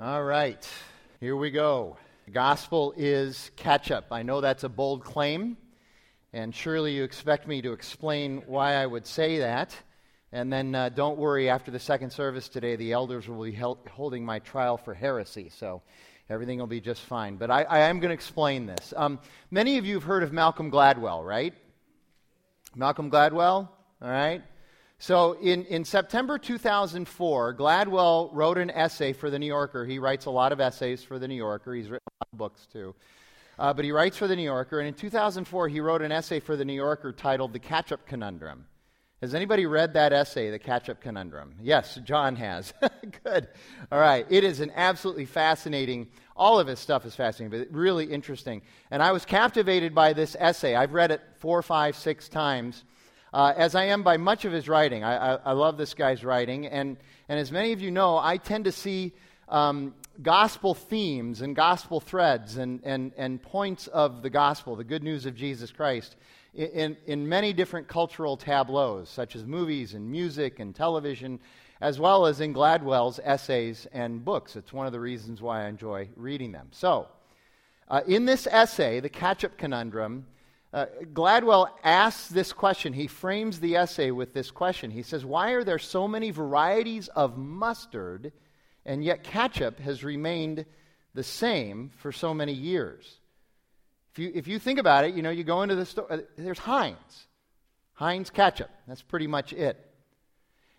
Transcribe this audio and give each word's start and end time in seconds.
All 0.00 0.22
right, 0.22 0.64
here 1.18 1.34
we 1.34 1.50
go. 1.50 1.96
The 2.26 2.30
gospel 2.30 2.94
is 2.96 3.50
ketchup. 3.56 4.04
I 4.12 4.22
know 4.22 4.40
that's 4.40 4.62
a 4.62 4.68
bold 4.68 5.02
claim, 5.02 5.56
and 6.32 6.54
surely 6.54 6.94
you 6.94 7.02
expect 7.02 7.48
me 7.48 7.60
to 7.62 7.72
explain 7.72 8.44
why 8.46 8.74
I 8.74 8.86
would 8.86 9.08
say 9.08 9.40
that. 9.40 9.74
And 10.30 10.52
then 10.52 10.72
uh, 10.72 10.90
don't 10.90 11.18
worry, 11.18 11.50
after 11.50 11.72
the 11.72 11.80
second 11.80 12.10
service 12.10 12.48
today, 12.48 12.76
the 12.76 12.92
elders 12.92 13.26
will 13.26 13.42
be 13.42 13.60
holding 13.90 14.24
my 14.24 14.38
trial 14.38 14.76
for 14.76 14.94
heresy, 14.94 15.48
so 15.48 15.82
everything 16.30 16.60
will 16.60 16.68
be 16.68 16.80
just 16.80 17.00
fine. 17.00 17.34
But 17.34 17.50
I, 17.50 17.64
I 17.64 17.78
am 17.80 17.98
going 17.98 18.10
to 18.10 18.14
explain 18.14 18.66
this. 18.66 18.94
Um, 18.96 19.18
many 19.50 19.78
of 19.78 19.84
you 19.84 19.94
have 19.94 20.04
heard 20.04 20.22
of 20.22 20.32
Malcolm 20.32 20.70
Gladwell, 20.70 21.26
right? 21.26 21.54
Malcolm 22.76 23.10
Gladwell, 23.10 23.68
all 24.00 24.08
right? 24.08 24.44
So 25.00 25.34
in, 25.34 25.64
in 25.66 25.84
September 25.84 26.38
2004, 26.38 27.54
Gladwell 27.54 28.30
wrote 28.32 28.58
an 28.58 28.70
essay 28.70 29.12
for 29.12 29.30
The 29.30 29.38
New 29.38 29.46
Yorker. 29.46 29.84
He 29.84 30.00
writes 30.00 30.26
a 30.26 30.30
lot 30.30 30.50
of 30.50 30.60
essays 30.60 31.04
for 31.04 31.20
The 31.20 31.28
New 31.28 31.36
Yorker. 31.36 31.72
He's 31.72 31.88
written 31.88 32.06
a 32.08 32.24
lot 32.24 32.28
of 32.32 32.38
books 32.38 32.66
too. 32.72 32.94
Uh, 33.60 33.72
but 33.72 33.84
he 33.84 33.92
writes 33.92 34.16
for 34.16 34.26
The 34.26 34.34
New 34.34 34.42
Yorker. 34.42 34.80
And 34.80 34.88
in 34.88 34.94
2004, 34.94 35.68
he 35.68 35.80
wrote 35.80 36.02
an 36.02 36.10
essay 36.10 36.40
for 36.40 36.56
The 36.56 36.64
New 36.64 36.74
Yorker 36.74 37.12
titled 37.12 37.52
The 37.52 37.60
Ketchup 37.60 38.06
Conundrum. 38.06 38.66
Has 39.20 39.34
anybody 39.34 39.66
read 39.66 39.94
that 39.94 40.12
essay, 40.12 40.50
The 40.50 40.58
Ketchup 40.58 41.00
Conundrum? 41.00 41.54
Yes, 41.62 42.00
John 42.04 42.34
has. 42.34 42.74
Good. 43.24 43.46
All 43.92 44.00
right. 44.00 44.26
It 44.28 44.42
is 44.42 44.58
an 44.58 44.72
absolutely 44.74 45.26
fascinating, 45.26 46.08
all 46.36 46.58
of 46.58 46.66
his 46.66 46.80
stuff 46.80 47.06
is 47.06 47.14
fascinating, 47.14 47.56
but 47.56 47.72
really 47.72 48.06
interesting. 48.06 48.62
And 48.90 49.00
I 49.00 49.12
was 49.12 49.24
captivated 49.24 49.94
by 49.94 50.12
this 50.12 50.36
essay. 50.40 50.74
I've 50.74 50.92
read 50.92 51.12
it 51.12 51.20
four, 51.38 51.62
five, 51.62 51.94
six 51.94 52.28
times 52.28 52.84
uh, 53.32 53.52
as 53.56 53.74
I 53.74 53.84
am 53.84 54.02
by 54.02 54.16
much 54.16 54.44
of 54.44 54.52
his 54.52 54.68
writing. 54.68 55.04
I, 55.04 55.34
I, 55.34 55.38
I, 55.46 55.52
love 55.52 55.76
this 55.76 55.94
guy's 55.94 56.24
writing. 56.24 56.66
And, 56.66 56.96
and 57.28 57.38
as 57.38 57.52
many 57.52 57.72
of 57.72 57.80
you 57.80 57.90
know, 57.90 58.18
I 58.18 58.36
tend 58.38 58.64
to 58.64 58.72
see 58.72 59.12
um, 59.48 59.94
gospel 60.22 60.74
themes 60.74 61.40
and 61.40 61.54
gospel 61.54 62.00
threads 62.00 62.56
and, 62.56 62.80
and, 62.84 63.12
and 63.16 63.42
points 63.42 63.86
of 63.88 64.22
the 64.22 64.30
gospel, 64.30 64.76
the 64.76 64.84
good 64.84 65.02
news 65.02 65.26
of 65.26 65.34
Jesus 65.34 65.70
Christ, 65.70 66.16
in, 66.54 66.96
in 67.06 67.28
many 67.28 67.52
different 67.52 67.86
cultural 67.86 68.36
tableaus, 68.36 69.08
such 69.08 69.36
as 69.36 69.44
movies 69.44 69.94
and 69.94 70.10
music 70.10 70.58
and 70.58 70.74
television, 70.74 71.38
as 71.80 72.00
well 72.00 72.26
as 72.26 72.40
in 72.40 72.52
Gladwell's 72.52 73.20
essays 73.22 73.86
and 73.92 74.24
books. 74.24 74.56
It's 74.56 74.72
one 74.72 74.86
of 74.86 74.92
the 74.92 75.00
reasons 75.00 75.40
why 75.40 75.64
I 75.64 75.68
enjoy 75.68 76.08
reading 76.16 76.50
them. 76.50 76.68
So, 76.72 77.08
uh, 77.88 78.02
in 78.06 78.26
this 78.26 78.46
essay, 78.46 79.00
The 79.00 79.08
Ketchup 79.08 79.56
Conundrum, 79.56 80.26
uh, 80.72 80.86
Gladwell 81.14 81.68
asks 81.82 82.28
this 82.28 82.52
question. 82.52 82.92
He 82.92 83.06
frames 83.06 83.60
the 83.60 83.76
essay 83.76 84.10
with 84.10 84.34
this 84.34 84.50
question. 84.50 84.90
He 84.90 85.02
says, 85.02 85.24
Why 85.24 85.52
are 85.52 85.64
there 85.64 85.78
so 85.78 86.06
many 86.06 86.30
varieties 86.30 87.08
of 87.08 87.38
mustard, 87.38 88.32
and 88.84 89.02
yet 89.02 89.24
ketchup 89.24 89.78
has 89.80 90.04
remained 90.04 90.66
the 91.14 91.22
same 91.22 91.90
for 91.96 92.12
so 92.12 92.34
many 92.34 92.52
years? 92.52 93.18
If 94.12 94.18
you, 94.18 94.32
if 94.34 94.48
you 94.48 94.58
think 94.58 94.78
about 94.78 95.04
it, 95.04 95.14
you 95.14 95.22
know, 95.22 95.30
you 95.30 95.44
go 95.44 95.62
into 95.62 95.74
the 95.74 95.86
store, 95.86 96.12
uh, 96.12 96.18
there's 96.36 96.58
Heinz. 96.58 97.26
Heinz 97.94 98.30
ketchup. 98.30 98.70
That's 98.86 99.02
pretty 99.02 99.26
much 99.26 99.52
it. 99.52 99.76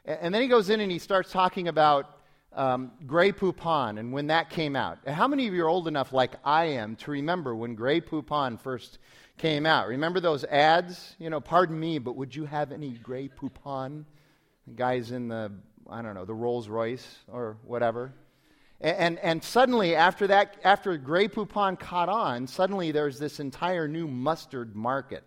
And, 0.06 0.20
and 0.22 0.36
then 0.36 0.42
he 0.44 0.48
goes 0.48 0.70
in 0.70 0.82
and 0.82 0.92
he 0.92 1.00
starts 1.00 1.32
talking 1.32 1.68
about 1.68 2.20
um, 2.54 2.92
Grey 3.06 3.32
Poupon 3.32 4.00
and 4.00 4.12
when 4.14 4.28
that 4.28 4.50
came 4.50 4.76
out. 4.76 5.00
How 5.08 5.28
many 5.28 5.48
of 5.48 5.54
you 5.54 5.64
are 5.64 5.70
old 5.70 5.88
enough, 5.88 6.14
like 6.14 6.36
I 6.44 6.66
am, 6.66 6.96
to 6.98 7.12
remember 7.12 7.56
when 7.56 7.76
Grey 7.76 8.02
Poupon 8.02 8.60
first 8.60 9.00
came 9.40 9.66
out. 9.66 9.88
Remember 9.88 10.20
those 10.20 10.44
ads? 10.44 11.16
You 11.18 11.32
know, 11.32 11.40
pardon 11.42 11.80
me, 11.80 11.98
but 11.98 12.16
would 12.16 12.36
you 12.36 12.46
have 12.46 12.72
any 12.72 12.92
Grey 12.92 13.30
Poupon? 13.30 14.06
The 14.68 14.74
guys 14.74 15.12
in 15.12 15.30
the, 15.30 15.52
I 15.90 16.04
don't 16.04 16.14
know, 16.14 16.26
the 16.26 16.36
Rolls 16.36 16.68
Royce 16.68 17.18
or 17.28 17.58
whatever. 17.66 18.14
And, 18.82 18.98
and, 18.98 19.20
and 19.20 19.44
suddenly, 19.44 19.96
after 19.96 20.28
that, 20.28 20.58
after 20.64 20.96
Grey 20.98 21.28
Poupon 21.28 21.80
caught 21.80 22.10
on, 22.10 22.46
suddenly 22.46 22.92
there's 22.92 23.18
this 23.18 23.40
entire 23.40 23.88
new 23.88 24.08
mustard 24.08 24.76
market. 24.76 25.24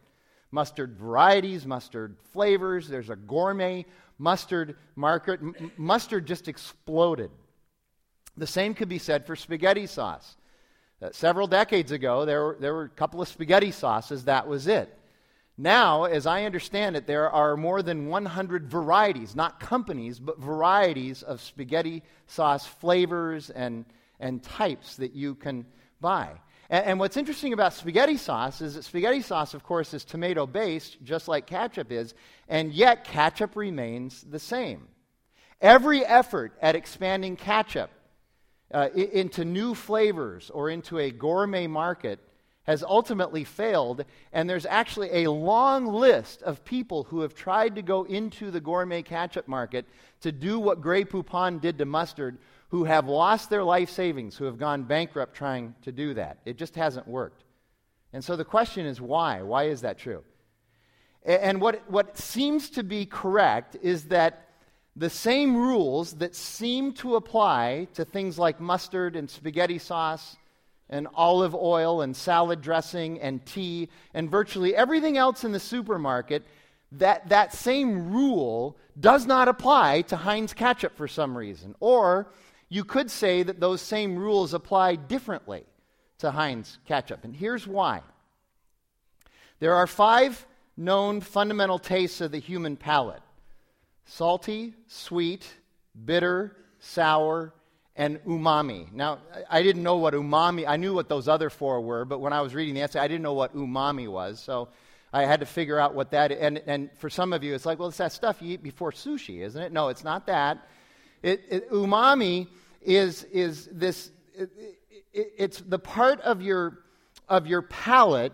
Mustard 0.50 0.96
varieties, 0.96 1.66
mustard 1.66 2.16
flavors. 2.32 2.86
There's 2.86 3.10
a 3.10 3.16
gourmet 3.16 3.86
mustard 4.18 4.76
market. 4.94 5.40
M- 5.40 5.72
mustard 5.76 6.26
just 6.26 6.46
exploded. 6.46 7.30
The 8.36 8.46
same 8.46 8.74
could 8.74 8.88
be 8.88 8.98
said 8.98 9.26
for 9.26 9.34
spaghetti 9.34 9.86
sauce. 9.86 10.36
Uh, 11.02 11.08
several 11.10 11.48
decades 11.48 11.90
ago, 11.90 12.24
there 12.24 12.44
were, 12.44 12.56
there 12.60 12.74
were 12.74 12.84
a 12.84 12.88
couple 12.88 13.20
of 13.20 13.26
spaghetti 13.26 13.72
sauces, 13.72 14.26
that 14.26 14.46
was 14.46 14.68
it. 14.68 14.96
Now, 15.58 16.04
as 16.04 16.26
I 16.26 16.44
understand 16.44 16.96
it, 16.96 17.06
there 17.06 17.28
are 17.28 17.56
more 17.56 17.82
than 17.82 18.06
100 18.06 18.70
varieties, 18.70 19.34
not 19.34 19.58
companies, 19.58 20.20
but 20.20 20.38
varieties 20.38 21.22
of 21.24 21.40
spaghetti 21.40 22.04
sauce 22.26 22.66
flavors 22.66 23.50
and, 23.50 23.84
and 24.20 24.42
types 24.42 24.96
that 24.96 25.12
you 25.12 25.34
can 25.34 25.66
buy. 26.00 26.30
And, 26.70 26.86
and 26.86 26.98
what's 27.00 27.16
interesting 27.16 27.52
about 27.52 27.72
spaghetti 27.72 28.16
sauce 28.16 28.60
is 28.60 28.74
that 28.74 28.84
spaghetti 28.84 29.22
sauce, 29.22 29.54
of 29.54 29.64
course, 29.64 29.92
is 29.94 30.04
tomato 30.04 30.46
based, 30.46 30.98
just 31.02 31.26
like 31.26 31.46
ketchup 31.46 31.90
is, 31.90 32.14
and 32.48 32.72
yet 32.72 33.04
ketchup 33.04 33.56
remains 33.56 34.22
the 34.22 34.38
same. 34.38 34.86
Every 35.60 36.04
effort 36.04 36.52
at 36.62 36.76
expanding 36.76 37.34
ketchup 37.34 37.90
uh, 38.72 38.88
into 38.94 39.44
new 39.44 39.74
flavors 39.74 40.50
or 40.50 40.70
into 40.70 40.98
a 40.98 41.10
gourmet 41.10 41.66
market 41.66 42.18
has 42.64 42.82
ultimately 42.82 43.44
failed. 43.44 44.04
And 44.32 44.48
there's 44.48 44.66
actually 44.66 45.24
a 45.24 45.30
long 45.30 45.86
list 45.86 46.42
of 46.42 46.64
people 46.64 47.04
who 47.04 47.20
have 47.20 47.34
tried 47.34 47.74
to 47.74 47.82
go 47.82 48.04
into 48.04 48.50
the 48.50 48.60
gourmet 48.60 49.02
ketchup 49.02 49.48
market 49.48 49.86
to 50.20 50.30
do 50.32 50.58
what 50.58 50.80
Grey 50.80 51.04
Poupon 51.04 51.60
did 51.60 51.78
to 51.78 51.84
mustard, 51.84 52.38
who 52.68 52.84
have 52.84 53.06
lost 53.06 53.50
their 53.50 53.64
life 53.64 53.90
savings, 53.90 54.36
who 54.36 54.44
have 54.44 54.58
gone 54.58 54.84
bankrupt 54.84 55.34
trying 55.34 55.74
to 55.82 55.92
do 55.92 56.14
that. 56.14 56.38
It 56.44 56.56
just 56.56 56.76
hasn't 56.76 57.08
worked. 57.08 57.44
And 58.12 58.24
so 58.24 58.36
the 58.36 58.44
question 58.44 58.86
is 58.86 59.00
why? 59.00 59.42
Why 59.42 59.64
is 59.64 59.80
that 59.82 59.98
true? 59.98 60.22
And 61.24 61.60
what, 61.60 61.88
what 61.90 62.16
seems 62.16 62.70
to 62.70 62.82
be 62.82 63.06
correct 63.06 63.76
is 63.82 64.04
that 64.04 64.48
the 64.94 65.10
same 65.10 65.56
rules 65.56 66.14
that 66.14 66.34
seem 66.34 66.92
to 66.92 67.16
apply 67.16 67.88
to 67.94 68.04
things 68.04 68.38
like 68.38 68.60
mustard 68.60 69.16
and 69.16 69.28
spaghetti 69.28 69.78
sauce 69.78 70.36
and 70.90 71.08
olive 71.14 71.54
oil 71.54 72.02
and 72.02 72.14
salad 72.14 72.60
dressing 72.60 73.18
and 73.20 73.44
tea 73.46 73.88
and 74.12 74.30
virtually 74.30 74.76
everything 74.76 75.16
else 75.16 75.44
in 75.44 75.52
the 75.52 75.60
supermarket, 75.60 76.44
that, 76.92 77.26
that 77.30 77.54
same 77.54 78.12
rule 78.12 78.76
does 79.00 79.26
not 79.26 79.48
apply 79.48 80.02
to 80.02 80.16
Heinz 80.16 80.52
ketchup 80.52 80.94
for 80.94 81.08
some 81.08 81.36
reason. 81.36 81.74
Or 81.80 82.30
you 82.68 82.84
could 82.84 83.10
say 83.10 83.42
that 83.42 83.60
those 83.60 83.80
same 83.80 84.18
rules 84.18 84.52
apply 84.52 84.96
differently 84.96 85.64
to 86.18 86.30
Heinz 86.30 86.78
ketchup. 86.86 87.24
And 87.24 87.34
here's 87.34 87.66
why 87.66 88.02
there 89.58 89.74
are 89.74 89.86
five 89.86 90.46
known 90.76 91.22
fundamental 91.22 91.78
tastes 91.78 92.20
of 92.20 92.32
the 92.32 92.38
human 92.38 92.76
palate 92.76 93.22
salty, 94.04 94.74
sweet, 94.86 95.46
bitter, 96.04 96.56
sour, 96.80 97.52
and 97.96 98.18
umami. 98.24 98.90
Now, 98.92 99.18
I 99.50 99.62
didn't 99.62 99.82
know 99.82 99.96
what 99.96 100.14
umami, 100.14 100.66
I 100.66 100.76
knew 100.76 100.94
what 100.94 101.08
those 101.08 101.28
other 101.28 101.50
four 101.50 101.80
were, 101.80 102.04
but 102.04 102.20
when 102.20 102.32
I 102.32 102.40
was 102.40 102.54
reading 102.54 102.74
the 102.74 102.82
essay, 102.82 102.98
I 102.98 103.08
didn't 103.08 103.22
know 103.22 103.34
what 103.34 103.54
umami 103.54 104.08
was. 104.08 104.40
So 104.40 104.68
I 105.12 105.26
had 105.26 105.40
to 105.40 105.46
figure 105.46 105.78
out 105.78 105.94
what 105.94 106.10
that 106.12 106.32
and 106.32 106.62
and 106.66 106.90
for 106.96 107.10
some 107.10 107.32
of 107.32 107.44
you 107.44 107.54
it's 107.54 107.66
like, 107.66 107.78
well, 107.78 107.88
it's 107.88 107.98
that 107.98 108.12
stuff 108.12 108.40
you 108.40 108.54
eat 108.54 108.62
before 108.62 108.92
sushi, 108.92 109.40
isn't 109.42 109.60
it? 109.60 109.72
No, 109.72 109.88
it's 109.88 110.04
not 110.04 110.26
that. 110.26 110.66
It, 111.22 111.42
it, 111.50 111.70
umami 111.70 112.48
is 112.80 113.24
is 113.24 113.68
this 113.70 114.10
it, 114.34 114.50
it's 115.12 115.60
the 115.60 115.78
part 115.78 116.20
of 116.22 116.40
your 116.40 116.78
of 117.28 117.46
your 117.46 117.62
palate 117.62 118.32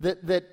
that 0.00 0.26
that 0.26 0.44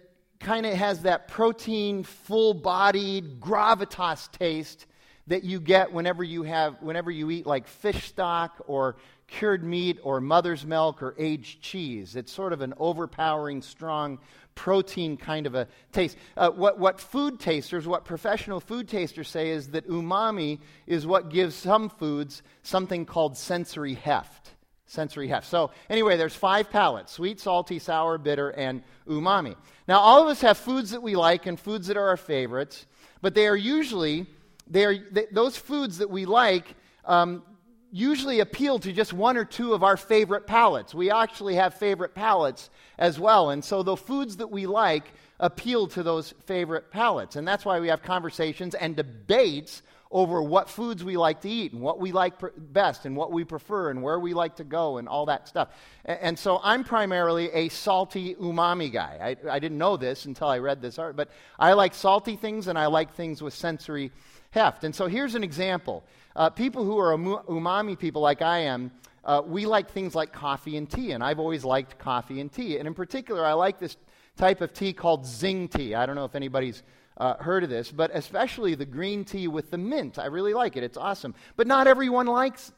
kind 0.43 0.65
of 0.65 0.73
has 0.73 1.03
that 1.03 1.27
protein, 1.27 2.03
full 2.03 2.53
bodied, 2.53 3.39
gravitas 3.39 4.31
taste 4.31 4.85
that 5.27 5.43
you 5.43 5.59
get 5.59 5.91
whenever 5.93 6.23
you, 6.23 6.43
have, 6.43 6.81
whenever 6.81 7.09
you 7.09 7.31
eat 7.31 7.45
like 7.45 7.65
fish 7.65 8.09
stock 8.09 8.61
or 8.67 8.97
cured 9.27 9.63
meat 9.63 9.97
or 10.03 10.19
mother's 10.19 10.65
milk 10.65 11.01
or 11.01 11.15
aged 11.17 11.61
cheese. 11.61 12.15
It's 12.15 12.31
sort 12.31 12.51
of 12.51 12.61
an 12.61 12.73
overpowering, 12.77 13.61
strong 13.61 14.19
protein 14.53 15.17
kind 15.17 15.47
of 15.47 15.55
a 15.55 15.67
taste. 15.91 16.17
Uh, 16.37 16.51
what, 16.51 16.77
what 16.77 16.99
food 16.99 17.39
tasters, 17.39 17.87
what 17.87 18.05
professional 18.05 18.59
food 18.59 18.87
tasters 18.87 19.29
say 19.29 19.49
is 19.49 19.69
that 19.69 19.87
umami 19.87 20.59
is 20.85 21.07
what 21.07 21.29
gives 21.29 21.55
some 21.55 21.89
foods 21.89 22.43
something 22.61 23.05
called 23.05 23.37
sensory 23.37 23.93
heft 23.93 24.52
sensory 24.93 25.27
heft. 25.27 25.47
So, 25.47 25.71
anyway, 25.89 26.17
there's 26.17 26.35
five 26.35 26.69
palates 26.69 27.11
sweet, 27.11 27.39
salty, 27.39 27.79
sour, 27.79 28.17
bitter, 28.17 28.49
and 28.49 28.83
umami. 29.07 29.55
Now, 29.87 29.99
all 29.99 30.21
of 30.21 30.29
us 30.29 30.41
have 30.41 30.57
foods 30.57 30.91
that 30.91 31.01
we 31.01 31.15
like 31.15 31.45
and 31.45 31.59
foods 31.59 31.87
that 31.87 31.97
are 31.97 32.07
our 32.07 32.17
favorites, 32.17 32.85
but 33.21 33.33
they 33.33 33.47
are 33.47 33.55
usually, 33.55 34.27
they 34.67 34.85
are, 34.85 34.95
they, 35.11 35.25
those 35.31 35.57
foods 35.57 35.97
that 35.97 36.09
we 36.09 36.25
like 36.25 36.75
um, 37.05 37.43
usually 37.91 38.39
appeal 38.39 38.79
to 38.79 38.93
just 38.93 39.13
one 39.13 39.37
or 39.37 39.45
two 39.45 39.73
of 39.73 39.83
our 39.83 39.97
favorite 39.97 40.47
palates. 40.47 40.95
We 40.95 41.11
actually 41.11 41.55
have 41.55 41.73
favorite 41.73 42.15
palates 42.15 42.69
as 42.97 43.19
well. 43.19 43.49
And 43.49 43.63
so 43.63 43.83
the 43.83 43.95
foods 43.95 44.37
that 44.37 44.49
we 44.49 44.65
like 44.65 45.11
appeal 45.39 45.87
to 45.87 46.03
those 46.03 46.33
favorite 46.45 46.89
palates. 46.91 47.35
And 47.35 47.47
that's 47.47 47.65
why 47.65 47.79
we 47.79 47.89
have 47.89 48.01
conversations 48.01 48.75
and 48.75 48.95
debates 48.95 49.81
over 50.13 50.41
what 50.41 50.69
foods 50.69 51.03
we 51.03 51.17
like 51.17 51.41
to 51.41 51.49
eat 51.49 51.73
and 51.73 51.81
what 51.81 51.99
we 51.99 52.11
like 52.11 52.35
best 52.71 53.05
and 53.05 53.17
what 53.17 53.31
we 53.31 53.43
prefer 53.43 53.89
and 53.89 54.01
where 54.01 54.19
we 54.19 54.33
like 54.33 54.55
to 54.55 54.63
go 54.63 54.97
and 54.99 55.09
all 55.09 55.25
that 55.25 55.47
stuff. 55.47 55.69
And, 56.05 56.19
and 56.21 56.39
so 56.39 56.61
I'm 56.63 56.83
primarily 56.83 57.51
a 57.51 57.67
salty 57.69 58.35
umami 58.35 58.93
guy. 58.93 59.35
I, 59.43 59.55
I 59.55 59.59
didn't 59.59 59.79
know 59.79 59.97
this 59.97 60.25
until 60.25 60.47
I 60.47 60.59
read 60.59 60.81
this 60.81 60.99
art, 60.99 61.15
but 61.15 61.29
I 61.59 61.73
like 61.73 61.95
salty 61.95 62.35
things 62.35 62.67
and 62.67 62.77
I 62.77 62.85
like 62.85 63.13
things 63.15 63.41
with 63.41 63.55
sensory 63.55 64.11
heft. 64.51 64.83
And 64.83 64.95
so 64.95 65.07
here's 65.07 65.33
an 65.33 65.43
example. 65.43 66.03
Uh, 66.35 66.49
people 66.49 66.85
who 66.85 66.97
are 66.99 67.17
umami 67.17 67.97
people 67.97 68.21
like 68.21 68.41
I 68.41 68.59
am, 68.59 68.91
uh, 69.25 69.41
we 69.45 69.65
like 69.65 69.89
things 69.89 70.15
like 70.15 70.31
coffee 70.31 70.77
and 70.77 70.89
tea, 70.89 71.11
and 71.11 71.23
I've 71.23 71.39
always 71.39 71.63
liked 71.63 71.97
coffee 71.97 72.39
and 72.39 72.51
tea. 72.51 72.77
And 72.77 72.87
in 72.87 72.93
particular, 72.93 73.45
I 73.45 73.53
like 73.53 73.79
this 73.79 73.97
type 74.35 74.61
of 74.61 74.73
tea 74.73 74.93
called 74.93 75.25
Zing 75.25 75.67
tea. 75.67 75.95
I 75.95 76.05
don't 76.05 76.15
know 76.15 76.25
if 76.25 76.35
anybody's 76.35 76.83
uh, 77.17 77.35
heard 77.35 77.63
of 77.63 77.69
this, 77.69 77.91
but 77.91 78.11
especially 78.13 78.75
the 78.75 78.85
green 78.85 79.23
tea 79.25 79.47
with 79.47 79.71
the 79.71 79.77
mint. 79.77 80.17
I 80.17 80.25
really 80.25 80.53
like 80.53 80.75
it. 80.75 80.83
It's 80.83 80.97
awesome. 80.97 81.35
But 81.55 81.67
not 81.67 81.87
everyone 81.87 82.27
likes 82.27 82.71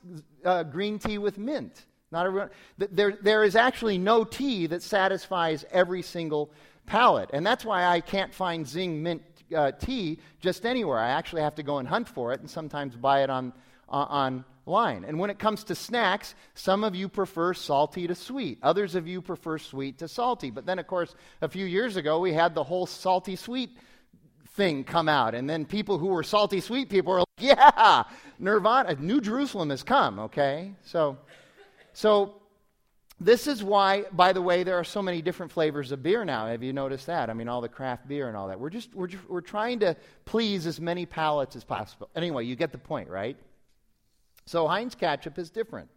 uh, 0.43 0.63
green 0.63 0.99
tea 0.99 1.17
with 1.17 1.37
mint. 1.37 1.85
Not 2.11 2.27
everyone. 2.27 2.49
There, 2.77 3.17
there 3.21 3.43
is 3.43 3.55
actually 3.55 3.97
no 3.97 4.23
tea 4.23 4.67
that 4.67 4.83
satisfies 4.83 5.65
every 5.71 6.01
single 6.01 6.51
palate. 6.85 7.29
And 7.33 7.45
that's 7.45 7.65
why 7.65 7.85
I 7.85 8.01
can't 8.01 8.33
find 8.33 8.67
Zing 8.67 9.01
mint 9.01 9.21
uh, 9.55 9.71
tea 9.71 10.19
just 10.39 10.65
anywhere. 10.65 10.99
I 10.99 11.09
actually 11.09 11.41
have 11.41 11.55
to 11.55 11.63
go 11.63 11.77
and 11.77 11.87
hunt 11.87 12.07
for 12.07 12.31
it 12.31 12.39
and 12.39 12.49
sometimes 12.49 12.95
buy 12.95 13.23
it 13.23 13.29
on, 13.29 13.53
uh, 13.89 13.95
online. 13.95 15.03
And 15.05 15.19
when 15.19 15.29
it 15.29 15.39
comes 15.39 15.63
to 15.65 15.75
snacks, 15.75 16.35
some 16.53 16.83
of 16.83 16.95
you 16.95 17.09
prefer 17.09 17.53
salty 17.53 18.07
to 18.07 18.15
sweet. 18.15 18.59
Others 18.63 18.95
of 18.95 19.07
you 19.07 19.21
prefer 19.21 19.57
sweet 19.57 19.99
to 19.99 20.07
salty. 20.07 20.51
But 20.51 20.65
then, 20.65 20.79
of 20.79 20.87
course, 20.87 21.13
a 21.41 21.49
few 21.49 21.65
years 21.65 21.95
ago, 21.95 22.19
we 22.19 22.33
had 22.33 22.55
the 22.55 22.63
whole 22.63 22.85
salty 22.85 23.35
sweet 23.35 23.77
thing 24.55 24.83
come 24.83 25.09
out. 25.09 25.35
And 25.35 25.49
then 25.49 25.65
people 25.65 25.97
who 25.97 26.07
were 26.07 26.23
salty 26.23 26.61
sweet 26.61 26.89
people 26.89 27.13
were 27.13 27.19
like, 27.19 27.27
yeah, 27.39 28.03
Nirvana, 28.39 28.95
New 28.95 29.21
Jerusalem 29.21 29.69
has 29.69 29.83
come, 29.83 30.19
okay? 30.19 30.71
So, 30.83 31.17
so 31.93 32.35
this 33.19 33.47
is 33.47 33.63
why, 33.63 34.05
by 34.11 34.33
the 34.33 34.41
way, 34.41 34.63
there 34.63 34.77
are 34.77 34.83
so 34.83 35.01
many 35.01 35.21
different 35.21 35.51
flavors 35.51 35.91
of 35.91 36.01
beer 36.01 36.25
now. 36.25 36.47
Have 36.47 36.63
you 36.63 36.73
noticed 36.73 37.07
that? 37.07 37.29
I 37.29 37.33
mean, 37.33 37.47
all 37.47 37.61
the 37.61 37.69
craft 37.69 38.07
beer 38.07 38.27
and 38.27 38.35
all 38.35 38.47
that. 38.47 38.59
We're 38.59 38.69
just, 38.69 38.93
we're, 38.93 39.07
just, 39.07 39.29
we're 39.29 39.41
trying 39.41 39.79
to 39.79 39.95
please 40.25 40.65
as 40.67 40.79
many 40.79 41.05
palates 41.05 41.55
as 41.55 41.63
possible. 41.63 42.09
Anyway, 42.15 42.45
you 42.45 42.55
get 42.55 42.71
the 42.71 42.77
point, 42.77 43.09
right? 43.09 43.37
So 44.45 44.67
Heinz 44.67 44.95
ketchup 44.95 45.37
is 45.37 45.49
different. 45.49 45.89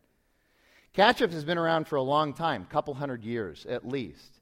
Ketchup 0.93 1.33
has 1.33 1.45
been 1.45 1.59
around 1.59 1.87
for 1.87 1.97
a 1.97 2.03
long 2.03 2.33
time, 2.33 2.67
couple 2.71 2.95
hundred 2.95 3.23
years 3.23 3.67
at 3.67 3.87
least. 3.87 4.41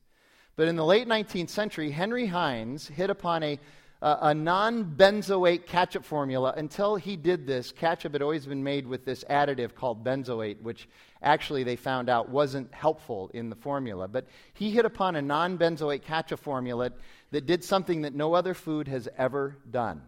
But 0.55 0.69
in 0.69 0.77
the 0.77 0.85
late 0.85 1.07
19th 1.07 1.51
century, 1.51 1.91
Henry 1.91 2.27
Heinz 2.27 2.89
hit 2.89 3.11
upon 3.11 3.43
a 3.43 3.59
a 4.03 4.35
non 4.35 4.85
benzoate 4.85 5.67
ketchup 5.67 6.05
formula. 6.05 6.53
Until 6.57 6.97
he 6.97 7.17
did 7.17 7.47
this, 7.47 7.73
ketchup 7.73 8.13
had 8.13 8.23
always 8.23 8.47
been 8.47 8.63
made 8.63 8.87
with 8.87 9.05
this 9.05 9.25
additive 9.31 9.75
called 9.75 10.05
benzoate, 10.05 10.61
which 10.61 10.89
actually 11.23 11.65
they 11.65 11.77
found 11.77 12.09
out 12.09 12.29
wasn't 12.29 12.73
helpful 12.75 13.31
in 13.33 13.49
the 13.49 13.57
formula. 13.57 14.07
But 14.07 14.27
he 14.55 14.71
hit 14.71 14.85
upon 14.85 15.17
a 15.17 15.23
non 15.23 15.59
benzoate 15.59 16.03
ketchup 16.03 16.41
formula 16.41 16.93
that 17.31 17.47
did 17.47 17.65
something 17.65 18.03
that 18.03 18.15
no 18.15 18.35
other 18.35 18.55
food 18.55 18.89
has 18.89 19.09
ever 19.17 19.57
done. 19.71 20.03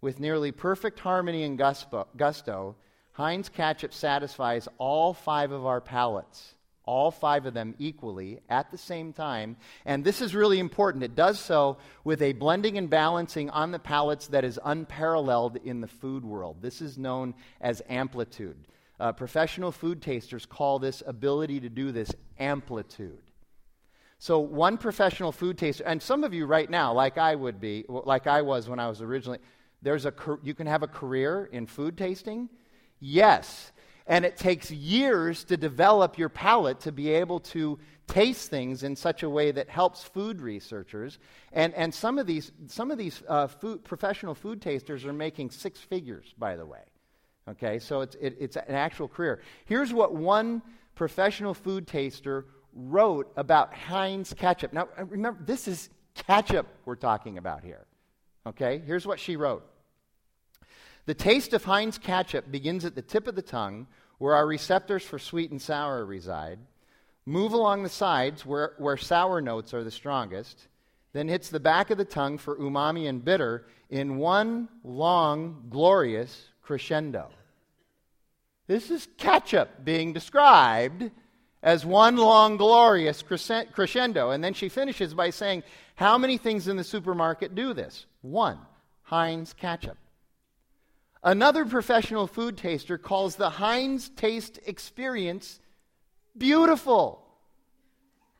With 0.00 0.20
nearly 0.20 0.52
perfect 0.52 1.00
harmony 1.00 1.42
and 1.44 1.58
gusto, 1.58 2.76
Heinz 3.12 3.48
ketchup 3.48 3.94
satisfies 3.94 4.68
all 4.78 5.14
five 5.14 5.50
of 5.50 5.66
our 5.66 5.80
palates 5.80 6.54
all 6.86 7.10
five 7.10 7.46
of 7.46 7.54
them 7.54 7.74
equally 7.78 8.40
at 8.48 8.70
the 8.70 8.78
same 8.78 9.12
time. 9.12 9.56
And 9.84 10.04
this 10.04 10.20
is 10.20 10.34
really 10.34 10.58
important. 10.58 11.04
It 11.04 11.14
does 11.14 11.38
so 11.38 11.78
with 12.04 12.22
a 12.22 12.32
blending 12.32 12.78
and 12.78 12.90
balancing 12.90 13.50
on 13.50 13.70
the 13.70 13.78
palates 13.78 14.28
that 14.28 14.44
is 14.44 14.60
unparalleled 14.64 15.56
in 15.64 15.80
the 15.80 15.88
food 15.88 16.24
world. 16.24 16.58
This 16.60 16.80
is 16.80 16.98
known 16.98 17.34
as 17.60 17.82
amplitude. 17.88 18.56
Uh, 19.00 19.12
professional 19.12 19.72
food 19.72 20.00
tasters 20.00 20.46
call 20.46 20.78
this 20.78 21.02
ability 21.06 21.60
to 21.60 21.68
do 21.68 21.90
this 21.90 22.12
amplitude. 22.38 23.18
So, 24.18 24.38
one 24.38 24.78
professional 24.78 25.32
food 25.32 25.58
taster, 25.58 25.84
and 25.84 26.00
some 26.00 26.24
of 26.24 26.32
you 26.32 26.46
right 26.46 26.70
now, 26.70 26.94
like 26.94 27.18
I 27.18 27.34
would 27.34 27.60
be, 27.60 27.84
like 27.88 28.26
I 28.26 28.42
was 28.42 28.68
when 28.68 28.78
I 28.78 28.88
was 28.88 29.02
originally, 29.02 29.40
there's 29.82 30.06
a, 30.06 30.14
you 30.42 30.54
can 30.54 30.66
have 30.66 30.82
a 30.82 30.88
career 30.88 31.44
in 31.52 31.66
food 31.66 31.98
tasting. 31.98 32.48
Yes, 33.00 33.72
and 34.06 34.24
it 34.24 34.36
takes 34.36 34.70
years 34.70 35.44
to 35.44 35.56
develop 35.56 36.18
your 36.18 36.28
palate 36.28 36.80
to 36.80 36.92
be 36.92 37.10
able 37.10 37.40
to 37.40 37.78
taste 38.06 38.50
things 38.50 38.82
in 38.82 38.94
such 38.94 39.22
a 39.22 39.30
way 39.30 39.50
that 39.50 39.70
helps 39.70 40.02
food 40.02 40.40
researchers. 40.40 41.18
And, 41.52 41.72
and 41.74 41.92
some 41.92 42.18
of 42.18 42.26
these, 42.26 42.52
some 42.66 42.90
of 42.90 42.98
these 42.98 43.22
uh, 43.28 43.46
food, 43.46 43.82
professional 43.84 44.34
food 44.34 44.60
tasters 44.60 45.04
are 45.06 45.12
making 45.12 45.50
six 45.50 45.80
figures, 45.80 46.34
by 46.36 46.56
the 46.56 46.66
way. 46.66 46.82
Okay, 47.48 47.78
so 47.78 48.00
it's, 48.00 48.14
it, 48.16 48.36
it's 48.40 48.56
an 48.56 48.74
actual 48.74 49.08
career. 49.08 49.40
Here's 49.66 49.92
what 49.92 50.14
one 50.14 50.62
professional 50.94 51.54
food 51.54 51.86
taster 51.86 52.46
wrote 52.74 53.30
about 53.36 53.74
Heinz 53.74 54.34
ketchup. 54.34 54.72
Now, 54.72 54.88
uh, 54.98 55.04
remember, 55.04 55.40
this 55.44 55.68
is 55.68 55.90
ketchup 56.14 56.66
we're 56.84 56.94
talking 56.96 57.38
about 57.38 57.62
here. 57.62 57.86
Okay, 58.46 58.82
here's 58.84 59.06
what 59.06 59.18
she 59.18 59.36
wrote. 59.36 59.64
The 61.06 61.14
taste 61.14 61.52
of 61.52 61.64
Heinz 61.64 61.98
ketchup 61.98 62.50
begins 62.50 62.84
at 62.84 62.94
the 62.94 63.02
tip 63.02 63.26
of 63.26 63.34
the 63.34 63.42
tongue, 63.42 63.86
where 64.18 64.34
our 64.34 64.46
receptors 64.46 65.02
for 65.02 65.18
sweet 65.18 65.50
and 65.50 65.60
sour 65.60 66.04
reside, 66.04 66.58
move 67.26 67.52
along 67.52 67.82
the 67.82 67.88
sides, 67.88 68.46
where, 68.46 68.74
where 68.78 68.96
sour 68.96 69.40
notes 69.40 69.74
are 69.74 69.84
the 69.84 69.90
strongest, 69.90 70.68
then 71.12 71.28
hits 71.28 71.48
the 71.48 71.60
back 71.60 71.90
of 71.90 71.98
the 71.98 72.04
tongue 72.04 72.38
for 72.38 72.56
umami 72.56 73.08
and 73.08 73.24
bitter 73.24 73.66
in 73.90 74.16
one 74.16 74.68
long, 74.82 75.66
glorious 75.70 76.48
crescendo. 76.62 77.28
This 78.66 78.90
is 78.90 79.08
ketchup 79.18 79.84
being 79.84 80.12
described 80.12 81.10
as 81.62 81.84
one 81.84 82.16
long, 82.16 82.56
glorious 82.56 83.22
crescendo. 83.22 84.30
And 84.30 84.42
then 84.42 84.54
she 84.54 84.68
finishes 84.68 85.14
by 85.14 85.30
saying, 85.30 85.62
How 85.94 86.18
many 86.18 86.38
things 86.38 86.68
in 86.68 86.76
the 86.76 86.84
supermarket 86.84 87.54
do 87.54 87.74
this? 87.74 88.06
One 88.22 88.58
Heinz 89.02 89.52
ketchup. 89.52 89.98
Another 91.24 91.64
professional 91.64 92.26
food 92.26 92.58
taster 92.58 92.98
calls 92.98 93.36
the 93.36 93.48
Heinz 93.48 94.10
taste 94.10 94.60
experience 94.66 95.58
beautiful. 96.36 97.24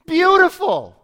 Beautiful. 0.07 0.95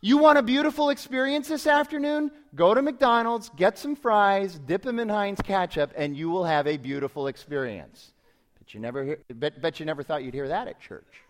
You 0.00 0.18
want 0.18 0.38
a 0.38 0.42
beautiful 0.42 0.90
experience 0.90 1.48
this 1.48 1.66
afternoon? 1.66 2.30
Go 2.54 2.74
to 2.74 2.80
McDonald's, 2.80 3.50
get 3.56 3.76
some 3.76 3.96
fries, 3.96 4.58
dip 4.58 4.82
them 4.82 5.00
in 5.00 5.08
Heinz 5.08 5.40
ketchup, 5.42 5.92
and 5.96 6.16
you 6.16 6.30
will 6.30 6.44
have 6.44 6.68
a 6.68 6.76
beautiful 6.76 7.26
experience. 7.26 8.12
But 8.58 8.72
you 8.72 8.78
never 8.78 9.04
hear, 9.04 9.18
bet, 9.34 9.60
bet 9.60 9.80
you 9.80 9.86
never 9.86 10.04
thought 10.04 10.22
you'd 10.22 10.32
hear 10.32 10.48
that 10.48 10.68
at 10.68 10.80
church. 10.80 11.22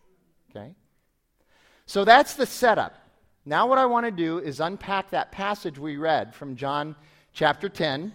Okay? 0.50 0.73
So 1.87 2.05
that's 2.05 2.35
the 2.35 2.47
setup. 2.47 2.97
Now, 3.47 3.66
what 3.66 3.78
I 3.78 3.87
want 3.87 4.05
to 4.05 4.12
do 4.12 4.38
is 4.38 4.61
unpack 4.61 5.11
that 5.11 5.33
passage 5.33 5.78
we 5.78 5.97
read 5.97 6.35
from 6.35 6.55
John 6.55 6.95
chapter 7.33 7.69
10 7.69 8.12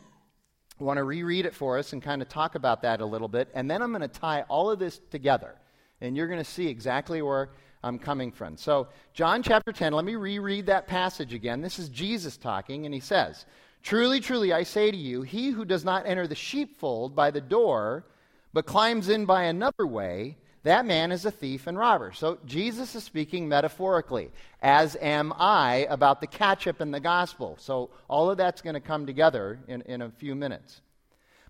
Want 0.80 0.98
to 0.98 1.04
reread 1.04 1.46
it 1.46 1.56
for 1.56 1.78
us 1.78 1.94
and 1.94 2.02
kind 2.02 2.22
of 2.22 2.28
talk 2.28 2.56
about 2.56 2.82
that 2.82 3.00
a 3.00 3.06
little 3.06 3.30
bit. 3.30 3.50
And 3.54 3.72
then 3.72 3.82
I'm 3.82 3.92
going 3.92 4.02
to 4.02 4.08
tie 4.08 4.42
all 4.50 4.70
of 4.70 4.80
this 4.80 5.00
together. 5.10 5.56
And 6.02 6.18
you're 6.18 6.28
going 6.28 6.44
to 6.44 6.50
see 6.50 6.68
exactly 6.68 7.22
where 7.22 7.50
I'm 7.82 8.00
coming 8.00 8.32
from. 8.32 8.58
So, 8.58 8.88
John 9.14 9.44
chapter 9.44 9.72
10, 9.72 9.94
let 9.94 10.04
me 10.04 10.16
reread 10.16 10.66
that 10.66 10.88
passage 10.88 11.34
again. 11.34 11.62
This 11.62 11.80
is 11.80 11.88
Jesus 11.90 12.36
talking, 12.36 12.86
and 12.86 12.94
he 12.94 13.00
says, 13.00 13.46
Truly, 13.84 14.20
truly, 14.20 14.52
I 14.52 14.64
say 14.64 14.90
to 14.90 14.98
you, 14.98 15.22
he 15.22 15.52
who 15.52 15.64
does 15.64 15.86
not 15.86 16.08
enter 16.08 16.26
the 16.26 16.34
sheepfold 16.34 17.16
by 17.16 17.30
the 17.30 17.40
door, 17.40 18.04
but 18.52 18.66
climbs 18.66 19.10
in 19.10 19.26
by 19.26 19.44
another 19.44 19.86
way, 19.86 20.38
that 20.66 20.84
man 20.84 21.12
is 21.12 21.26
a 21.26 21.32
thief 21.32 21.68
and 21.68 21.78
robber. 21.78 22.12
So 22.12 22.40
Jesus 22.44 22.96
is 22.96 23.04
speaking 23.04 23.48
metaphorically, 23.48 24.32
as 24.64 24.98
am 25.00 25.32
I 25.38 25.86
about 25.92 26.22
the 26.22 26.28
catch 26.28 26.66
up 26.66 26.82
in 26.82 26.90
the 26.90 27.00
gospel. 27.00 27.56
So 27.60 27.92
all 28.08 28.32
of 28.32 28.38
that's 28.38 28.64
going 28.64 28.74
to 28.74 28.80
come 28.80 29.06
together 29.06 29.60
in, 29.68 29.82
in 29.84 30.02
a 30.02 30.10
few 30.10 30.34
minutes. 30.34 30.82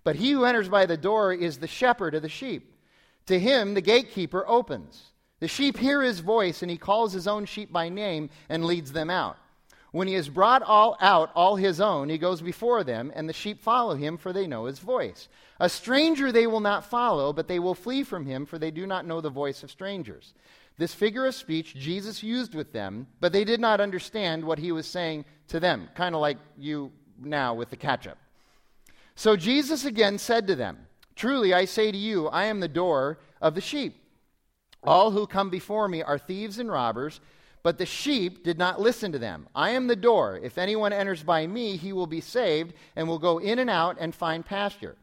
But 0.03 0.17
he 0.17 0.31
who 0.31 0.43
enters 0.43 0.67
by 0.67 0.85
the 0.85 0.97
door 0.97 1.33
is 1.33 1.57
the 1.57 1.67
shepherd 1.67 2.13
of 2.13 2.23
the 2.23 2.29
sheep. 2.29 2.75
To 3.27 3.39
him 3.39 3.73
the 3.73 3.79
gatekeeper 3.79 4.43
opens. 4.45 5.01
The 5.39 5.47
sheep 5.47 5.77
hear 5.77 6.01
his 6.01 6.19
voice, 6.19 6.61
and 6.61 6.69
he 6.69 6.77
calls 6.77 7.13
his 7.13 7.25
own 7.25 7.45
sheep 7.45 7.71
by 7.71 7.87
name 7.87 8.29
and 8.49 8.65
leads 8.65 8.91
them 8.91 9.09
out. 9.09 9.37
When 9.95 10.09
he 10.09 10.15
has 10.15 10.27
brought 10.27 10.61
all 10.61 10.97
out 10.99 11.31
all 11.35 11.55
his 11.55 11.79
own, 11.79 12.09
he 12.09 12.17
goes 12.17 12.41
before 12.41 12.83
them, 12.83 13.13
and 13.15 13.29
the 13.29 13.33
sheep 13.33 13.61
follow 13.61 13.95
him, 13.95 14.17
for 14.17 14.33
they 14.33 14.45
know 14.45 14.65
his 14.65 14.79
voice. 14.79 15.29
A 15.57 15.69
stranger 15.69 16.33
they 16.33 16.47
will 16.47 16.59
not 16.59 16.83
follow, 16.83 17.31
but 17.31 17.47
they 17.47 17.59
will 17.59 17.75
flee 17.75 18.03
from 18.03 18.25
him, 18.25 18.45
for 18.45 18.59
they 18.59 18.71
do 18.71 18.85
not 18.85 19.05
know 19.05 19.21
the 19.21 19.29
voice 19.29 19.63
of 19.63 19.71
strangers. 19.71 20.33
This 20.77 20.93
figure 20.93 21.25
of 21.25 21.33
speech 21.33 21.75
Jesus 21.75 22.21
used 22.21 22.53
with 22.55 22.73
them, 22.73 23.07
but 23.21 23.31
they 23.31 23.45
did 23.45 23.61
not 23.61 23.79
understand 23.79 24.43
what 24.43 24.59
he 24.59 24.73
was 24.73 24.85
saying 24.85 25.23
to 25.47 25.61
them, 25.61 25.87
kind 25.95 26.13
of 26.13 26.19
like 26.19 26.39
you 26.57 26.91
now 27.17 27.53
with 27.53 27.69
the 27.69 27.77
ketchup. 27.77 28.17
So 29.15 29.37
Jesus 29.37 29.85
again 29.85 30.17
said 30.17 30.45
to 30.47 30.57
them, 30.57 30.87
Truly 31.15 31.53
I 31.53 31.63
say 31.63 31.89
to 31.89 31.97
you, 31.97 32.27
I 32.27 32.47
am 32.47 32.59
the 32.59 32.67
door 32.67 33.19
of 33.41 33.55
the 33.55 33.61
sheep. 33.61 33.95
All 34.83 35.11
who 35.11 35.25
come 35.25 35.49
before 35.49 35.87
me 35.87 36.03
are 36.03 36.17
thieves 36.17 36.59
and 36.59 36.69
robbers 36.69 37.21
But 37.65 37.79
the 37.79 37.85
sheep 37.87 38.43
did 38.43 38.59
not 38.59 38.79
listen 38.79 39.11
to 39.11 39.17
them. 39.17 39.47
I 39.55 39.71
am 39.71 39.87
the 39.87 39.95
door. 39.95 40.39
If 40.43 40.59
anyone 40.59 40.93
enters 40.93 41.23
by 41.23 41.47
me, 41.47 41.77
he 41.77 41.93
will 41.93 42.05
be 42.05 42.21
saved 42.21 42.75
and 42.95 43.07
will 43.07 43.17
go 43.17 43.39
in 43.39 43.57
and 43.57 43.71
out 43.71 43.97
and 43.99 44.13
find 44.13 44.45
pasture. 44.45 44.95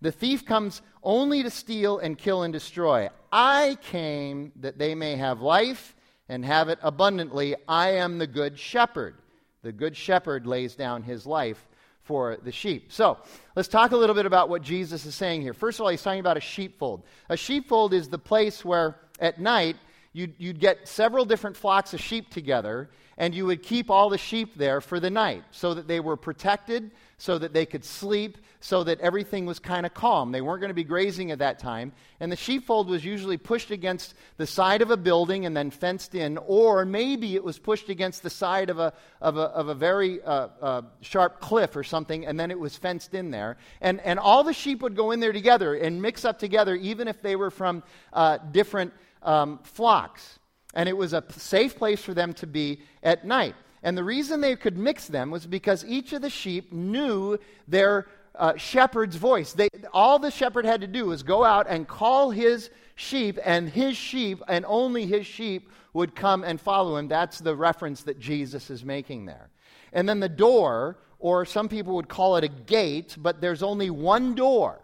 The 0.00 0.10
thief 0.10 0.46
comes 0.46 0.80
only 1.02 1.42
to 1.42 1.50
steal 1.50 1.98
and 1.98 2.16
kill 2.16 2.44
and 2.44 2.50
destroy. 2.50 3.10
I 3.30 3.76
came 3.82 4.52
that 4.56 4.78
they 4.78 4.94
may 4.94 5.16
have 5.16 5.42
life 5.42 5.94
and 6.30 6.46
have 6.46 6.70
it 6.70 6.78
abundantly. 6.80 7.56
I 7.68 7.90
am 7.90 8.16
the 8.16 8.26
good 8.26 8.58
shepherd. 8.58 9.16
The 9.60 9.72
good 9.72 9.94
shepherd 9.94 10.46
lays 10.46 10.74
down 10.74 11.02
his 11.02 11.26
life 11.26 11.68
for 12.00 12.38
the 12.42 12.52
sheep. 12.52 12.90
So, 12.90 13.18
let's 13.54 13.68
talk 13.68 13.90
a 13.90 13.98
little 13.98 14.14
bit 14.14 14.24
about 14.24 14.48
what 14.48 14.62
Jesus 14.62 15.04
is 15.04 15.14
saying 15.14 15.42
here. 15.42 15.52
First 15.52 15.78
of 15.78 15.84
all, 15.84 15.90
he's 15.90 16.02
talking 16.02 16.20
about 16.20 16.38
a 16.38 16.40
sheepfold. 16.40 17.02
A 17.28 17.36
sheepfold 17.36 17.92
is 17.92 18.08
the 18.08 18.16
place 18.16 18.64
where 18.64 18.96
at 19.20 19.38
night 19.38 19.76
you'd, 20.12 20.34
you'd 20.38 20.60
get 20.60 20.88
several 20.88 21.24
different 21.24 21.56
flocks 21.56 21.94
of 21.94 22.00
sheep 22.00 22.30
together, 22.30 22.90
and 23.16 23.34
you 23.34 23.46
would 23.46 23.62
keep 23.62 23.90
all 23.90 24.08
the 24.08 24.18
sheep 24.18 24.56
there 24.56 24.80
for 24.80 25.00
the 25.00 25.10
night 25.10 25.42
so 25.50 25.74
that 25.74 25.88
they 25.88 26.00
were 26.00 26.16
protected, 26.16 26.90
so 27.18 27.36
that 27.36 27.52
they 27.52 27.66
could 27.66 27.84
sleep, 27.84 28.38
so 28.60 28.84
that 28.84 29.00
everything 29.00 29.44
was 29.44 29.58
kind 29.58 29.84
of 29.84 29.92
calm. 29.92 30.30
They 30.30 30.40
weren't 30.40 30.60
going 30.60 30.70
to 30.70 30.74
be 30.74 30.84
grazing 30.84 31.32
at 31.32 31.40
that 31.40 31.58
time. 31.58 31.92
And 32.20 32.30
the 32.30 32.36
sheepfold 32.36 32.88
was 32.88 33.04
usually 33.04 33.36
pushed 33.36 33.72
against 33.72 34.14
the 34.36 34.46
side 34.46 34.82
of 34.82 34.92
a 34.92 34.96
building 34.96 35.46
and 35.46 35.56
then 35.56 35.70
fenced 35.70 36.14
in, 36.14 36.38
or 36.38 36.84
maybe 36.84 37.34
it 37.34 37.42
was 37.42 37.58
pushed 37.58 37.88
against 37.88 38.22
the 38.22 38.30
side 38.30 38.70
of 38.70 38.78
a, 38.78 38.92
of 39.20 39.36
a, 39.36 39.42
of 39.42 39.68
a 39.68 39.74
very 39.74 40.22
uh, 40.22 40.48
uh, 40.62 40.82
sharp 41.00 41.40
cliff 41.40 41.74
or 41.74 41.82
something, 41.82 42.24
and 42.24 42.38
then 42.38 42.52
it 42.52 42.58
was 42.58 42.76
fenced 42.76 43.14
in 43.14 43.32
there. 43.32 43.56
And, 43.80 44.00
and 44.02 44.20
all 44.20 44.44
the 44.44 44.54
sheep 44.54 44.80
would 44.82 44.94
go 44.94 45.10
in 45.10 45.18
there 45.18 45.32
together 45.32 45.74
and 45.74 46.00
mix 46.00 46.24
up 46.24 46.38
together, 46.38 46.76
even 46.76 47.08
if 47.08 47.20
they 47.20 47.34
were 47.34 47.50
from 47.50 47.82
uh, 48.12 48.38
different 48.52 48.92
um, 49.22 49.60
flocks. 49.62 50.38
And 50.74 50.88
it 50.88 50.96
was 50.96 51.12
a 51.12 51.24
safe 51.30 51.76
place 51.76 52.02
for 52.02 52.14
them 52.14 52.34
to 52.34 52.46
be 52.46 52.80
at 53.02 53.24
night. 53.24 53.54
And 53.82 53.96
the 53.96 54.04
reason 54.04 54.40
they 54.40 54.56
could 54.56 54.76
mix 54.76 55.06
them 55.06 55.30
was 55.30 55.46
because 55.46 55.84
each 55.84 56.12
of 56.12 56.22
the 56.22 56.30
sheep 56.30 56.72
knew 56.72 57.38
their 57.66 58.06
uh, 58.34 58.56
shepherd's 58.56 59.16
voice. 59.16 59.52
They, 59.52 59.68
all 59.92 60.18
the 60.18 60.30
shepherd 60.30 60.64
had 60.64 60.80
to 60.80 60.86
do 60.86 61.06
was 61.06 61.22
go 61.22 61.44
out 61.44 61.66
and 61.68 61.86
call 61.86 62.30
his 62.30 62.70
sheep, 62.94 63.38
and 63.44 63.68
his 63.68 63.96
sheep, 63.96 64.42
and 64.48 64.64
only 64.66 65.06
his 65.06 65.26
sheep, 65.26 65.70
would 65.92 66.14
come 66.14 66.44
and 66.44 66.60
follow 66.60 66.96
him. 66.96 67.08
That's 67.08 67.38
the 67.38 67.54
reference 67.54 68.02
that 68.02 68.18
Jesus 68.18 68.70
is 68.70 68.84
making 68.84 69.26
there. 69.26 69.50
And 69.92 70.08
then 70.08 70.20
the 70.20 70.28
door, 70.28 70.98
or 71.18 71.44
some 71.44 71.68
people 71.68 71.94
would 71.94 72.08
call 72.08 72.36
it 72.36 72.44
a 72.44 72.48
gate, 72.48 73.16
but 73.18 73.40
there's 73.40 73.62
only 73.62 73.90
one 73.90 74.34
door. 74.34 74.80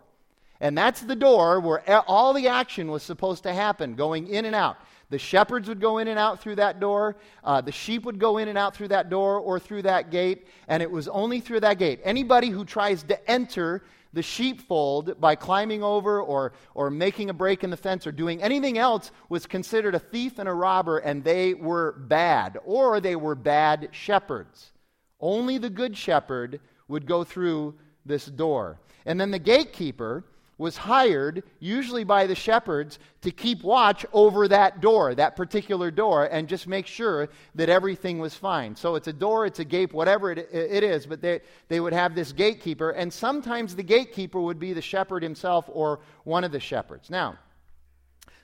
And 0.64 0.78
that's 0.78 1.02
the 1.02 1.14
door 1.14 1.60
where 1.60 1.86
all 2.08 2.32
the 2.32 2.48
action 2.48 2.90
was 2.90 3.02
supposed 3.02 3.42
to 3.42 3.52
happen, 3.52 3.96
going 3.96 4.28
in 4.28 4.46
and 4.46 4.54
out. 4.54 4.78
The 5.10 5.18
shepherds 5.18 5.68
would 5.68 5.78
go 5.78 5.98
in 5.98 6.08
and 6.08 6.18
out 6.18 6.40
through 6.40 6.54
that 6.54 6.80
door. 6.80 7.16
Uh, 7.44 7.60
the 7.60 7.70
sheep 7.70 8.06
would 8.06 8.18
go 8.18 8.38
in 8.38 8.48
and 8.48 8.56
out 8.56 8.74
through 8.74 8.88
that 8.88 9.10
door 9.10 9.38
or 9.38 9.60
through 9.60 9.82
that 9.82 10.10
gate. 10.10 10.48
And 10.66 10.82
it 10.82 10.90
was 10.90 11.06
only 11.06 11.40
through 11.40 11.60
that 11.60 11.76
gate. 11.76 12.00
Anybody 12.02 12.48
who 12.48 12.64
tries 12.64 13.02
to 13.02 13.30
enter 13.30 13.84
the 14.14 14.22
sheepfold 14.22 15.20
by 15.20 15.34
climbing 15.34 15.82
over 15.82 16.22
or, 16.22 16.54
or 16.72 16.88
making 16.88 17.28
a 17.28 17.34
break 17.34 17.62
in 17.62 17.68
the 17.68 17.76
fence 17.76 18.06
or 18.06 18.12
doing 18.12 18.42
anything 18.42 18.78
else 18.78 19.10
was 19.28 19.44
considered 19.44 19.94
a 19.94 19.98
thief 19.98 20.38
and 20.38 20.48
a 20.48 20.54
robber, 20.54 20.96
and 20.96 21.22
they 21.22 21.52
were 21.52 21.92
bad, 21.92 22.56
or 22.64 23.00
they 23.00 23.16
were 23.16 23.34
bad 23.34 23.90
shepherds. 23.92 24.72
Only 25.20 25.58
the 25.58 25.68
good 25.68 25.94
shepherd 25.94 26.58
would 26.88 27.04
go 27.04 27.22
through 27.22 27.74
this 28.06 28.24
door. 28.24 28.80
And 29.04 29.20
then 29.20 29.30
the 29.30 29.38
gatekeeper 29.38 30.24
was 30.56 30.76
hired, 30.76 31.42
usually 31.58 32.04
by 32.04 32.26
the 32.26 32.34
shepherds, 32.34 32.98
to 33.22 33.30
keep 33.30 33.62
watch 33.62 34.06
over 34.12 34.46
that 34.48 34.80
door, 34.80 35.14
that 35.14 35.36
particular 35.36 35.90
door, 35.90 36.26
and 36.26 36.48
just 36.48 36.68
make 36.68 36.86
sure 36.86 37.28
that 37.54 37.68
everything 37.68 38.18
was 38.18 38.34
fine. 38.34 38.76
So 38.76 38.94
it's 38.94 39.08
a 39.08 39.12
door, 39.12 39.46
it's 39.46 39.58
a 39.58 39.64
gate, 39.64 39.92
whatever 39.92 40.30
it, 40.30 40.48
it 40.52 40.84
is, 40.84 41.06
but 41.06 41.20
they, 41.20 41.40
they 41.68 41.80
would 41.80 41.92
have 41.92 42.14
this 42.14 42.32
gatekeeper, 42.32 42.90
and 42.90 43.12
sometimes 43.12 43.74
the 43.74 43.82
gatekeeper 43.82 44.40
would 44.40 44.60
be 44.60 44.72
the 44.72 44.82
shepherd 44.82 45.22
himself 45.22 45.68
or 45.72 46.00
one 46.24 46.44
of 46.44 46.52
the 46.52 46.60
shepherds. 46.60 47.10
Now, 47.10 47.38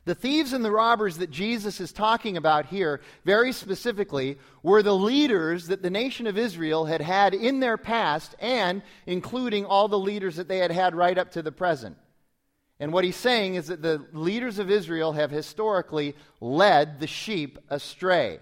the 0.06 0.14
thieves 0.14 0.52
and 0.52 0.64
the 0.64 0.70
robbers 0.70 1.18
that 1.18 1.30
Jesus 1.30 1.80
is 1.80 1.92
talking 1.92 2.36
about 2.36 2.66
here, 2.66 3.00
very 3.24 3.52
specifically, 3.52 4.38
were 4.62 4.82
the 4.82 4.94
leaders 4.94 5.66
that 5.66 5.82
the 5.82 5.90
nation 5.90 6.26
of 6.26 6.38
Israel 6.38 6.86
had 6.86 7.02
had 7.02 7.34
in 7.34 7.60
their 7.60 7.76
past, 7.76 8.34
and 8.40 8.82
including 9.06 9.66
all 9.66 9.88
the 9.88 9.98
leaders 9.98 10.36
that 10.36 10.48
they 10.48 10.58
had 10.58 10.72
had 10.72 10.94
right 10.94 11.18
up 11.18 11.32
to 11.32 11.42
the 11.42 11.52
present. 11.52 11.96
And 12.80 12.94
what 12.94 13.04
he's 13.04 13.16
saying 13.16 13.56
is 13.56 13.66
that 13.66 13.82
the 13.82 14.06
leaders 14.12 14.58
of 14.58 14.70
Israel 14.70 15.12
have 15.12 15.30
historically 15.30 16.16
led 16.40 16.98
the 16.98 17.06
sheep 17.06 17.58
astray. 17.68 18.40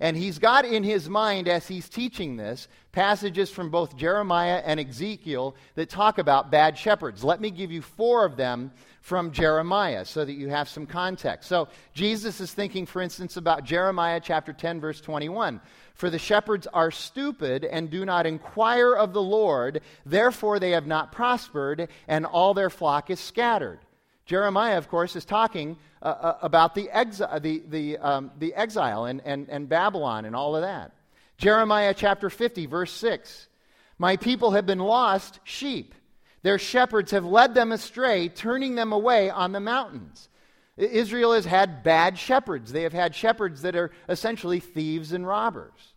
And 0.00 0.16
he's 0.16 0.38
got 0.38 0.64
in 0.64 0.84
his 0.84 1.08
mind, 1.08 1.48
as 1.48 1.68
he's 1.68 1.88
teaching 1.88 2.36
this, 2.36 2.68
passages 2.92 3.50
from 3.50 3.70
both 3.70 3.96
Jeremiah 3.96 4.62
and 4.64 4.80
Ezekiel 4.80 5.56
that 5.74 5.90
talk 5.90 6.18
about 6.18 6.50
bad 6.50 6.78
shepherds. 6.78 7.24
Let 7.24 7.40
me 7.40 7.50
give 7.50 7.70
you 7.70 7.82
four 7.82 8.24
of 8.24 8.36
them 8.36 8.72
from 9.08 9.32
Jeremiah 9.32 10.04
so 10.04 10.22
that 10.22 10.34
you 10.34 10.50
have 10.50 10.68
some 10.68 10.86
context. 10.86 11.48
So, 11.48 11.68
Jesus 11.94 12.42
is 12.42 12.52
thinking, 12.52 12.84
for 12.84 13.00
instance, 13.00 13.38
about 13.38 13.64
Jeremiah 13.64 14.20
chapter 14.22 14.52
10, 14.52 14.80
verse 14.80 15.00
21. 15.00 15.62
For 15.94 16.10
the 16.10 16.18
shepherds 16.18 16.66
are 16.66 16.90
stupid 16.90 17.64
and 17.64 17.90
do 17.90 18.04
not 18.04 18.26
inquire 18.26 18.92
of 18.92 19.14
the 19.14 19.22
Lord, 19.22 19.80
therefore 20.04 20.58
they 20.58 20.72
have 20.72 20.86
not 20.86 21.10
prospered, 21.10 21.88
and 22.06 22.26
all 22.26 22.52
their 22.52 22.68
flock 22.68 23.08
is 23.08 23.18
scattered. 23.18 23.80
Jeremiah, 24.26 24.76
of 24.76 24.90
course, 24.90 25.16
is 25.16 25.24
talking 25.24 25.78
uh, 26.02 26.04
uh, 26.04 26.38
about 26.42 26.74
the, 26.74 26.90
exi- 26.94 27.42
the, 27.42 27.62
the, 27.66 27.98
um, 27.98 28.30
the 28.38 28.54
exile 28.54 29.06
and, 29.06 29.22
and, 29.24 29.48
and 29.48 29.70
Babylon 29.70 30.26
and 30.26 30.36
all 30.36 30.54
of 30.54 30.60
that. 30.60 30.92
Jeremiah 31.38 31.94
chapter 31.96 32.28
50, 32.28 32.66
verse 32.66 32.92
6. 32.92 33.48
My 33.96 34.18
people 34.18 34.50
have 34.50 34.66
been 34.66 34.80
lost 34.80 35.40
sheep. 35.44 35.94
Their 36.42 36.58
shepherds 36.58 37.10
have 37.10 37.24
led 37.24 37.54
them 37.54 37.72
astray, 37.72 38.28
turning 38.28 38.74
them 38.74 38.92
away 38.92 39.30
on 39.30 39.52
the 39.52 39.60
mountains. 39.60 40.28
Israel 40.76 41.32
has 41.32 41.44
had 41.44 41.82
bad 41.82 42.16
shepherds. 42.16 42.70
They 42.70 42.82
have 42.82 42.92
had 42.92 43.14
shepherds 43.14 43.62
that 43.62 43.74
are 43.74 43.90
essentially 44.08 44.60
thieves 44.60 45.12
and 45.12 45.26
robbers. 45.26 45.94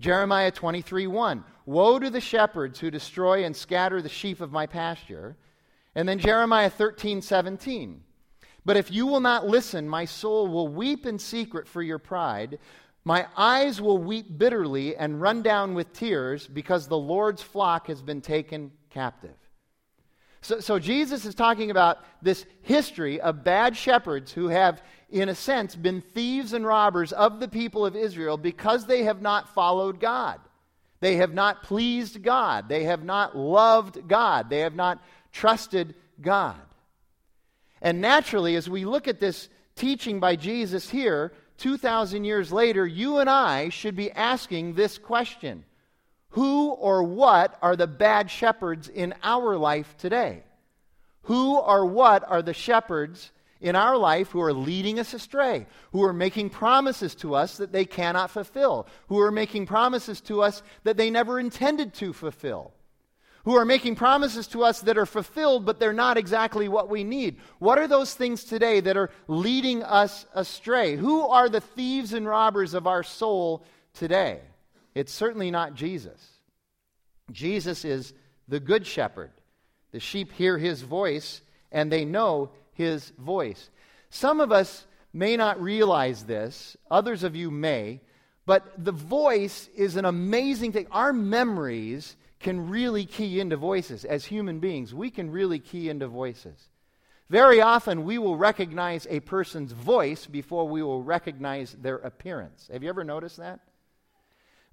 Jeremiah 0.00 0.50
23 0.50 1.06
1. 1.06 1.44
Woe 1.64 1.98
to 1.98 2.10
the 2.10 2.20
shepherds 2.20 2.80
who 2.80 2.90
destroy 2.90 3.44
and 3.44 3.54
scatter 3.54 4.02
the 4.02 4.08
sheep 4.08 4.40
of 4.40 4.52
my 4.52 4.66
pasture. 4.66 5.36
And 5.94 6.08
then 6.08 6.18
Jeremiah 6.18 6.70
13 6.70 7.22
17. 7.22 8.02
But 8.64 8.76
if 8.76 8.90
you 8.90 9.06
will 9.06 9.20
not 9.20 9.46
listen, 9.46 9.88
my 9.88 10.04
soul 10.04 10.48
will 10.48 10.68
weep 10.68 11.06
in 11.06 11.20
secret 11.20 11.68
for 11.68 11.82
your 11.82 12.00
pride. 12.00 12.58
My 13.04 13.28
eyes 13.36 13.80
will 13.80 13.98
weep 13.98 14.36
bitterly 14.36 14.96
and 14.96 15.20
run 15.20 15.42
down 15.42 15.74
with 15.74 15.92
tears 15.92 16.48
because 16.48 16.88
the 16.88 16.98
Lord's 16.98 17.42
flock 17.42 17.86
has 17.86 18.02
been 18.02 18.20
taken 18.20 18.72
captive. 18.90 19.36
So, 20.46 20.60
so 20.60 20.78
Jesus 20.78 21.24
is 21.24 21.34
talking 21.34 21.72
about 21.72 21.98
this 22.22 22.46
history 22.62 23.20
of 23.20 23.42
bad 23.42 23.76
shepherds 23.76 24.30
who 24.30 24.46
have, 24.46 24.80
in 25.10 25.28
a 25.28 25.34
sense, 25.34 25.74
been 25.74 26.00
thieves 26.00 26.52
and 26.52 26.64
robbers 26.64 27.12
of 27.12 27.40
the 27.40 27.48
people 27.48 27.84
of 27.84 27.96
Israel 27.96 28.36
because 28.36 28.86
they 28.86 29.02
have 29.02 29.20
not 29.20 29.52
followed 29.54 29.98
God. 29.98 30.38
They 31.00 31.16
have 31.16 31.34
not 31.34 31.64
pleased 31.64 32.22
God. 32.22 32.68
They 32.68 32.84
have 32.84 33.02
not 33.02 33.36
loved 33.36 34.06
God. 34.06 34.48
They 34.48 34.60
have 34.60 34.76
not 34.76 35.02
trusted 35.32 35.96
God. 36.20 36.54
And 37.82 38.00
naturally, 38.00 38.54
as 38.54 38.70
we 38.70 38.84
look 38.84 39.08
at 39.08 39.18
this 39.18 39.48
teaching 39.74 40.20
by 40.20 40.36
Jesus 40.36 40.88
here, 40.88 41.32
2,000 41.58 42.24
years 42.24 42.52
later, 42.52 42.86
you 42.86 43.18
and 43.18 43.28
I 43.28 43.70
should 43.70 43.96
be 43.96 44.12
asking 44.12 44.74
this 44.74 44.96
question 44.96 45.64
who 46.36 46.68
or 46.68 47.02
what 47.02 47.56
are 47.62 47.76
the 47.76 47.86
bad 47.86 48.30
shepherds 48.30 48.90
in 48.90 49.14
our 49.22 49.56
life 49.56 49.96
today? 49.96 50.42
Who 51.22 51.56
or 51.56 51.86
what 51.86 52.22
are 52.28 52.42
the 52.42 52.52
shepherds 52.52 53.32
in 53.58 53.74
our 53.74 53.96
life 53.96 54.28
who 54.28 54.42
are 54.42 54.52
leading 54.52 55.00
us 55.00 55.14
astray, 55.14 55.66
who 55.92 56.04
are 56.04 56.12
making 56.12 56.50
promises 56.50 57.14
to 57.14 57.34
us 57.34 57.56
that 57.56 57.72
they 57.72 57.86
cannot 57.86 58.30
fulfill, 58.30 58.86
who 59.06 59.18
are 59.18 59.30
making 59.30 59.64
promises 59.64 60.20
to 60.20 60.42
us 60.42 60.62
that 60.84 60.98
they 60.98 61.08
never 61.08 61.40
intended 61.40 61.94
to 61.94 62.12
fulfill, 62.12 62.74
who 63.46 63.56
are 63.56 63.64
making 63.64 63.94
promises 63.94 64.46
to 64.48 64.62
us 64.62 64.82
that 64.82 64.98
are 64.98 65.06
fulfilled, 65.06 65.64
but 65.64 65.80
they're 65.80 65.94
not 65.94 66.18
exactly 66.18 66.68
what 66.68 66.90
we 66.90 67.02
need. 67.02 67.38
What 67.60 67.78
are 67.78 67.88
those 67.88 68.12
things 68.12 68.44
today 68.44 68.80
that 68.80 68.98
are 68.98 69.10
leading 69.26 69.82
us 69.82 70.26
astray? 70.34 70.96
Who 70.96 71.22
are 71.22 71.48
the 71.48 71.62
thieves 71.62 72.12
and 72.12 72.26
robbers 72.26 72.74
of 72.74 72.86
our 72.86 73.02
soul 73.02 73.64
today? 73.94 74.42
It's 74.96 75.12
certainly 75.12 75.50
not 75.50 75.74
Jesus. 75.74 76.26
Jesus 77.30 77.84
is 77.84 78.14
the 78.48 78.58
good 78.58 78.86
shepherd. 78.86 79.30
The 79.92 80.00
sheep 80.00 80.32
hear 80.32 80.56
his 80.56 80.80
voice 80.80 81.42
and 81.70 81.92
they 81.92 82.06
know 82.06 82.52
his 82.72 83.12
voice. 83.18 83.68
Some 84.08 84.40
of 84.40 84.52
us 84.52 84.86
may 85.12 85.36
not 85.36 85.60
realize 85.60 86.24
this, 86.24 86.78
others 86.90 87.24
of 87.24 87.36
you 87.36 87.50
may, 87.50 88.00
but 88.46 88.72
the 88.82 88.90
voice 88.90 89.68
is 89.76 89.96
an 89.96 90.06
amazing 90.06 90.72
thing. 90.72 90.86
Our 90.90 91.12
memories 91.12 92.16
can 92.40 92.70
really 92.70 93.04
key 93.04 93.38
into 93.38 93.58
voices. 93.58 94.06
As 94.06 94.24
human 94.24 94.60
beings, 94.60 94.94
we 94.94 95.10
can 95.10 95.30
really 95.30 95.58
key 95.58 95.90
into 95.90 96.08
voices. 96.08 96.70
Very 97.28 97.60
often, 97.60 98.04
we 98.04 98.16
will 98.16 98.38
recognize 98.38 99.06
a 99.10 99.20
person's 99.20 99.72
voice 99.72 100.24
before 100.24 100.66
we 100.66 100.82
will 100.82 101.02
recognize 101.02 101.72
their 101.72 101.96
appearance. 101.96 102.70
Have 102.72 102.82
you 102.82 102.88
ever 102.88 103.04
noticed 103.04 103.36
that? 103.36 103.60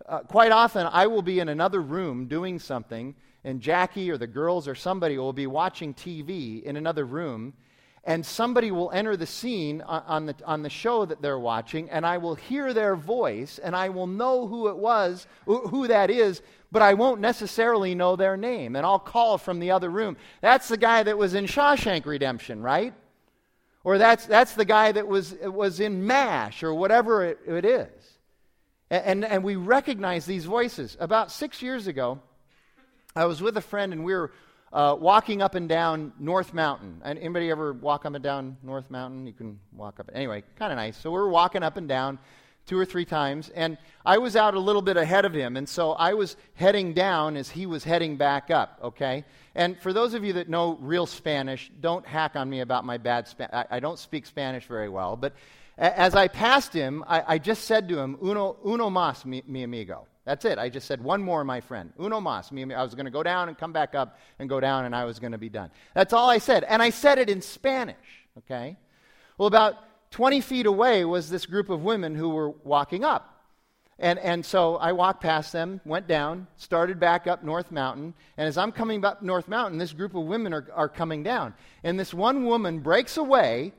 Uh, 0.05 0.19
quite 0.19 0.51
often, 0.51 0.87
I 0.91 1.07
will 1.07 1.21
be 1.21 1.39
in 1.39 1.49
another 1.49 1.81
room 1.81 2.27
doing 2.27 2.59
something, 2.59 3.15
and 3.43 3.61
Jackie 3.61 4.11
or 4.11 4.17
the 4.17 4.27
girls 4.27 4.67
or 4.67 4.75
somebody 4.75 5.17
will 5.17 5.33
be 5.33 5.47
watching 5.47 5.93
TV 5.93 6.61
in 6.63 6.75
another 6.75 7.05
room, 7.05 7.53
and 8.05 8.25
somebody 8.25 8.69
will 8.69 8.91
enter 8.91 9.15
the 9.15 9.25
scene 9.25 9.81
on 9.81 10.25
the, 10.25 10.35
on 10.45 10.61
the 10.61 10.69
show 10.69 11.05
that 11.05 11.21
they're 11.21 11.39
watching, 11.39 11.89
and 11.89 12.05
I 12.05 12.17
will 12.17 12.35
hear 12.35 12.73
their 12.73 12.97
voice, 12.97 13.59
and 13.59 13.73
I 13.75 13.89
will 13.89 14.07
know 14.07 14.45
who 14.45 14.67
it 14.67 14.75
was, 14.75 15.25
who 15.45 15.87
that 15.87 16.09
is, 16.09 16.41
but 16.69 16.81
I 16.81 16.95
won't 16.95 17.21
necessarily 17.21 17.95
know 17.95 18.17
their 18.17 18.35
name. 18.35 18.75
And 18.75 18.85
I'll 18.85 18.99
call 18.99 19.37
from 19.37 19.59
the 19.59 19.71
other 19.71 19.89
room. 19.89 20.17
That's 20.41 20.67
the 20.67 20.75
guy 20.75 21.03
that 21.03 21.17
was 21.17 21.33
in 21.33 21.45
Shawshank 21.45 22.05
Redemption, 22.05 22.61
right? 22.61 22.93
Or 23.85 23.97
that's, 23.97 24.25
that's 24.25 24.53
the 24.53 24.65
guy 24.65 24.91
that 24.91 25.07
was, 25.07 25.35
was 25.41 25.79
in 25.79 26.05
MASH, 26.05 26.61
or 26.61 26.73
whatever 26.73 27.23
it, 27.23 27.39
it 27.47 27.63
is. 27.63 28.02
And, 28.93 29.25
and, 29.25 29.43
we 29.43 29.55
recognize 29.55 30.27
these 30.27 30.45
voices. 30.45 30.95
About 30.99 31.31
six 31.31 31.63
years 31.63 31.87
ago, 31.87 32.19
I 33.15 33.25
was 33.25 33.41
with 33.41 33.57
a 33.57 33.61
friend, 33.61 33.91
and 33.91 34.05
we 34.05 34.13
were 34.13 34.31
uh, 34.71 34.95
walking 34.99 35.41
up 35.41 35.55
and 35.55 35.67
down 35.67 36.13
North 36.19 36.53
Mountain. 36.53 37.01
And 37.03 37.17
anybody 37.17 37.49
ever 37.49 37.73
walk 37.73 38.05
up 38.05 38.13
and 38.13 38.23
down 38.23 38.55
North 38.61 38.91
Mountain? 38.91 39.25
You 39.25 39.33
can 39.33 39.59
walk 39.75 39.99
up. 39.99 40.11
Anyway, 40.13 40.43
kind 40.59 40.71
of 40.71 40.77
nice. 40.77 40.95
So 40.95 41.09
we 41.09 41.17
are 41.17 41.27
walking 41.27 41.63
up 41.63 41.75
and 41.75 41.87
down 41.87 42.19
two 42.67 42.77
or 42.77 42.85
three 42.85 43.03
times, 43.03 43.49
and 43.55 43.79
I 44.05 44.19
was 44.19 44.35
out 44.35 44.53
a 44.53 44.59
little 44.59 44.83
bit 44.83 44.95
ahead 44.95 45.25
of 45.25 45.33
him, 45.33 45.57
and 45.57 45.67
so 45.67 45.93
I 45.93 46.13
was 46.13 46.37
heading 46.53 46.93
down 46.93 47.35
as 47.35 47.49
he 47.49 47.65
was 47.65 47.83
heading 47.83 48.15
back 48.15 48.51
up. 48.51 48.77
Okay. 48.83 49.25
And 49.55 49.75
for 49.81 49.91
those 49.91 50.13
of 50.13 50.23
you 50.23 50.33
that 50.33 50.49
know 50.49 50.77
real 50.79 51.07
Spanish, 51.07 51.71
don't 51.81 52.05
hack 52.05 52.35
on 52.35 52.47
me 52.47 52.59
about 52.59 52.85
my 52.85 52.99
bad 52.99 53.27
Spanish. 53.27 53.65
I 53.71 53.79
don't 53.79 53.97
speak 53.97 54.27
Spanish 54.27 54.67
very 54.67 54.87
well, 54.87 55.15
but 55.15 55.33
as 55.77 56.15
I 56.15 56.27
passed 56.27 56.73
him, 56.73 57.03
I, 57.07 57.23
I 57.27 57.37
just 57.37 57.65
said 57.65 57.89
to 57.89 57.99
him, 57.99 58.17
"Uno, 58.21 58.57
uno 58.65 58.89
más, 58.89 59.25
mi, 59.25 59.43
mi 59.47 59.63
amigo." 59.63 60.07
That's 60.25 60.45
it. 60.45 60.57
I 60.57 60.69
just 60.69 60.87
said, 60.87 61.03
one 61.03 61.21
more, 61.21 61.43
my 61.43 61.59
friend. 61.59 61.91
Uno 61.99 62.21
más. 62.21 62.51
Mi 62.51 62.61
amigo. 62.61 62.79
I 62.79 62.83
was 62.83 62.95
going 62.95 63.05
to 63.05 63.11
go 63.11 63.23
down 63.23 63.49
and 63.49 63.57
come 63.57 63.73
back 63.73 63.93
up 63.93 64.17
and 64.39 64.47
go 64.47 64.59
down, 64.61 64.85
and 64.85 64.95
I 64.95 65.03
was 65.03 65.19
going 65.19 65.33
to 65.33 65.37
be 65.37 65.49
done. 65.49 65.69
That's 65.93 66.13
all 66.13 66.29
I 66.29 66.37
said. 66.37 66.63
And 66.63 66.81
I 66.81 66.91
said 66.91 67.19
it 67.19 67.29
in 67.29 67.41
Spanish, 67.41 67.97
okay? 68.37 68.77
Well, 69.37 69.47
about 69.47 69.75
20 70.11 70.39
feet 70.39 70.65
away 70.65 71.03
was 71.03 71.29
this 71.29 71.45
group 71.45 71.69
of 71.69 71.83
women 71.83 72.15
who 72.15 72.29
were 72.29 72.51
walking 72.51 73.03
up. 73.03 73.29
And, 73.99 74.17
and 74.19 74.45
so 74.45 74.77
I 74.77 74.93
walked 74.93 75.21
past 75.21 75.51
them, 75.51 75.81
went 75.85 76.07
down, 76.07 76.47
started 76.55 76.99
back 76.99 77.27
up 77.27 77.43
North 77.43 77.71
Mountain. 77.71 78.13
And 78.37 78.47
as 78.47 78.57
I'm 78.57 78.71
coming 78.71 79.03
up 79.03 79.21
North 79.21 79.47
Mountain, 79.47 79.77
this 79.77 79.93
group 79.93 80.15
of 80.15 80.23
women 80.23 80.53
are, 80.53 80.67
are 80.73 80.89
coming 80.89 81.23
down. 81.23 81.53
And 81.83 81.99
this 81.99 82.13
one 82.13 82.45
woman 82.45 82.79
breaks 82.79 83.17
away 83.17 83.73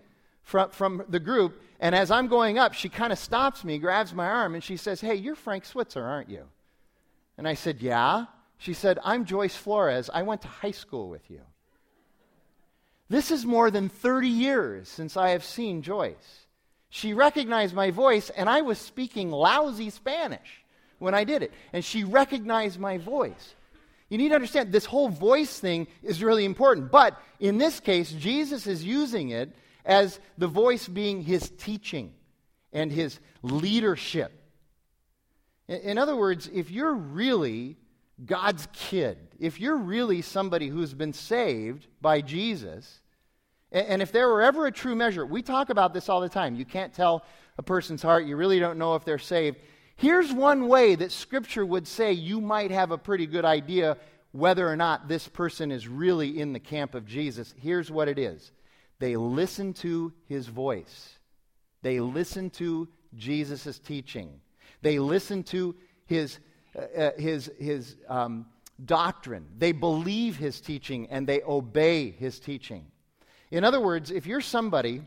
from, 0.44 0.70
from 0.70 1.04
the 1.08 1.20
group 1.20 1.60
and 1.84 1.94
as 1.94 2.10
I'm 2.10 2.28
going 2.28 2.56
up, 2.58 2.72
she 2.72 2.88
kind 2.88 3.12
of 3.12 3.18
stops 3.18 3.62
me, 3.62 3.78
grabs 3.78 4.14
my 4.14 4.26
arm, 4.26 4.54
and 4.54 4.64
she 4.64 4.78
says, 4.78 5.02
Hey, 5.02 5.16
you're 5.16 5.34
Frank 5.34 5.66
Switzer, 5.66 6.02
aren't 6.02 6.30
you? 6.30 6.44
And 7.36 7.46
I 7.46 7.52
said, 7.52 7.82
Yeah. 7.82 8.24
She 8.56 8.72
said, 8.72 8.98
I'm 9.04 9.26
Joyce 9.26 9.54
Flores. 9.54 10.08
I 10.08 10.22
went 10.22 10.40
to 10.42 10.48
high 10.48 10.70
school 10.70 11.10
with 11.10 11.30
you. 11.30 11.42
This 13.10 13.30
is 13.30 13.44
more 13.44 13.70
than 13.70 13.90
30 13.90 14.28
years 14.28 14.88
since 14.88 15.16
I 15.18 15.30
have 15.30 15.44
seen 15.44 15.82
Joyce. 15.82 16.46
She 16.88 17.12
recognized 17.12 17.74
my 17.74 17.90
voice, 17.90 18.30
and 18.30 18.48
I 18.48 18.62
was 18.62 18.78
speaking 18.78 19.30
lousy 19.30 19.90
Spanish 19.90 20.64
when 21.00 21.12
I 21.12 21.24
did 21.24 21.42
it. 21.42 21.52
And 21.74 21.84
she 21.84 22.04
recognized 22.04 22.78
my 22.78 22.96
voice. 22.96 23.54
You 24.08 24.16
need 24.16 24.30
to 24.30 24.36
understand 24.36 24.72
this 24.72 24.86
whole 24.86 25.10
voice 25.10 25.58
thing 25.58 25.86
is 26.02 26.22
really 26.22 26.46
important. 26.46 26.90
But 26.90 27.20
in 27.40 27.58
this 27.58 27.80
case, 27.80 28.10
Jesus 28.12 28.66
is 28.66 28.84
using 28.84 29.30
it 29.30 29.50
as 29.84 30.18
the 30.38 30.46
voice 30.46 30.88
being 30.88 31.22
his 31.22 31.50
teaching 31.58 32.12
and 32.72 32.90
his 32.90 33.18
leadership. 33.42 34.32
In 35.68 35.98
other 35.98 36.16
words, 36.16 36.48
if 36.52 36.70
you're 36.70 36.94
really 36.94 37.76
God's 38.24 38.68
kid, 38.72 39.18
if 39.38 39.60
you're 39.60 39.76
really 39.76 40.22
somebody 40.22 40.68
who's 40.68 40.94
been 40.94 41.12
saved 41.12 41.86
by 42.00 42.20
Jesus, 42.20 43.00
and 43.72 44.00
if 44.00 44.12
there 44.12 44.28
were 44.28 44.42
ever 44.42 44.66
a 44.66 44.72
true 44.72 44.94
measure, 44.94 45.26
we 45.26 45.42
talk 45.42 45.70
about 45.70 45.92
this 45.92 46.08
all 46.08 46.20
the 46.20 46.28
time. 46.28 46.54
You 46.54 46.64
can't 46.64 46.92
tell 46.92 47.24
a 47.58 47.62
person's 47.62 48.02
heart, 48.02 48.24
you 48.24 48.36
really 48.36 48.60
don't 48.60 48.78
know 48.78 48.94
if 48.94 49.04
they're 49.04 49.18
saved. 49.18 49.58
Here's 49.96 50.32
one 50.32 50.68
way 50.68 50.94
that 50.96 51.12
Scripture 51.12 51.64
would 51.64 51.86
say 51.86 52.12
you 52.12 52.40
might 52.40 52.70
have 52.70 52.90
a 52.90 52.98
pretty 52.98 53.26
good 53.26 53.44
idea 53.44 53.96
whether 54.32 54.68
or 54.68 54.76
not 54.76 55.06
this 55.06 55.28
person 55.28 55.70
is 55.70 55.86
really 55.86 56.40
in 56.40 56.52
the 56.52 56.58
camp 56.58 56.94
of 56.96 57.06
Jesus. 57.06 57.54
Here's 57.56 57.90
what 57.90 58.08
it 58.08 58.18
is 58.18 58.50
they 59.04 59.16
listened 59.16 59.76
to 59.76 60.14
his 60.30 60.46
voice. 60.46 61.18
They 61.82 62.00
listened 62.00 62.54
to 62.54 62.88
Jesus' 63.14 63.78
teaching. 63.78 64.40
They 64.80 64.98
listened 64.98 65.44
to 65.48 65.74
his, 66.06 66.38
uh, 66.74 66.98
uh, 66.98 67.10
his, 67.18 67.52
his 67.58 67.96
um, 68.08 68.46
doctrine. 68.82 69.44
They 69.58 69.72
believe 69.72 70.38
his 70.38 70.58
teaching 70.58 71.08
and 71.10 71.26
they 71.26 71.42
obey 71.42 72.12
his 72.12 72.40
teaching. 72.40 72.86
In 73.50 73.62
other 73.62 73.78
words, 73.78 74.10
if 74.10 74.24
you're 74.24 74.40
somebody 74.40 75.02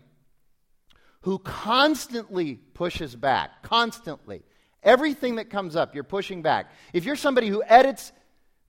who 1.21 1.39
constantly 1.39 2.59
pushes 2.75 3.15
back, 3.15 3.63
constantly, 3.63 4.43
everything 4.83 5.37
that 5.37 5.49
comes 5.49 5.75
up, 5.75 5.95
you're 5.95 6.03
pushing 6.03 6.43
back. 6.43 6.69
If 6.93 7.03
you're 7.03 7.15
somebody 7.15 7.47
who 7.47 7.63
edits 7.63 8.11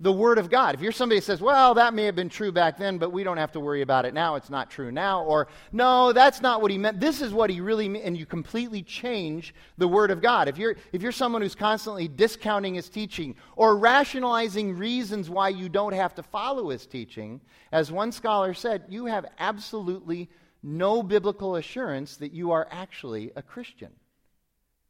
the 0.00 0.12
Word 0.12 0.38
of 0.38 0.48
God. 0.48 0.74
If 0.74 0.80
you're 0.80 0.92
somebody 0.92 1.18
who 1.18 1.22
says, 1.22 1.40
well, 1.40 1.74
that 1.74 1.92
may 1.92 2.04
have 2.04 2.14
been 2.14 2.28
true 2.28 2.52
back 2.52 2.78
then, 2.78 2.98
but 2.98 3.10
we 3.10 3.24
don't 3.24 3.36
have 3.36 3.50
to 3.52 3.60
worry 3.60 3.82
about 3.82 4.04
it 4.04 4.14
now, 4.14 4.36
it's 4.36 4.50
not 4.50 4.70
true 4.70 4.92
now, 4.92 5.24
or 5.24 5.48
no, 5.72 6.12
that's 6.12 6.40
not 6.40 6.62
what 6.62 6.70
he 6.70 6.78
meant, 6.78 7.00
this 7.00 7.20
is 7.20 7.32
what 7.32 7.50
he 7.50 7.60
really 7.60 7.88
meant, 7.88 8.04
and 8.04 8.16
you 8.16 8.24
completely 8.24 8.82
change 8.82 9.54
the 9.76 9.88
Word 9.88 10.12
of 10.12 10.22
God. 10.22 10.48
If 10.48 10.56
you're, 10.56 10.76
if 10.92 11.02
you're 11.02 11.10
someone 11.10 11.42
who's 11.42 11.56
constantly 11.56 12.06
discounting 12.06 12.74
his 12.74 12.88
teaching 12.88 13.34
or 13.56 13.76
rationalizing 13.76 14.76
reasons 14.76 15.28
why 15.28 15.48
you 15.48 15.68
don't 15.68 15.94
have 15.94 16.14
to 16.14 16.22
follow 16.22 16.68
his 16.68 16.86
teaching, 16.86 17.40
as 17.72 17.90
one 17.90 18.12
scholar 18.12 18.54
said, 18.54 18.84
you 18.88 19.06
have 19.06 19.26
absolutely 19.38 20.28
no 20.62 21.02
biblical 21.02 21.56
assurance 21.56 22.16
that 22.18 22.32
you 22.32 22.52
are 22.52 22.68
actually 22.70 23.32
a 23.34 23.42
Christian 23.42 23.90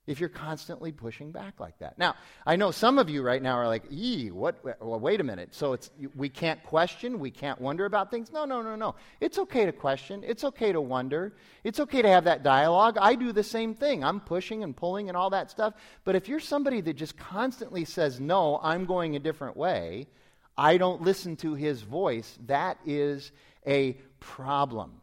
if 0.09 0.21
you're 0.21 0.29
constantly 0.29 0.91
pushing 0.91 1.31
back 1.31 1.61
like 1.61 1.79
that. 1.79 1.99
Now, 1.99 2.15
I 2.47 2.57
know 2.57 2.71
some 2.71 2.99
of 2.99 3.09
you 3.09 3.23
right 3.23 3.43
now 3.43 3.55
are 3.55 3.67
like, 3.67 3.85
"Ee, 3.91 4.31
what? 4.31 4.65
Well, 4.81 4.99
wait 4.99 5.21
a 5.21 5.25
minute. 5.25 5.55
So 5.55 5.75
it's 5.75 5.91
we 6.17 6.29
can't 6.29 6.63
question, 6.65 7.19
we 7.19 7.31
can't 7.31 7.61
wonder 7.61 7.85
about 7.85 8.11
things." 8.11 8.33
No, 8.33 8.45
no, 8.45 8.63
no, 8.63 8.75
no. 8.75 8.95
It's 9.21 9.39
okay 9.39 9.67
to 9.67 9.73
question. 9.73 10.25
It's 10.27 10.45
okay 10.45 10.73
to 10.73 10.81
wonder. 10.81 11.35
It's 11.63 11.79
okay 11.79 12.03
to 12.03 12.09
have 12.09 12.25
that 12.25 12.43
dialogue. 12.43 12.99
I 13.01 13.15
do 13.15 13.33
the 13.33 13.45
same 13.45 13.75
thing. 13.75 14.03
I'm 14.03 14.21
pushing 14.21 14.65
and 14.65 14.77
pulling 14.77 15.09
and 15.09 15.17
all 15.17 15.31
that 15.31 15.51
stuff. 15.51 15.75
But 16.05 16.17
if 16.17 16.29
you're 16.29 16.41
somebody 16.41 16.81
that 16.81 16.95
just 16.95 17.17
constantly 17.17 17.85
says, 17.85 18.19
"No, 18.19 18.59
I'm 18.63 18.87
going 18.87 19.15
a 19.15 19.21
different 19.21 19.57
way," 19.57 20.09
I 20.57 20.77
don't 20.77 21.03
listen 21.03 21.37
to 21.37 21.55
his 21.55 21.83
voice, 21.83 22.37
that 22.47 22.79
is 22.85 23.31
a 23.67 23.93
problem. 24.19 25.01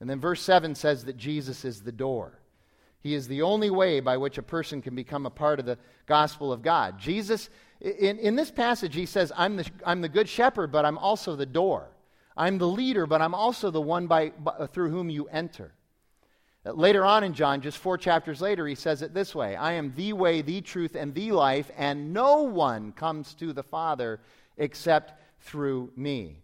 And 0.00 0.08
then 0.08 0.20
verse 0.20 0.40
7 0.42 0.76
says 0.76 1.06
that 1.06 1.16
Jesus 1.16 1.64
is 1.64 1.82
the 1.82 1.90
door. 1.90 2.38
He 3.00 3.14
is 3.14 3.28
the 3.28 3.42
only 3.42 3.70
way 3.70 4.00
by 4.00 4.16
which 4.16 4.38
a 4.38 4.42
person 4.42 4.82
can 4.82 4.94
become 4.94 5.26
a 5.26 5.30
part 5.30 5.60
of 5.60 5.66
the 5.66 5.78
gospel 6.06 6.52
of 6.52 6.62
God. 6.62 6.98
Jesus, 6.98 7.48
in, 7.80 8.18
in 8.18 8.34
this 8.34 8.50
passage, 8.50 8.94
he 8.94 9.06
says, 9.06 9.32
I'm 9.36 9.56
the, 9.56 9.66
I'm 9.86 10.00
the 10.00 10.08
good 10.08 10.28
shepherd, 10.28 10.72
but 10.72 10.84
I'm 10.84 10.98
also 10.98 11.36
the 11.36 11.46
door. 11.46 11.88
I'm 12.36 12.58
the 12.58 12.68
leader, 12.68 13.06
but 13.06 13.20
I'm 13.20 13.34
also 13.34 13.70
the 13.70 13.80
one 13.80 14.06
by, 14.06 14.30
by, 14.30 14.66
through 14.66 14.90
whom 14.90 15.10
you 15.10 15.26
enter. 15.26 15.72
Uh, 16.66 16.72
later 16.72 17.04
on 17.04 17.24
in 17.24 17.34
John, 17.34 17.60
just 17.60 17.78
four 17.78 17.98
chapters 17.98 18.40
later, 18.40 18.66
he 18.66 18.74
says 18.74 19.02
it 19.02 19.14
this 19.14 19.34
way 19.34 19.56
I 19.56 19.72
am 19.72 19.92
the 19.94 20.12
way, 20.12 20.42
the 20.42 20.60
truth, 20.60 20.94
and 20.96 21.14
the 21.14 21.32
life, 21.32 21.70
and 21.76 22.12
no 22.12 22.42
one 22.42 22.92
comes 22.92 23.34
to 23.34 23.52
the 23.52 23.62
Father 23.62 24.20
except 24.56 25.20
through 25.40 25.92
me. 25.96 26.38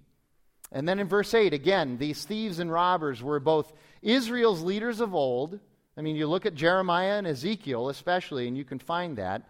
And 0.70 0.88
then 0.88 0.98
in 0.98 1.06
verse 1.08 1.34
8, 1.34 1.52
again, 1.52 1.98
these 1.98 2.24
thieves 2.24 2.58
and 2.58 2.70
robbers 2.70 3.22
were 3.22 3.38
both 3.38 3.72
Israel's 4.02 4.62
leaders 4.62 5.00
of 5.00 5.14
old 5.14 5.60
I 5.96 6.02
mean, 6.02 6.16
you 6.16 6.26
look 6.26 6.46
at 6.46 6.54
Jeremiah 6.54 7.18
and 7.18 7.26
Ezekiel, 7.26 7.88
especially, 7.88 8.48
and 8.48 8.56
you 8.56 8.64
can 8.64 8.78
find 8.78 9.16
that. 9.16 9.42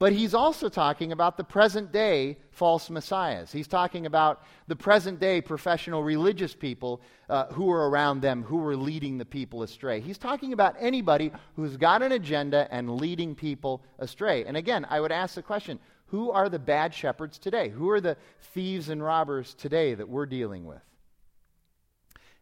But 0.00 0.12
he's 0.12 0.34
also 0.34 0.68
talking 0.68 1.12
about 1.12 1.36
the 1.36 1.44
present 1.44 1.92
day 1.92 2.38
false 2.50 2.90
messiahs. 2.90 3.52
He's 3.52 3.68
talking 3.68 4.06
about 4.06 4.42
the 4.66 4.74
present 4.74 5.20
day 5.20 5.40
professional 5.40 6.02
religious 6.02 6.52
people 6.52 7.00
uh, 7.28 7.46
who 7.46 7.70
are 7.70 7.88
around 7.88 8.20
them, 8.20 8.42
who 8.42 8.62
are 8.66 8.76
leading 8.76 9.18
the 9.18 9.24
people 9.24 9.62
astray. 9.62 10.00
He's 10.00 10.18
talking 10.18 10.52
about 10.52 10.74
anybody 10.80 11.30
who's 11.54 11.76
got 11.76 12.02
an 12.02 12.10
agenda 12.10 12.66
and 12.72 13.00
leading 13.00 13.36
people 13.36 13.84
astray. 14.00 14.44
And 14.44 14.56
again, 14.56 14.84
I 14.90 15.00
would 15.00 15.12
ask 15.12 15.36
the 15.36 15.42
question 15.42 15.78
who 16.06 16.30
are 16.30 16.48
the 16.48 16.58
bad 16.58 16.92
shepherds 16.92 17.38
today? 17.38 17.68
Who 17.68 17.88
are 17.90 18.00
the 18.00 18.16
thieves 18.52 18.88
and 18.88 19.02
robbers 19.02 19.54
today 19.54 19.94
that 19.94 20.08
we're 20.08 20.26
dealing 20.26 20.64
with? 20.64 20.82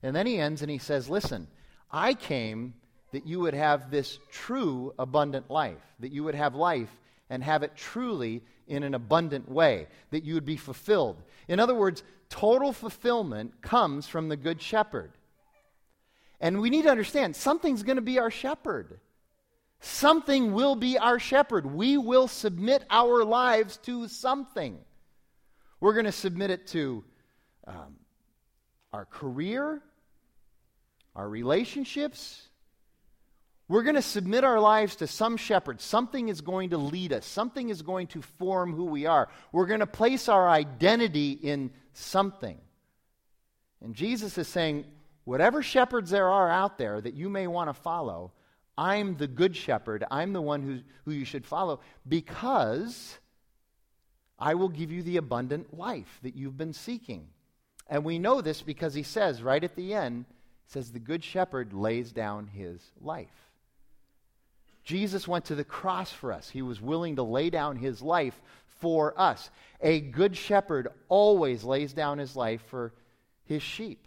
And 0.03 0.17
then 0.17 0.27
he 0.27 0.39
ends 0.39 0.63
and 0.63 0.71
he 0.71 0.79
says, 0.79 1.09
Listen, 1.09 1.49
I 1.91 2.15
came 2.15 2.75
that 3.13 3.27
you 3.27 3.41
would 3.41 3.55
have 3.55 3.91
this 3.91 4.19
true 4.31 4.93
abundant 4.99 5.51
life, 5.51 5.83
that 6.01 6.13
you 6.13 6.25
would 6.25 6.35
have 6.35 6.55
life 6.55 6.91
and 7.31 7.43
have 7.43 7.63
it 7.63 7.77
truly 7.77 8.43
in 8.67 8.83
an 8.83 8.95
abundant 8.95 9.51
way, 9.51 9.87
that 10.11 10.25
you 10.25 10.35
would 10.35 10.45
be 10.45 10.57
fulfilled. 10.57 11.23
In 11.49 11.61
other 11.61 11.75
words, 11.75 12.03
total 12.29 12.73
fulfillment 12.73 13.61
comes 13.63 14.09
from 14.09 14.29
the 14.29 14.37
Good 14.37 14.61
Shepherd. 14.61 15.13
And 16.41 16.61
we 16.61 16.71
need 16.71 16.83
to 16.83 16.91
understand 16.91 17.37
something's 17.37 17.83
going 17.83 17.97
to 17.97 18.03
be 18.03 18.19
our 18.19 18.31
shepherd. 18.31 18.99
Something 19.81 20.53
will 20.53 20.75
be 20.75 20.97
our 20.99 21.19
shepherd. 21.19 21.67
We 21.67 21.97
will 21.97 22.29
submit 22.29 22.85
our 22.89 23.25
lives 23.25 23.77
to 23.85 24.09
something. 24.09 24.79
We're 25.81 25.93
going 25.93 26.07
to 26.07 26.13
submit 26.13 26.51
it 26.51 26.67
to 26.69 27.05
um, 27.67 27.97
our 28.93 29.05
career, 29.05 29.83
our 31.15 31.29
relationships. 31.29 32.49
We're 33.69 33.83
going 33.83 33.95
to 33.95 34.03
submit 34.03 34.45
our 34.45 34.61
lives 34.61 34.97
to 34.97 35.07
some 35.07 35.37
shepherd. 35.37 35.81
Something 35.81 36.29
is 36.29 36.41
going 36.41 36.71
to 36.71 36.79
lead 36.79 37.13
us, 37.13 37.25
something 37.25 37.69
is 37.69 37.83
going 37.83 38.09
to 38.09 38.23
form 38.23 38.75
who 38.75 38.85
we 38.85 39.07
are. 39.07 39.29
We're 39.53 39.67
going 39.67 39.81
to 39.81 39.87
place 39.87 40.29
our 40.29 40.49
identity 40.49 41.33
in 41.33 41.71
something. 41.93 42.59
And 43.81 43.95
Jesus 43.95 44.39
is 44.39 44.49
saying, 44.49 44.85
whatever 45.25 45.63
shepherds 45.63 46.11
there 46.11 46.29
are 46.29 46.51
out 46.51 46.79
there 46.79 47.01
that 47.01 47.15
you 47.15 47.29
may 47.29 47.47
want 47.47 47.69
to 47.69 47.75
follow, 47.75 48.33
I'm 48.77 49.17
the 49.17 49.27
good 49.27 49.57
shepherd. 49.57 50.05
I'm 50.11 50.33
the 50.33 50.41
one 50.41 50.63
who, 50.63 50.81
who 51.05 51.13
you 51.13 51.25
should 51.25 51.47
follow 51.47 51.81
because 52.09 53.19
I 54.39 54.55
will 54.55 54.69
give 54.69 54.91
you 54.91 55.03
the 55.03 55.19
abundant 55.19 55.77
life 55.77 56.19
that 56.23 56.35
you've 56.35 56.57
been 56.57 56.73
seeking. 56.73 57.29
And 57.89 58.05
we 58.05 58.19
know 58.19 58.41
this 58.41 58.63
because 58.63 58.95
he 58.95 59.03
says 59.03 59.43
right 59.43 59.63
at 59.63 59.77
the 59.77 59.95
end, 59.95 60.25
says 60.67 60.91
the 60.91 60.99
good 60.99 61.23
shepherd 61.23 61.73
lays 61.73 62.13
down 62.13 62.47
his 62.47 62.81
life. 63.01 63.52
Jesus 64.85 65.29
went 65.29 65.47
to 65.47 65.55
the 65.55 65.65
cross 65.65 66.13
for 66.13 66.33
us. 66.33 66.49
He 66.49 66.63
was 66.63 66.81
willing 66.81 67.17
to 67.17 67.23
lay 67.23 67.51
down 67.51 67.77
his 67.77 68.03
life 68.03 68.41
for 68.81 69.19
us. 69.19 69.51
A 69.81 70.01
good 70.01 70.37
shepherd 70.37 70.89
always 71.09 71.63
lays 71.63 71.93
down 71.93 72.19
his 72.19 72.35
life 72.35 72.63
for 72.69 72.93
his 73.45 73.63
sheep. 73.63 74.07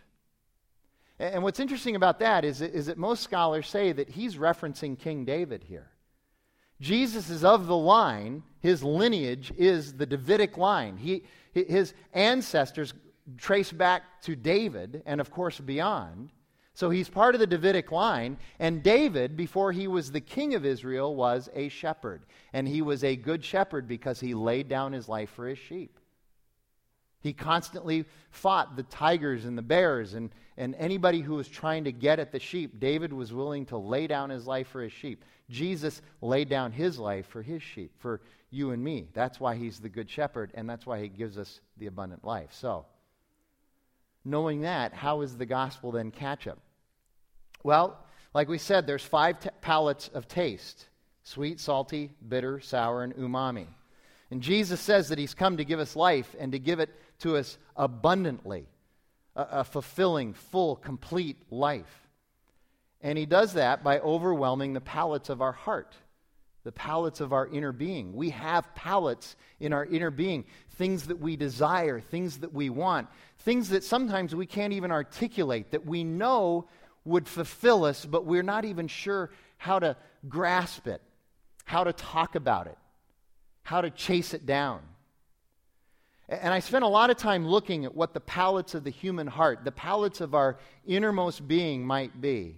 And 1.18 1.44
what's 1.44 1.62
interesting 1.62 1.96
about 1.96 2.20
that 2.20 2.44
is, 2.44 2.62
is 2.62 2.88
that 2.88 2.98
most 2.98 3.24
scholars 3.24 3.68
say 3.68 3.94
that 3.94 4.10
he's 4.10 4.36
referencing 4.36 5.00
King 5.00 5.24
David 5.24 5.64
here. 5.64 5.90
Jesus 6.82 7.30
is 7.30 7.46
of 7.46 7.68
the 7.68 7.78
line, 7.78 8.44
his 8.60 8.84
lineage 8.84 9.54
is 9.58 9.94
the 9.94 10.06
Davidic 10.06 10.58
line. 10.58 10.98
He, 10.98 11.24
his 11.54 11.94
ancestors 12.12 12.94
trace 13.38 13.72
back 13.72 14.22
to 14.24 14.36
David 14.36 15.04
and, 15.06 15.22
of 15.22 15.32
course, 15.32 15.58
beyond. 15.58 16.32
So 16.76 16.90
he's 16.90 17.08
part 17.08 17.36
of 17.36 17.40
the 17.40 17.48
Davidic 17.48 17.92
line. 17.92 18.38
And 18.60 18.84
David, 18.84 19.38
before 19.38 19.72
he 19.72 19.88
was 19.88 20.12
the 20.12 20.22
king 20.22 20.54
of 20.56 20.66
Israel, 20.66 21.16
was 21.16 21.50
a 21.56 21.70
shepherd. 21.70 22.26
And 22.52 22.68
he 22.68 22.82
was 22.82 23.04
a 23.04 23.16
good 23.16 23.44
shepherd 23.44 23.88
because 23.88 24.20
he 24.20 24.34
laid 24.34 24.68
down 24.68 24.92
his 24.92 25.08
life 25.08 25.30
for 25.30 25.48
his 25.48 25.58
sheep. 25.58 25.98
He 27.22 27.32
constantly 27.34 28.06
fought 28.30 28.76
the 28.76 28.84
tigers 28.84 29.46
and 29.46 29.58
the 29.58 29.64
bears 29.64 30.14
and, 30.14 30.30
and 30.58 30.76
anybody 30.76 31.22
who 31.22 31.36
was 31.36 31.48
trying 31.48 31.86
to 31.86 31.94
get 31.94 32.20
at 32.20 32.34
the 32.34 32.40
sheep. 32.40 32.80
David 32.80 33.14
was 33.14 33.34
willing 33.34 33.66
to 33.68 33.78
lay 33.78 34.06
down 34.06 34.30
his 34.30 34.46
life 34.46 34.68
for 34.68 34.84
his 34.84 34.92
sheep. 34.92 35.24
Jesus 35.50 36.02
laid 36.22 36.50
down 36.50 36.74
his 36.74 37.00
life 37.00 37.26
for 37.28 37.42
his 37.42 37.64
sheep, 37.64 37.94
for 38.00 38.22
you 38.52 38.72
and 38.72 38.84
me. 38.84 39.08
That's 39.14 39.40
why 39.40 39.56
he's 39.56 39.80
the 39.80 39.90
good 39.90 40.10
shepherd, 40.10 40.52
and 40.56 40.70
that's 40.70 40.86
why 40.86 41.02
he 41.02 41.08
gives 41.08 41.38
us 41.38 41.62
the 41.78 41.88
abundant 41.88 42.26
life. 42.26 42.50
So, 42.52 42.86
knowing 44.24 44.62
that, 44.62 44.94
how 44.94 45.22
is 45.22 45.38
the 45.38 45.46
gospel 45.46 45.92
then 45.92 46.12
catch 46.12 46.48
up? 46.48 46.60
Well, 47.66 47.98
like 48.36 48.48
we 48.48 48.60
said, 48.60 48.86
there's 48.86 49.04
five 49.04 49.40
t- 49.40 49.50
palates 49.60 50.08
of 50.14 50.28
taste 50.28 50.86
sweet, 51.24 51.60
salty, 51.60 52.12
bitter, 52.30 52.60
sour, 52.60 53.02
and 53.02 53.16
umami. 53.16 53.66
And 54.30 54.44
Jesus 54.44 54.80
says 54.80 55.10
that 55.10 55.18
he's 55.18 55.34
come 55.34 55.58
to 55.58 55.66
give 55.66 55.80
us 55.80 55.96
life 55.96 56.36
and 56.40 56.52
to 56.52 56.60
give 56.60 56.80
it 56.80 56.92
to 57.22 57.38
us 57.38 57.58
abundantly 57.76 58.68
a, 59.36 59.48
a 59.50 59.64
fulfilling, 59.64 60.36
full, 60.36 60.76
complete 60.76 61.38
life. 61.50 62.08
And 63.02 63.18
he 63.18 63.26
does 63.26 63.54
that 63.54 63.84
by 63.84 64.00
overwhelming 64.00 64.74
the 64.74 64.82
palates 64.82 65.30
of 65.30 65.42
our 65.42 65.52
heart, 65.52 65.96
the 66.64 66.72
palates 66.72 67.20
of 67.20 67.34
our 67.34 67.48
inner 67.48 67.72
being. 67.72 68.14
We 68.14 68.30
have 68.30 68.76
palates 68.76 69.36
in 69.60 69.74
our 69.74 69.86
inner 69.86 70.12
being, 70.12 70.46
things 70.76 71.08
that 71.08 71.20
we 71.20 71.36
desire, 71.36 72.00
things 72.00 72.38
that 72.40 72.54
we 72.54 72.70
want, 72.70 73.08
things 73.40 73.70
that 73.70 73.84
sometimes 73.84 74.36
we 74.36 74.46
can't 74.46 74.74
even 74.74 74.92
articulate, 74.92 75.72
that 75.72 75.88
we 75.88 76.04
know 76.04 76.68
would 77.06 77.28
fulfill 77.28 77.86
us, 77.86 78.06
but 78.06 78.26
we're 78.26 78.44
not 78.44 78.66
even 78.66 78.88
sure 78.88 79.30
how 79.58 79.80
to 79.80 79.96
grasp 80.28 80.88
it, 80.88 81.02
how 81.64 81.84
to 81.84 81.94
talk 81.94 82.36
about 82.36 82.68
it, 82.68 82.78
how 83.64 83.82
to 83.82 83.90
chase 83.90 84.34
it 84.34 84.46
down. 84.46 84.82
And 86.28 86.54
I 86.54 86.60
spent 86.60 86.84
a 86.84 86.88
lot 86.88 87.12
of 87.12 87.18
time 87.18 87.48
looking 87.48 87.86
at 87.86 87.96
what 87.96 88.14
the 88.14 88.20
palates 88.20 88.74
of 88.74 88.84
the 88.84 88.90
human 88.90 89.28
heart, 89.28 89.64
the 89.64 89.72
palates 89.72 90.22
of 90.22 90.34
our 90.34 90.58
innermost 90.86 91.48
being 91.48 91.86
might 91.86 92.20
be. 92.20 92.58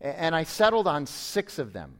And 0.00 0.34
I 0.34 0.44
settled 0.44 0.86
on 0.86 1.06
six 1.06 1.58
of 1.58 1.72
them. 1.72 1.98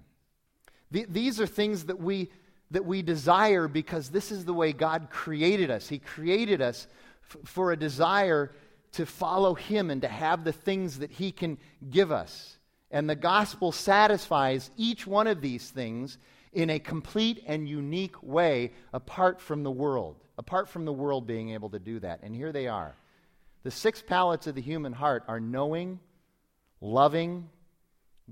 These 0.90 1.40
are 1.40 1.46
things 1.46 1.84
that 1.84 1.98
we, 1.98 2.30
that 2.70 2.84
we 2.84 3.02
desire 3.02 3.66
because 3.66 4.10
this 4.10 4.30
is 4.30 4.44
the 4.44 4.52
way 4.52 4.72
God 4.72 5.08
created 5.10 5.70
us. 5.70 5.88
He 5.88 5.98
created 5.98 6.60
us 6.60 6.86
for 7.44 7.72
a 7.72 7.76
desire 7.76 8.52
to 8.92 9.06
follow 9.06 9.54
Him 9.54 9.90
and 9.90 10.02
to 10.02 10.08
have 10.08 10.44
the 10.44 10.52
things 10.52 10.98
that 10.98 11.10
He 11.10 11.32
can 11.32 11.58
give 11.90 12.12
us. 12.12 12.58
And 12.90 13.08
the 13.08 13.16
gospel 13.16 13.72
satisfies 13.72 14.70
each 14.76 15.06
one 15.06 15.26
of 15.26 15.40
these 15.40 15.68
things 15.70 16.18
in 16.52 16.68
a 16.68 16.78
complete 16.78 17.42
and 17.46 17.68
unique 17.68 18.22
way 18.22 18.72
apart 18.92 19.40
from 19.40 19.62
the 19.62 19.70
world, 19.70 20.16
apart 20.36 20.68
from 20.68 20.84
the 20.84 20.92
world 20.92 21.26
being 21.26 21.50
able 21.50 21.70
to 21.70 21.78
do 21.78 21.98
that. 22.00 22.20
And 22.22 22.34
here 22.34 22.52
they 22.52 22.68
are. 22.68 22.94
The 23.62 23.70
six 23.70 24.02
palates 24.02 24.46
of 24.46 24.54
the 24.54 24.60
human 24.60 24.92
heart 24.92 25.24
are 25.28 25.40
knowing, 25.40 26.00
loving, 26.80 27.48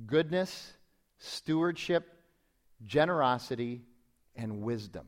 goodness, 0.07 0.73
stewardship, 1.19 2.07
generosity, 2.85 3.83
and 4.37 4.63
wisdom. 4.63 5.07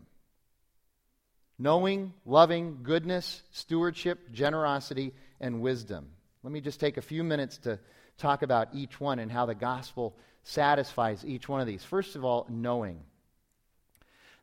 Knowing, 1.58 2.12
loving, 2.24 2.78
goodness, 2.82 3.42
stewardship, 3.50 4.32
generosity, 4.32 5.12
and 5.42 5.60
wisdom. 5.60 6.08
Let 6.42 6.52
me 6.52 6.60
just 6.60 6.80
take 6.80 6.96
a 6.96 7.02
few 7.02 7.22
minutes 7.22 7.58
to 7.58 7.78
talk 8.16 8.42
about 8.42 8.68
each 8.72 9.00
one 9.00 9.18
and 9.18 9.30
how 9.30 9.46
the 9.46 9.54
gospel 9.54 10.16
satisfies 10.44 11.24
each 11.24 11.48
one 11.48 11.60
of 11.60 11.66
these. 11.66 11.84
First 11.84 12.16
of 12.16 12.24
all, 12.24 12.46
knowing. 12.48 13.00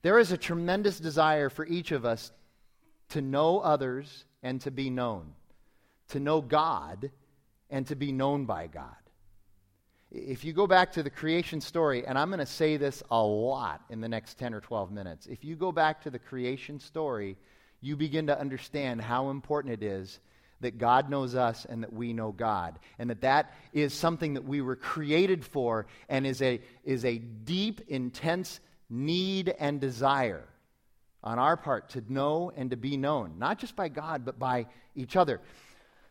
There 0.02 0.20
is 0.20 0.32
a 0.32 0.38
tremendous 0.38 1.00
desire 1.00 1.50
for 1.50 1.66
each 1.66 1.92
of 1.92 2.06
us 2.06 2.32
to 3.10 3.22
know 3.22 3.60
others 3.60 4.26
and 4.44 4.62
to 4.62 4.72
be 4.72 4.90
known, 4.90 5.34
to 6.10 6.20
know 6.20 6.42
God 6.42 7.12
and 7.70 7.86
to 7.88 7.96
be 7.96 8.12
known 8.12 8.46
by 8.46 8.68
God. 8.68 8.96
If 10.12 10.44
you 10.44 10.54
go 10.54 10.66
back 10.66 10.94
to 10.94 11.04
the 11.04 11.10
creation 11.10 11.62
story, 11.62 12.06
and 12.08 12.18
I'm 12.18 12.30
going 12.30 12.40
to 12.40 12.46
say 12.46 12.78
this 12.78 13.04
a 13.12 13.22
lot 13.22 13.82
in 13.90 14.02
the 14.02 14.08
next 14.08 14.40
10 14.40 14.54
or 14.54 14.62
12 14.62 14.92
minutes, 14.92 15.28
if 15.28 15.44
you 15.44 15.56
go 15.56 15.72
back 15.72 16.02
to 16.04 16.10
the 16.10 16.18
creation 16.18 16.80
story, 16.80 17.38
you 17.82 17.96
begin 17.96 18.26
to 18.28 18.40
understand 18.40 19.02
how 19.02 19.30
important 19.30 19.74
it 19.74 19.84
is 19.84 20.20
that 20.62 20.78
God 20.78 21.10
knows 21.10 21.36
us 21.36 21.66
and 21.66 21.84
that 21.84 21.94
we 21.94 22.14
know 22.14 22.32
God. 22.32 22.80
And 22.98 23.10
that 23.10 23.22
that 23.22 23.54
is 23.74 23.94
something 23.94 24.34
that 24.34 24.44
we 24.44 24.62
were 24.62 24.76
created 24.76 25.46
for 25.46 25.88
and 26.08 26.26
is 26.26 26.42
a, 26.42 26.62
is 26.84 27.06
a 27.06 27.18
deep, 27.18 27.82
intense 27.88 28.60
need 28.90 29.54
and 29.60 29.80
desire 29.80 30.44
on 31.24 31.40
our 31.40 31.58
part 31.58 31.90
to 31.90 32.04
know 32.08 32.52
and 32.56 32.72
to 32.72 32.78
be 32.78 32.98
known, 32.98 33.36
not 33.38 33.60
just 33.60 33.76
by 33.76 33.90
God, 33.90 34.26
but 34.26 34.40
by 34.40 34.68
each 34.96 35.16
other. 35.16 35.42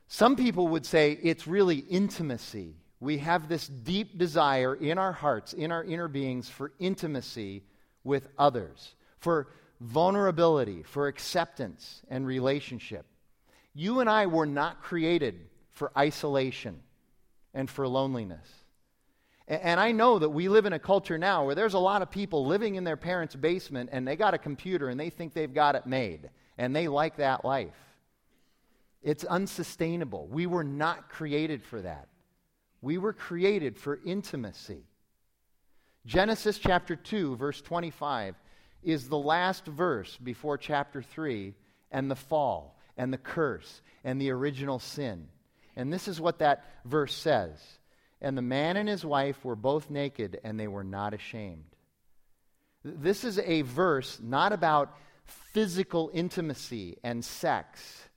Some 0.07 0.37
people 0.37 0.69
would 0.69 0.87
say 0.87 1.19
it's 1.23 1.47
really 1.47 1.79
intimacy. 1.79 2.75
We 3.01 3.19
have 3.19 3.49
this 3.49 3.69
deep 3.69 4.19
desire 4.19 4.75
in 4.75 4.99
our 4.99 5.13
hearts, 5.13 5.53
in 5.53 5.71
our 5.71 5.85
inner 5.85 6.09
beings, 6.09 6.49
for 6.49 6.73
intimacy 6.79 7.63
with 8.05 8.29
others, 8.39 8.95
for 9.19 9.49
vulnerability, 9.81 10.83
for 10.83 11.07
acceptance 11.07 12.03
and 12.09 12.27
relationship. 12.27 13.07
You 13.79 14.01
and 14.01 14.11
I 14.11 14.27
were 14.27 14.45
not 14.45 14.83
created 14.83 15.39
for 15.71 15.93
isolation 15.97 16.81
and 17.55 17.71
for 17.71 17.87
loneliness. 17.87 18.49
And 19.47 19.79
I 19.79 19.93
know 19.93 20.19
that 20.19 20.31
we 20.31 20.49
live 20.49 20.67
in 20.67 20.73
a 20.73 20.81
culture 20.81 21.17
now 21.17 21.47
where 21.47 21.55
there's 21.55 21.75
a 21.75 21.79
lot 21.79 22.03
of 22.03 22.11
people 22.11 22.45
living 22.45 22.75
in 22.75 22.83
their 22.83 22.97
parents' 22.97 23.37
basement 23.37 23.91
and 23.93 24.07
they 24.07 24.17
got 24.17 24.35
a 24.35 24.39
computer 24.39 24.89
and 24.89 24.99
they 24.99 25.11
think 25.11 25.33
they've 25.33 25.55
got 25.55 25.77
it 25.77 25.87
made 25.87 26.29
and 26.59 26.75
they 26.75 26.89
like 26.89 27.19
that 27.19 27.45
life. 27.45 27.79
It's 29.01 29.23
unsustainable. 29.23 30.27
We 30.27 30.47
were 30.47 30.65
not 30.65 31.09
created 31.09 31.63
for 31.63 31.81
that. 31.81 32.09
We 32.83 32.99
were 32.99 33.13
created 33.13 33.79
for 33.79 34.01
intimacy. 34.05 34.89
Genesis 36.05 36.59
chapter 36.59 36.97
2, 36.97 37.37
verse 37.37 37.61
25, 37.61 38.35
is 38.83 39.09
the 39.09 39.19
last 39.19 39.67
verse 39.67 40.17
before 40.17 40.59
chapter 40.59 41.01
3 41.01 41.55
and 41.93 42.11
the 42.11 42.17
fall 42.17 42.78
and 42.99 43.13
the 43.13 43.19
curse 43.19 43.81
and 44.05 44.21
the 44.21 44.31
original 44.31 44.79
sin. 44.79 45.29
And 45.77 45.93
this 45.93 46.09
is 46.09 46.21
what 46.21 46.41
that 46.41 46.65
verse 46.85 47.15
says 47.15 47.57
And 48.21 48.37
the 48.37 48.43
man 48.43 48.77
and 48.77 48.89
his 48.89 49.05
wife 49.05 49.45
were 49.45 49.57
both 49.57 49.89
naked, 49.89 50.41
and 50.45 50.59
they 50.59 50.69
were 50.69 50.85
not 50.85 51.15
ashamed. 51.15 51.65
This 52.85 53.25
is 53.25 53.39
a 53.39 53.63
verse 53.63 54.19
not 54.23 54.53
about 54.53 54.97
physical 55.25 56.11
intimacy 56.13 56.99
and 57.03 57.25
sex. 57.25 58.09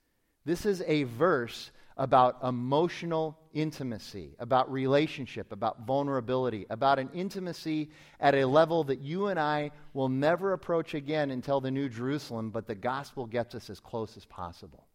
This 0.45 0.65
is 0.65 0.83
a 0.87 1.03
verse 1.03 1.71
about 2.01 2.39
emotional 2.43 3.37
intimacy, 3.53 4.31
about 4.39 4.71
relationship, 4.71 5.51
about 5.51 5.85
vulnerability, 5.85 6.65
about 6.71 6.97
an 6.97 7.07
intimacy 7.13 7.91
at 8.19 8.33
a 8.33 8.43
level 8.43 8.83
that 8.83 9.01
you 9.01 9.27
and 9.27 9.39
I 9.39 9.69
will 9.93 10.09
never 10.09 10.53
approach 10.53 10.95
again 10.95 11.29
until 11.29 11.61
the 11.61 11.69
New 11.69 11.89
Jerusalem, 11.89 12.49
but 12.49 12.65
the 12.65 12.73
gospel 12.73 13.27
gets 13.27 13.53
us 13.53 13.69
as 13.69 13.79
close 13.79 14.17
as 14.17 14.25
possible. 14.25 14.87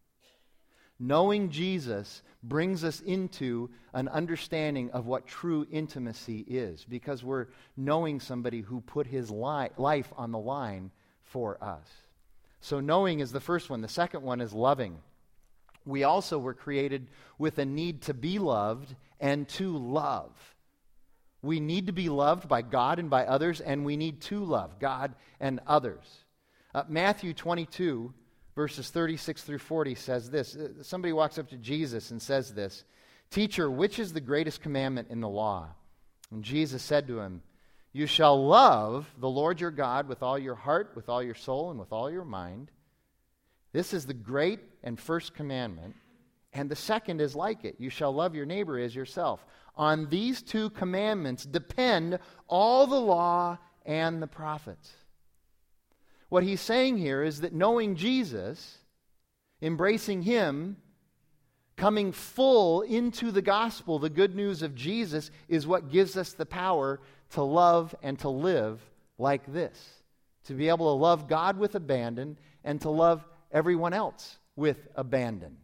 Knowing 0.99 1.49
Jesus 1.49 2.25
brings 2.43 2.83
us 2.83 3.01
into 3.03 3.71
an 3.95 4.09
understanding 4.09 4.91
of 4.91 5.07
what 5.07 5.29
true 5.29 5.65
intimacy 5.71 6.41
is 6.41 6.85
because 6.89 7.23
we're 7.23 7.47
knowing 7.77 8.19
somebody 8.19 8.63
who 8.63 8.81
put 8.81 9.07
his 9.07 9.31
li- 9.31 9.69
life 9.77 10.13
on 10.17 10.33
the 10.33 10.41
line 10.41 10.91
for 11.23 11.63
us. 11.63 11.87
So, 12.61 12.81
knowing 12.81 13.21
is 13.21 13.31
the 13.31 13.39
first 13.39 13.71
one. 13.71 13.81
The 13.81 13.87
second 13.87 14.25
one 14.25 14.41
is 14.41 14.53
loving. 14.53 14.99
We 15.87 16.05
also 16.05 16.39
were 16.39 16.55
created 16.55 17.09
with 17.39 17.59
a 17.59 17.65
need 17.65 18.03
to 18.03 18.15
be 18.15 18.39
loved 18.39 18.95
and 19.21 19.49
to 19.51 19.77
love. 19.77 20.33
We 21.43 21.61
need 21.61 21.87
to 21.87 21.93
be 21.93 22.09
loved 22.09 22.49
by 22.49 22.63
God 22.63 22.99
and 22.99 23.09
by 23.09 23.25
others, 23.25 23.61
and 23.61 23.85
we 23.85 23.97
need 23.97 24.21
to 24.23 24.45
love 24.45 24.79
God 24.81 25.15
and 25.41 25.61
others. 25.67 26.05
Uh, 26.75 26.83
Matthew 26.89 27.33
22 27.33 28.13
verses 28.57 28.89
36 28.89 29.43
through 29.43 29.59
40 29.59 29.95
says 29.95 30.31
this. 30.31 30.57
Uh, 30.57 30.83
somebody 30.83 31.13
walks 31.13 31.39
up 31.39 31.49
to 31.51 31.57
Jesus 31.57 32.11
and 32.11 32.21
says 32.21 32.53
this 32.53 32.85
Teacher, 33.31 33.71
which 33.71 33.99
is 33.99 34.13
the 34.13 34.21
greatest 34.21 34.63
commandment 34.63 35.09
in 35.11 35.21
the 35.21 35.29
law? 35.29 35.69
And 36.33 36.43
Jesus 36.43 36.83
said 36.83 37.07
to 37.07 37.21
him, 37.21 37.43
You 37.93 38.07
shall 38.07 38.45
love 38.45 39.07
the 39.19 39.29
Lord 39.29 39.61
your 39.61 39.71
God 39.71 40.09
with 40.09 40.23
all 40.23 40.39
your 40.39 40.55
heart, 40.55 40.93
with 40.97 41.09
all 41.09 41.23
your 41.23 41.35
soul, 41.35 41.71
and 41.71 41.79
with 41.79 41.93
all 41.93 42.11
your 42.11 42.25
mind. 42.25 42.71
This 43.77 43.93
is 43.93 44.07
the 44.07 44.15
great 44.15 44.61
and 44.85 44.99
first 44.99 45.35
commandment. 45.35 45.97
And 46.55 46.71
the 46.71 46.75
second 46.75 47.21
is 47.21 47.37
like 47.37 47.63
it 47.67 47.77
you 47.79 47.91
shall 47.91 48.11
love 48.11 48.35
your 48.35 48.47
neighbor 48.47 48.79
as 48.79 48.95
yourself. 48.95 49.45
On 49.75 50.09
these 50.09 50.41
two 50.41 50.71
commandments 50.71 51.45
depend 51.45 52.19
all 52.49 52.87
the 52.87 52.99
law 52.99 53.59
and 53.85 54.23
the 54.23 54.27
prophets. 54.27 54.95
What 56.31 56.43
he's 56.43 56.63
saying 56.63 56.97
here 56.97 57.23
is 57.23 57.43
that 57.43 57.53
knowing 57.53 57.97
Jesus, 57.97 58.79
embracing 59.61 60.23
him, 60.23 60.79
coming 61.77 62.13
full 62.13 62.81
into 62.81 63.31
the 63.31 63.43
gospel, 63.43 63.99
the 63.99 64.09
good 64.09 64.35
news 64.35 64.63
of 64.63 64.75
Jesus, 64.75 65.31
is 65.49 65.67
what 65.67 65.91
gives 65.91 66.17
us 66.17 66.33
the 66.33 66.47
power 66.47 66.99
to 67.33 67.43
love 67.43 67.95
and 68.03 68.19
to 68.21 68.31
live 68.31 68.81
like 69.19 69.53
this. 69.53 70.01
To 70.45 70.55
be 70.55 70.71
able 70.71 70.97
to 70.97 70.99
love 70.99 71.29
God 71.29 71.59
with 71.59 71.75
abandon 71.75 72.39
and 72.65 72.81
to 72.81 72.89
love 72.89 73.23
everyone 73.57 73.95
else 73.95 74.37
with 74.55 74.77
abandon. 74.97 75.57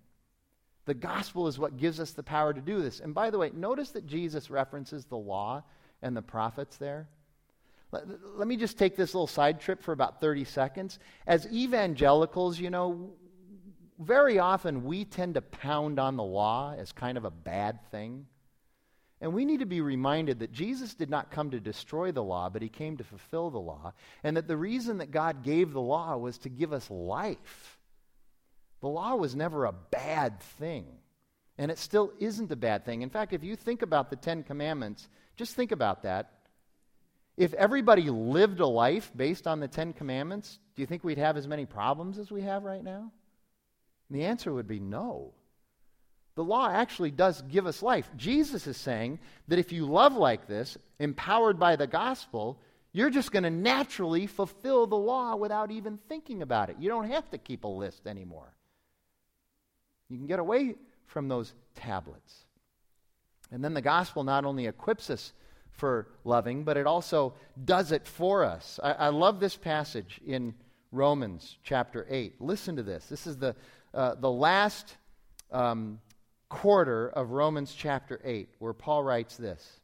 The 0.87 0.95
gospel 0.95 1.47
is 1.47 1.59
what 1.59 1.77
gives 1.77 2.01
us 2.01 2.13
the 2.13 2.23
power 2.23 2.55
to 2.55 2.61
do 2.61 2.81
this. 2.81 3.01
And 3.01 3.15
by 3.15 3.29
the 3.29 3.37
way, 3.37 3.51
notice 3.55 3.91
that 3.91 4.07
Jesus 4.07 4.51
references 4.51 5.05
the 5.05 5.19
law 5.19 5.63
and 6.01 6.17
the 6.17 6.23
prophets 6.23 6.79
there. 6.79 7.07
Let, 7.93 8.05
let 8.37 8.49
me 8.49 8.57
just 8.57 8.79
take 8.79 8.97
this 8.97 9.13
little 9.15 9.27
side 9.27 9.61
trip 9.61 9.83
for 9.83 9.93
about 9.93 10.23
30 10.23 10.45
seconds. 10.45 10.99
As 11.27 11.47
evangelicals, 11.53 12.59
you 12.59 12.71
know, 12.71 13.11
very 14.01 14.39
often 14.39 14.85
we 14.85 15.05
tend 15.05 15.35
to 15.35 15.43
pound 15.43 16.01
on 16.01 16.17
the 16.17 16.25
law 16.25 16.75
as 16.77 16.93
kind 16.93 17.19
of 17.19 17.27
a 17.27 17.31
bad 17.31 17.79
thing. 17.91 18.27
And 19.21 19.35
we 19.35 19.45
need 19.45 19.61
to 19.61 19.67
be 19.67 19.83
reminded 19.83 20.41
that 20.41 20.51
Jesus 20.51 20.95
did 20.95 21.11
not 21.11 21.31
come 21.31 21.51
to 21.51 21.61
destroy 21.61 22.11
the 22.11 22.25
law, 22.25 22.49
but 22.49 22.63
he 22.63 22.71
came 22.71 22.97
to 22.97 23.05
fulfill 23.05 23.51
the 23.51 23.61
law. 23.61 23.93
And 24.25 24.37
that 24.39 24.49
the 24.49 24.57
reason 24.57 24.99
that 24.99 25.11
God 25.11 25.45
gave 25.45 25.73
the 25.73 25.81
law 25.81 26.17
was 26.17 26.39
to 26.39 26.49
give 26.49 26.73
us 26.73 26.91
life. 26.91 27.79
The 28.83 28.89
law 28.89 29.15
was 29.15 29.35
never 29.35 29.65
a 29.65 29.73
bad 29.73 30.41
thing. 30.41 30.85
And 31.57 31.71
it 31.71 31.79
still 31.79 32.13
isn't 32.19 32.53
a 32.53 32.57
bad 32.57 32.85
thing. 32.85 33.03
In 33.03 33.11
fact, 33.11 33.33
if 33.33 33.45
you 33.45 33.57
think 33.57 33.83
about 33.83 34.11
the 34.11 34.17
Ten 34.17 34.43
Commandments, 34.43 35.09
just 35.37 35.55
think 35.55 35.73
about 35.73 36.03
that. 36.03 36.33
If 37.37 37.55
everybody 37.55 38.11
lived 38.11 38.61
a 38.61 38.67
life 38.67 39.11
based 39.15 39.47
on 39.47 39.61
the 39.61 39.69
Ten 39.69 39.93
Commandments, 39.93 40.59
do 40.75 40.83
you 40.83 40.87
think 40.87 41.05
we'd 41.05 41.19
have 41.19 41.37
as 41.37 41.47
many 41.47 41.65
problems 41.65 42.19
as 42.19 42.31
we 42.31 42.43
have 42.43 42.65
right 42.65 42.83
now? 42.83 43.11
And 44.09 44.21
the 44.21 44.25
answer 44.25 44.53
would 44.53 44.67
be 44.67 44.81
no. 44.81 45.33
The 46.35 46.45
law 46.45 46.69
actually 46.69 47.11
does 47.11 47.41
give 47.43 47.67
us 47.67 47.83
life. 47.83 48.11
Jesus 48.17 48.67
is 48.67 48.77
saying 48.77 49.21
that 49.49 49.59
if 49.59 49.73
you 49.73 49.87
love 49.87 50.17
like 50.17 50.49
this, 50.49 50.77
empowered 50.99 51.59
by 51.59 51.77
the 51.77 51.87
gospel, 51.87 52.59
you're 52.93 53.11
just 53.11 53.33
going 53.33 53.45
to 53.45 53.51
naturally 53.51 54.27
fulfill 54.27 54.87
the 54.87 54.97
law 54.97 55.37
without 55.37 55.71
even 55.71 55.99
thinking 56.09 56.43
about 56.43 56.71
it. 56.71 56.77
You 56.81 56.89
don't 56.89 57.11
have 57.11 57.31
to 57.31 57.39
keep 57.39 57.65
a 57.65 57.69
list 57.69 58.07
anymore. 58.07 58.53
You 60.13 60.19
can 60.19 60.27
get 60.27 60.39
away 60.39 60.75
from 61.07 61.29
those 61.29 61.55
tablets. 61.75 62.45
And 63.51 63.65
then 63.65 63.73
the 63.73 63.81
gospel 63.81 64.25
not 64.25 64.45
only 64.45 64.67
equips 64.67 65.09
us 65.09 65.33
for 65.71 66.07
loving, 66.23 66.65
but 66.65 66.77
it 66.77 66.87
also 66.87 67.33
does 67.65 67.93
it 67.93 68.07
for 68.07 68.45
us. 68.45 68.79
I, 68.83 68.93
I 68.93 69.09
love 69.09 69.41
this 69.41 69.57
passage 69.57 70.21
in 70.27 70.53
Romans 70.91 71.57
chapter 71.65 72.07
8. 72.11 72.43
Listen 72.43 72.77
to 72.77 72.83
this. 72.83 73.07
This 73.07 73.27
is 73.27 73.39
the, 73.39 73.57
uh, 73.95 74.17
the 74.17 74.31
last 74.31 74.97
um, 75.51 75.99
quarter 76.51 77.09
of 77.09 77.31
Romans 77.31 77.75
chapter 77.75 78.21
8, 78.23 78.51
where 78.59 78.75
Paul 78.75 79.03
writes 79.03 79.39
this 79.39 79.81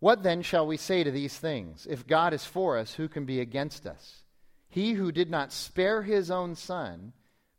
What 0.00 0.24
then 0.24 0.42
shall 0.42 0.66
we 0.66 0.76
say 0.76 1.04
to 1.04 1.12
these 1.12 1.38
things? 1.38 1.86
If 1.88 2.08
God 2.08 2.34
is 2.34 2.44
for 2.44 2.78
us, 2.78 2.94
who 2.94 3.06
can 3.06 3.26
be 3.26 3.38
against 3.38 3.86
us? 3.86 4.24
He 4.68 4.94
who 4.94 5.12
did 5.12 5.30
not 5.30 5.52
spare 5.52 6.02
his 6.02 6.32
own 6.32 6.56
son, 6.56 7.12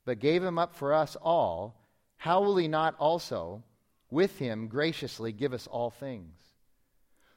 but 0.06 0.20
gave 0.20 0.44
him 0.44 0.58
up 0.58 0.76
for 0.76 0.94
us 0.94 1.16
all, 1.22 1.76
how 2.18 2.42
will 2.42 2.58
he 2.58 2.68
not 2.68 2.96
also, 3.00 3.63
with 4.10 4.38
him, 4.38 4.68
graciously 4.68 5.32
give 5.32 5.54
us 5.54 5.68
all 5.68 5.89
things? 5.89 6.38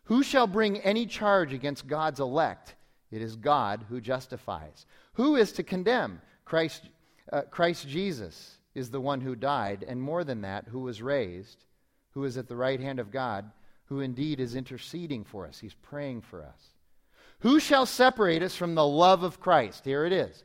Who 0.04 0.22
shall 0.22 0.46
bring 0.46 0.78
any 0.78 1.06
charge 1.06 1.52
against 1.52 1.88
God's 1.88 2.20
elect? 2.20 2.74
It 3.10 3.22
is 3.22 3.36
God 3.36 3.84
who 3.88 4.00
justifies. 4.00 4.86
Who 5.14 5.36
is 5.36 5.52
to 5.52 5.62
condemn? 5.62 6.20
Christ, 6.44 6.88
uh, 7.32 7.42
Christ 7.42 7.88
Jesus 7.88 8.58
is 8.74 8.90
the 8.90 9.00
one 9.00 9.20
who 9.20 9.34
died, 9.34 9.84
and 9.86 10.00
more 10.00 10.22
than 10.22 10.42
that, 10.42 10.66
who 10.68 10.80
was 10.80 11.02
raised, 11.02 11.64
who 12.10 12.24
is 12.24 12.36
at 12.36 12.48
the 12.48 12.56
right 12.56 12.78
hand 12.78 13.00
of 13.00 13.10
God, 13.10 13.50
who 13.86 14.00
indeed 14.00 14.38
is 14.40 14.54
interceding 14.54 15.24
for 15.24 15.46
us. 15.46 15.58
He's 15.58 15.74
praying 15.74 16.22
for 16.22 16.42
us. 16.44 16.74
Who 17.40 17.60
shall 17.60 17.86
separate 17.86 18.42
us 18.42 18.54
from 18.54 18.74
the 18.74 18.86
love 18.86 19.22
of 19.22 19.40
Christ? 19.40 19.84
Here 19.84 20.04
it 20.04 20.12
is. 20.12 20.44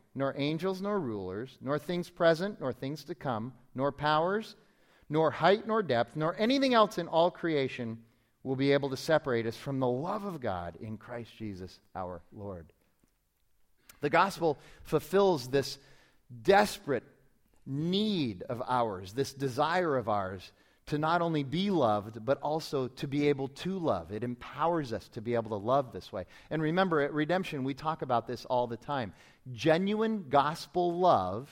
nor 0.13 0.33
angels 0.37 0.81
nor 0.81 0.99
rulers, 0.99 1.57
nor 1.61 1.79
things 1.79 2.09
present 2.09 2.59
nor 2.59 2.73
things 2.73 3.03
to 3.05 3.15
come, 3.15 3.53
nor 3.75 3.91
powers, 3.91 4.55
nor 5.09 5.31
height 5.31 5.67
nor 5.67 5.81
depth, 5.81 6.15
nor 6.15 6.35
anything 6.37 6.73
else 6.73 6.97
in 6.97 7.07
all 7.07 7.31
creation 7.31 7.97
will 8.43 8.55
be 8.55 8.71
able 8.71 8.89
to 8.89 8.97
separate 8.97 9.45
us 9.45 9.55
from 9.55 9.79
the 9.79 9.87
love 9.87 10.23
of 10.23 10.41
God 10.41 10.75
in 10.81 10.97
Christ 10.97 11.31
Jesus 11.37 11.79
our 11.95 12.21
Lord. 12.33 12.71
The 14.01 14.09
gospel 14.09 14.57
fulfills 14.83 15.47
this 15.47 15.77
desperate 16.43 17.03
need 17.65 18.43
of 18.43 18.61
ours, 18.67 19.13
this 19.13 19.33
desire 19.33 19.95
of 19.95 20.09
ours 20.09 20.51
to 20.87 20.97
not 20.97 21.21
only 21.21 21.43
be 21.43 21.69
loved, 21.69 22.25
but 22.25 22.39
also 22.41 22.87
to 22.87 23.07
be 23.07 23.29
able 23.29 23.47
to 23.47 23.77
love. 23.77 24.11
It 24.11 24.23
empowers 24.23 24.93
us 24.93 25.07
to 25.09 25.21
be 25.21 25.35
able 25.35 25.51
to 25.51 25.63
love 25.63 25.93
this 25.93 26.11
way. 26.11 26.25
And 26.49 26.61
remember, 26.61 27.01
at 27.01 27.13
Redemption, 27.13 27.63
we 27.63 27.73
talk 27.73 28.01
about 28.01 28.27
this 28.27 28.45
all 28.45 28.67
the 28.67 28.77
time. 28.77 29.13
Genuine 29.53 30.25
gospel 30.29 30.97
love 30.97 31.49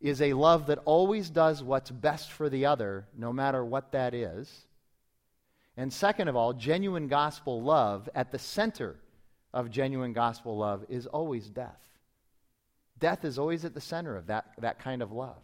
is 0.00 0.20
a 0.20 0.32
love 0.32 0.66
that 0.66 0.80
always 0.84 1.30
does 1.30 1.62
what's 1.62 1.90
best 1.90 2.32
for 2.32 2.48
the 2.48 2.66
other, 2.66 3.06
no 3.16 3.32
matter 3.32 3.64
what 3.64 3.92
that 3.92 4.12
is. 4.12 4.66
And 5.76 5.92
second 5.92 6.28
of 6.28 6.36
all, 6.36 6.52
genuine 6.52 7.08
gospel 7.08 7.62
love, 7.62 8.08
at 8.14 8.30
the 8.30 8.38
center 8.38 8.96
of 9.52 9.70
genuine 9.70 10.12
gospel 10.12 10.56
love, 10.56 10.84
is 10.88 11.06
always 11.06 11.48
death. 11.48 11.80
Death 12.98 13.24
is 13.24 13.38
always 13.38 13.64
at 13.64 13.74
the 13.74 13.80
center 13.80 14.16
of 14.16 14.26
that, 14.26 14.46
that 14.58 14.78
kind 14.78 15.02
of 15.02 15.10
love. 15.10 15.42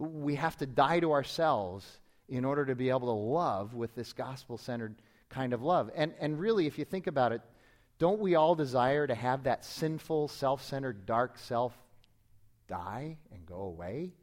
We 0.00 0.34
have 0.34 0.56
to 0.56 0.66
die 0.66 0.98
to 1.00 1.12
ourselves 1.12 1.86
in 2.28 2.44
order 2.44 2.64
to 2.64 2.74
be 2.74 2.88
able 2.88 3.00
to 3.00 3.10
love 3.10 3.74
with 3.74 3.94
this 3.94 4.12
gospel 4.12 4.58
centered 4.58 4.96
kind 5.28 5.52
of 5.52 5.62
love. 5.62 5.90
And, 5.94 6.12
and 6.20 6.40
really, 6.40 6.66
if 6.66 6.78
you 6.78 6.84
think 6.84 7.06
about 7.06 7.32
it, 7.32 7.42
Don't 8.00 8.18
we 8.18 8.34
all 8.34 8.54
desire 8.54 9.06
to 9.06 9.14
have 9.14 9.44
that 9.44 9.62
sinful, 9.62 10.28
self 10.28 10.64
centered, 10.64 11.04
dark 11.04 11.38
self 11.38 11.74
die 12.66 13.18
and 13.30 13.44
go 13.44 13.56
away? 13.56 14.14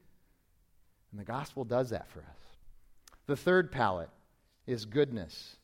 And 1.11 1.21
the 1.21 1.23
gospel 1.25 1.63
does 1.63 1.91
that 1.91 2.09
for 2.09 2.19
us. 2.19 2.57
The 3.27 3.37
third 3.37 3.71
palate 3.71 4.09
is 4.65 4.85
goodness. 4.85 5.57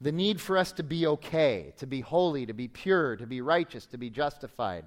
The 0.00 0.10
need 0.10 0.40
for 0.40 0.58
us 0.58 0.72
to 0.72 0.82
be 0.82 1.06
okay, 1.06 1.72
to 1.76 1.86
be 1.86 2.00
holy, 2.00 2.44
to 2.44 2.54
be 2.54 2.66
pure, 2.66 3.14
to 3.16 3.26
be 3.26 3.40
righteous, 3.40 3.86
to 3.86 3.98
be 3.98 4.10
justified. 4.10 4.84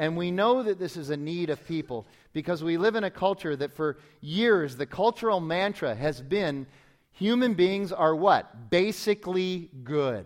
And 0.00 0.16
we 0.16 0.30
know 0.30 0.62
that 0.62 0.78
this 0.78 0.96
is 0.96 1.10
a 1.10 1.16
need 1.18 1.50
of 1.50 1.62
people 1.66 2.06
because 2.32 2.64
we 2.64 2.78
live 2.78 2.96
in 2.96 3.04
a 3.04 3.10
culture 3.10 3.54
that 3.54 3.74
for 3.74 3.98
years 4.22 4.76
the 4.76 4.86
cultural 4.86 5.40
mantra 5.40 5.94
has 5.94 6.22
been 6.22 6.66
human 7.12 7.52
beings 7.52 7.92
are 7.92 8.16
what? 8.16 8.70
Basically 8.70 9.68
good. 9.84 10.24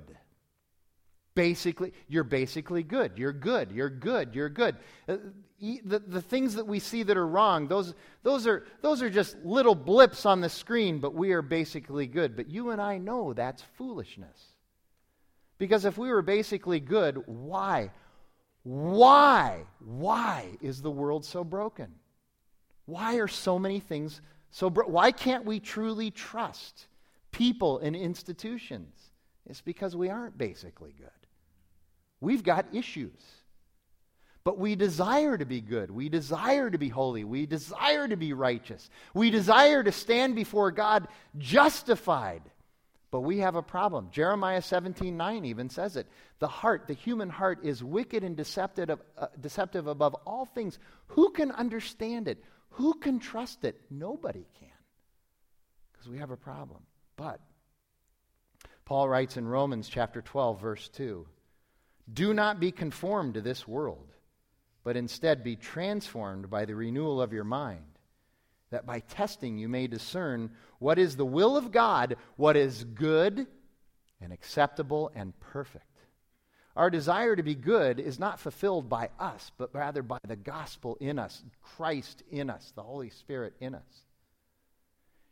Basically, 1.35 1.93
you're 2.07 2.23
basically 2.23 2.85
good. 2.85 3.19
You're 3.19 3.33
good. 3.33 3.73
You're 3.73 3.91
good. 3.91 4.37
You're 4.37 4.49
good. 4.49 4.77
Uh, 5.09 5.17
the, 5.59 5.99
the 5.99 6.23
things 6.23 6.55
that 6.55 6.69
we 6.69 6.79
see 6.79 7.03
that 7.03 7.17
are 7.17 7.27
wrong, 7.27 7.67
those, 7.67 7.95
those, 8.23 8.47
are, 8.47 8.65
those 8.81 9.03
are 9.03 9.11
just 9.11 9.37
little 9.45 9.75
blips 9.75 10.25
on 10.25 10.41
the 10.41 10.51
screen, 10.51 11.01
but 11.01 11.15
we 11.17 11.33
are 11.33 11.43
basically 11.43 12.07
good. 12.07 12.37
But 12.37 12.49
you 12.49 12.71
and 12.71 12.81
I 12.81 12.99
know 12.99 13.33
that's 13.33 13.65
foolishness. 13.77 14.41
Because 15.59 15.85
if 15.85 15.99
we 15.99 16.13
were 16.13 16.23
basically 16.23 16.79
good, 16.79 17.25
why? 17.27 17.91
Why? 18.65 19.67
Why 19.79 20.49
is 20.61 20.83
the 20.83 20.91
world 20.91 21.25
so 21.25 21.45
broken? 21.45 21.95
Why 22.87 23.17
are 23.17 23.29
so 23.29 23.59
many 23.59 23.79
things 23.79 24.21
so? 24.51 24.69
Why 24.69 25.13
can't 25.13 25.45
we 25.45 25.61
truly 25.61 26.11
trust 26.11 26.87
people 27.31 27.79
and 27.79 27.95
institutions? 27.95 28.95
It's 29.47 29.61
because 29.61 29.95
we 29.95 30.09
aren't 30.09 30.37
basically 30.39 30.95
good. 30.99 31.09
We've 32.21 32.43
got 32.43 32.67
issues. 32.73 33.21
But 34.45 34.59
we 34.59 34.77
desire 34.77 35.39
to 35.39 35.47
be 35.47 35.63
good. 35.63 35.91
We 35.91 36.11
desire 36.11 36.69
to 36.71 36.77
be 36.77 36.91
holy. 36.91 37.25
We 37.25 37.47
desire 37.47 38.07
to 38.07 38.17
be 38.17 38.35
righteous. 38.35 38.91
We 39.15 39.31
desire 39.31 39.83
to 39.83 39.93
stand 39.93 40.35
before 40.35 40.71
God 40.71 41.09
justified. 41.39 42.43
But 43.15 43.21
we 43.21 43.39
have 43.39 43.55
a 43.55 43.63
problem. 43.63 44.09
Jeremiah 44.11 44.61
17 44.61 45.17
9 45.17 45.45
even 45.45 45.71
says 45.71 45.95
it. 45.95 46.09
The 46.41 46.49
heart, 46.49 46.89
the 46.89 46.95
human 46.95 47.31
heart, 47.31 47.61
is 47.65 47.81
wicked 47.81 48.25
and 48.25 48.37
deceptive, 48.37 48.91
uh, 49.17 49.27
deceptive 49.41 49.87
above 49.87 50.15
all 50.27 50.47
things. 50.47 50.81
Who 51.07 51.31
can 51.31 51.53
understand 51.53 52.27
it? 52.27 52.43
Who 52.71 52.95
can 52.95 53.21
trust 53.21 53.65
it? 53.65 53.81
Nobody 53.89 54.45
can. 54.59 54.69
Because 55.93 56.09
we 56.09 56.19
have 56.19 56.33
a 56.33 56.37
problem. 56.37 56.83
But 57.15 57.39
Paul 58.85 59.09
writes 59.09 59.37
in 59.37 59.47
Romans 59.47 59.89
chapter 59.89 60.21
12, 60.21 60.61
verse 60.61 60.89
2 60.89 61.25
Do 62.13 62.35
not 62.35 62.59
be 62.59 62.73
conformed 62.73 63.35
to 63.35 63.41
this 63.41 63.69
world, 63.69 64.11
but 64.83 64.97
instead 64.97 65.45
be 65.45 65.55
transformed 65.55 66.51
by 66.51 66.65
the 66.65 66.75
renewal 66.75 67.23
of 67.23 67.33
your 67.33 67.45
mind 67.45 67.94
that 68.75 68.87
by 68.87 68.99
testing 68.99 69.57
you 69.57 69.69
may 69.69 69.87
discern 69.87 70.51
what 70.81 70.99
is 70.99 71.17
the 71.17 71.25
will 71.25 71.57
of 71.57 71.71
God, 71.71 72.17
what 72.37 72.57
is 72.57 72.83
good 72.83 73.47
and 74.21 74.33
acceptable 74.33 75.13
and 75.15 75.39
perfect. 75.39 75.87
Our 76.75 76.91
desire 76.91 77.37
to 77.37 77.43
be 77.45 77.55
good 77.55 78.01
is 78.01 78.19
not 78.19 78.41
fulfilled 78.41 78.89
by 78.89 79.11
us, 79.21 79.53
but 79.59 79.73
rather 79.73 80.03
by 80.03 80.19
the 80.27 80.35
gospel 80.35 80.97
in 81.01 81.21
us, 81.21 81.45
Christ 81.63 82.25
in 82.33 82.51
us, 82.51 82.73
the 82.75 82.83
Holy 82.83 83.11
Spirit 83.11 83.55
in 83.61 83.77
us. 83.77 84.03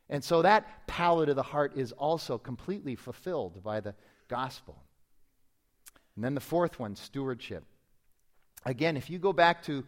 And 0.09 0.23
so 0.23 0.43
that 0.43 0.87
palate 0.87 1.29
of 1.29 1.35
the 1.37 1.43
heart 1.43 1.73
is 1.77 1.91
also 1.91 2.39
completely 2.39 2.95
fulfilled 2.95 3.65
by 3.65 3.81
the 3.81 3.97
gospel. 4.29 4.81
And 6.15 6.25
then 6.25 6.37
the 6.37 6.41
fourth 6.41 6.79
one, 6.79 6.95
stewardship. 6.95 7.65
Again, 8.65 8.97
if 8.97 9.11
you 9.11 9.19
go 9.19 9.33
back 9.33 9.65
to 9.65 9.85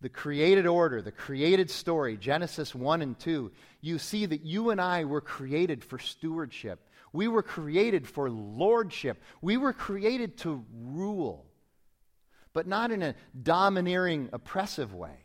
the 0.00 0.08
created 0.08 0.66
order, 0.66 1.02
the 1.02 1.12
created 1.12 1.70
story, 1.70 2.16
Genesis 2.16 2.74
1 2.74 3.02
and 3.02 3.18
2, 3.18 3.50
you 3.80 3.98
see 3.98 4.26
that 4.26 4.44
you 4.44 4.70
and 4.70 4.80
I 4.80 5.04
were 5.04 5.20
created 5.20 5.84
for 5.84 5.98
stewardship. 5.98 6.80
We 7.12 7.26
were 7.26 7.42
created 7.42 8.06
for 8.06 8.30
lordship. 8.30 9.20
We 9.40 9.56
were 9.56 9.72
created 9.72 10.36
to 10.38 10.64
rule, 10.72 11.46
but 12.52 12.66
not 12.66 12.90
in 12.90 13.02
a 13.02 13.14
domineering, 13.40 14.30
oppressive 14.32 14.94
way. 14.94 15.16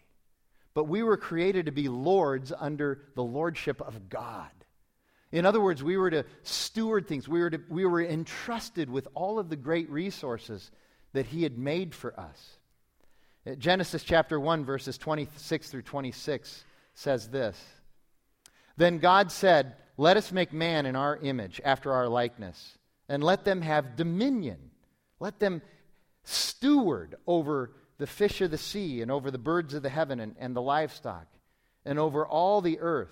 But 0.74 0.86
we 0.86 1.04
were 1.04 1.18
created 1.18 1.68
to 1.68 1.72
be 1.72 1.88
lords 1.88 2.52
under 2.58 3.04
the 3.16 3.24
lordship 3.24 3.80
of 3.82 4.10
God. 4.10 4.50
In 5.32 5.46
other 5.46 5.62
words, 5.62 5.84
we 5.84 5.98
were 5.98 6.10
to 6.10 6.26
steward 6.44 7.08
things. 7.08 7.28
We 7.28 7.42
were, 7.42 7.50
to, 7.52 7.62
we 7.70 7.86
were 7.86 8.02
entrusted 8.02 8.90
with 8.90 9.08
all 9.14 9.38
of 9.38 9.50
the 9.50 9.56
great 9.56 9.90
resources 9.90 10.72
that 11.14 11.28
He 11.28 11.44
had 11.44 11.58
made 11.58 11.94
for 11.94 12.20
us. 12.20 12.58
Genesis 13.58 14.04
chapter 14.04 14.40
1, 14.40 14.64
verses 14.64 14.98
26 14.98 15.70
through 15.70 15.82
26 15.82 16.64
says 16.94 17.30
this 17.30 17.62
Then 18.78 19.00
God 19.00 19.32
said, 19.32 19.76
Let 19.98 20.16
us 20.16 20.32
make 20.32 20.54
man 20.54 20.86
in 20.86 20.96
our 20.96 21.18
image, 21.18 21.60
after 21.66 21.92
our 21.92 22.08
likeness, 22.08 22.78
and 23.10 23.24
let 23.24 23.44
them 23.44 23.62
have 23.62 23.98
dominion. 23.98 24.72
Let 25.20 25.40
them 25.40 25.62
steward 26.24 27.16
over 27.28 27.72
the 27.98 28.08
fish 28.08 28.40
of 28.42 28.52
the 28.52 28.58
sea, 28.58 29.02
and 29.02 29.12
over 29.12 29.30
the 29.30 29.38
birds 29.38 29.74
of 29.74 29.84
the 29.84 29.90
heaven, 29.90 30.20
and, 30.20 30.36
and 30.40 30.56
the 30.56 30.62
livestock, 30.62 31.28
and 31.86 32.00
over 32.00 32.26
all 32.26 32.62
the 32.62 32.80
earth 32.80 33.12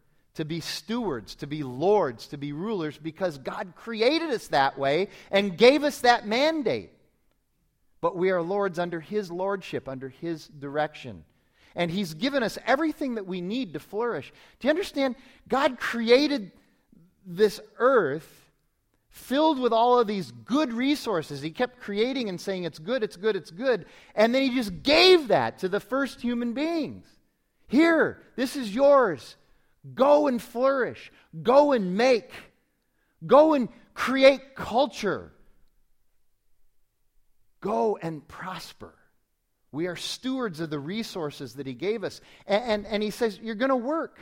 to 0.35 0.45
be 0.45 0.61
stewards, 0.61 1.35
to 1.35 1.47
be 1.47 1.63
lords, 1.63 2.27
to 2.27 2.37
be 2.37 2.53
rulers, 2.53 2.97
because 2.97 3.37
God 3.37 3.73
created 3.75 4.29
us 4.29 4.47
that 4.47 4.77
way 4.77 5.09
and 5.29 5.57
gave 5.57 5.83
us 5.83 6.01
that 6.01 6.25
mandate. 6.25 6.91
But 7.99 8.15
we 8.15 8.31
are 8.31 8.41
lords 8.41 8.79
under 8.79 8.99
His 8.99 9.29
lordship, 9.29 9.87
under 9.87 10.09
His 10.09 10.47
direction. 10.47 11.23
And 11.75 11.91
He's 11.91 12.13
given 12.13 12.43
us 12.43 12.57
everything 12.65 13.15
that 13.15 13.27
we 13.27 13.41
need 13.41 13.73
to 13.73 13.79
flourish. 13.79 14.31
Do 14.59 14.67
you 14.67 14.69
understand? 14.69 15.15
God 15.47 15.79
created 15.79 16.51
this 17.25 17.59
earth 17.77 18.37
filled 19.09 19.59
with 19.59 19.73
all 19.73 19.99
of 19.99 20.07
these 20.07 20.31
good 20.31 20.71
resources. 20.71 21.41
He 21.41 21.51
kept 21.51 21.81
creating 21.81 22.29
and 22.29 22.39
saying, 22.39 22.63
It's 22.63 22.79
good, 22.79 23.03
it's 23.03 23.17
good, 23.17 23.35
it's 23.35 23.51
good. 23.51 23.85
And 24.15 24.33
then 24.33 24.41
He 24.41 24.55
just 24.55 24.81
gave 24.81 25.27
that 25.27 25.59
to 25.59 25.69
the 25.69 25.81
first 25.81 26.21
human 26.21 26.53
beings. 26.53 27.05
Here, 27.67 28.21
this 28.35 28.55
is 28.55 28.73
yours. 28.73 29.35
Go 29.93 30.27
and 30.27 30.41
flourish. 30.41 31.11
Go 31.41 31.71
and 31.71 31.95
make. 31.95 32.31
Go 33.25 33.53
and 33.53 33.69
create 33.93 34.55
culture. 34.55 35.31
Go 37.61 37.97
and 38.01 38.27
prosper. 38.27 38.93
We 39.71 39.87
are 39.87 39.95
stewards 39.95 40.59
of 40.59 40.69
the 40.69 40.79
resources 40.79 41.53
that 41.55 41.65
He 41.65 41.73
gave 41.73 42.03
us. 42.03 42.21
And, 42.45 42.63
and, 42.63 42.85
and 42.87 43.03
He 43.03 43.09
says, 43.09 43.39
You're 43.41 43.55
going 43.55 43.69
to 43.69 43.75
work. 43.75 44.19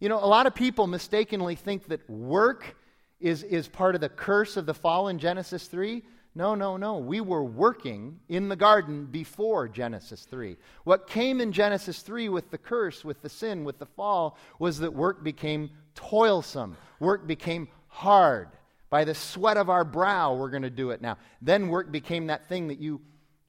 You 0.00 0.08
know, 0.08 0.22
a 0.22 0.26
lot 0.26 0.46
of 0.46 0.54
people 0.54 0.86
mistakenly 0.86 1.56
think 1.56 1.88
that 1.88 2.08
work 2.08 2.76
is, 3.20 3.42
is 3.42 3.66
part 3.66 3.94
of 3.94 4.00
the 4.00 4.08
curse 4.08 4.56
of 4.56 4.66
the 4.66 4.74
fall 4.74 5.08
in 5.08 5.18
Genesis 5.18 5.66
3. 5.66 6.04
No, 6.38 6.54
no, 6.54 6.76
no. 6.76 6.98
We 6.98 7.20
were 7.20 7.42
working 7.42 8.20
in 8.28 8.48
the 8.48 8.54
garden 8.54 9.06
before 9.06 9.66
Genesis 9.66 10.24
3. 10.30 10.56
What 10.84 11.08
came 11.08 11.40
in 11.40 11.50
Genesis 11.50 12.00
3 12.02 12.28
with 12.28 12.52
the 12.52 12.58
curse, 12.58 13.04
with 13.04 13.20
the 13.22 13.28
sin, 13.28 13.64
with 13.64 13.80
the 13.80 13.86
fall, 13.86 14.38
was 14.60 14.78
that 14.78 14.94
work 14.94 15.24
became 15.24 15.70
toilsome. 15.96 16.76
Work 17.00 17.26
became 17.26 17.66
hard. 17.88 18.50
By 18.88 19.02
the 19.02 19.16
sweat 19.16 19.56
of 19.56 19.68
our 19.68 19.82
brow, 19.82 20.36
we're 20.36 20.50
going 20.50 20.62
to 20.62 20.70
do 20.70 20.90
it 20.90 21.02
now. 21.02 21.18
Then 21.42 21.70
work 21.70 21.90
became 21.90 22.28
that 22.28 22.48
thing 22.48 22.68
that 22.68 22.78
you 22.78 23.00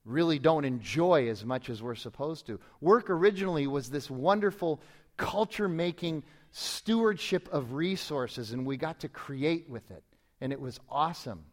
really 0.03 0.39
don't 0.39 0.65
enjoy 0.65 1.29
as 1.29 1.45
much 1.45 1.69
as 1.69 1.83
we're 1.83 1.93
supposed 1.93 2.47
to. 2.47 2.59
Work 2.81 3.11
originally 3.11 3.67
was 3.67 3.91
this 3.91 4.09
wonderful 4.09 4.81
culture 5.15 5.69
making 5.69 6.23
stewardship 6.53 7.49
of 7.51 7.73
resources, 7.73 8.51
and 8.51 8.65
we 8.65 8.77
got 8.77 9.01
to 9.01 9.09
create 9.09 9.69
with 9.69 9.91
it. 9.91 10.03
And 10.41 10.51
it 10.51 10.59
was 10.59 10.79
awesome. 10.89 11.43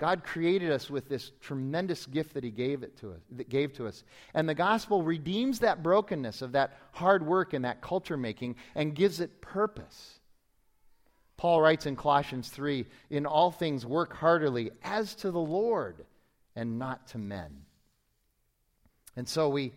God 0.00 0.24
created 0.24 0.70
us 0.70 0.88
with 0.88 1.10
this 1.10 1.30
tremendous 1.42 2.06
gift 2.06 2.32
that 2.32 2.42
He 2.42 2.50
gave 2.50 2.82
it 2.82 2.96
to 3.00 3.12
us, 3.12 3.20
that 3.32 3.50
gave 3.50 3.74
to 3.74 3.86
us. 3.86 4.02
And 4.32 4.48
the 4.48 4.54
gospel 4.54 5.02
redeems 5.02 5.58
that 5.58 5.82
brokenness 5.82 6.40
of 6.40 6.52
that 6.52 6.78
hard 6.92 7.24
work 7.24 7.52
and 7.52 7.66
that 7.66 7.82
culture 7.82 8.16
making 8.16 8.56
and 8.74 8.94
gives 8.94 9.20
it 9.20 9.42
purpose. 9.42 10.18
Paul 11.36 11.60
writes 11.60 11.84
in 11.84 11.96
Colossians 11.96 12.48
3 12.48 12.86
In 13.10 13.26
all 13.26 13.50
things 13.50 13.84
work 13.84 14.16
heartily 14.16 14.70
as 14.82 15.14
to 15.16 15.30
the 15.30 15.38
Lord 15.38 16.06
and 16.56 16.78
not 16.78 17.08
to 17.08 17.18
men. 17.18 17.66
And 19.16 19.28
so 19.28 19.50
we 19.50 19.74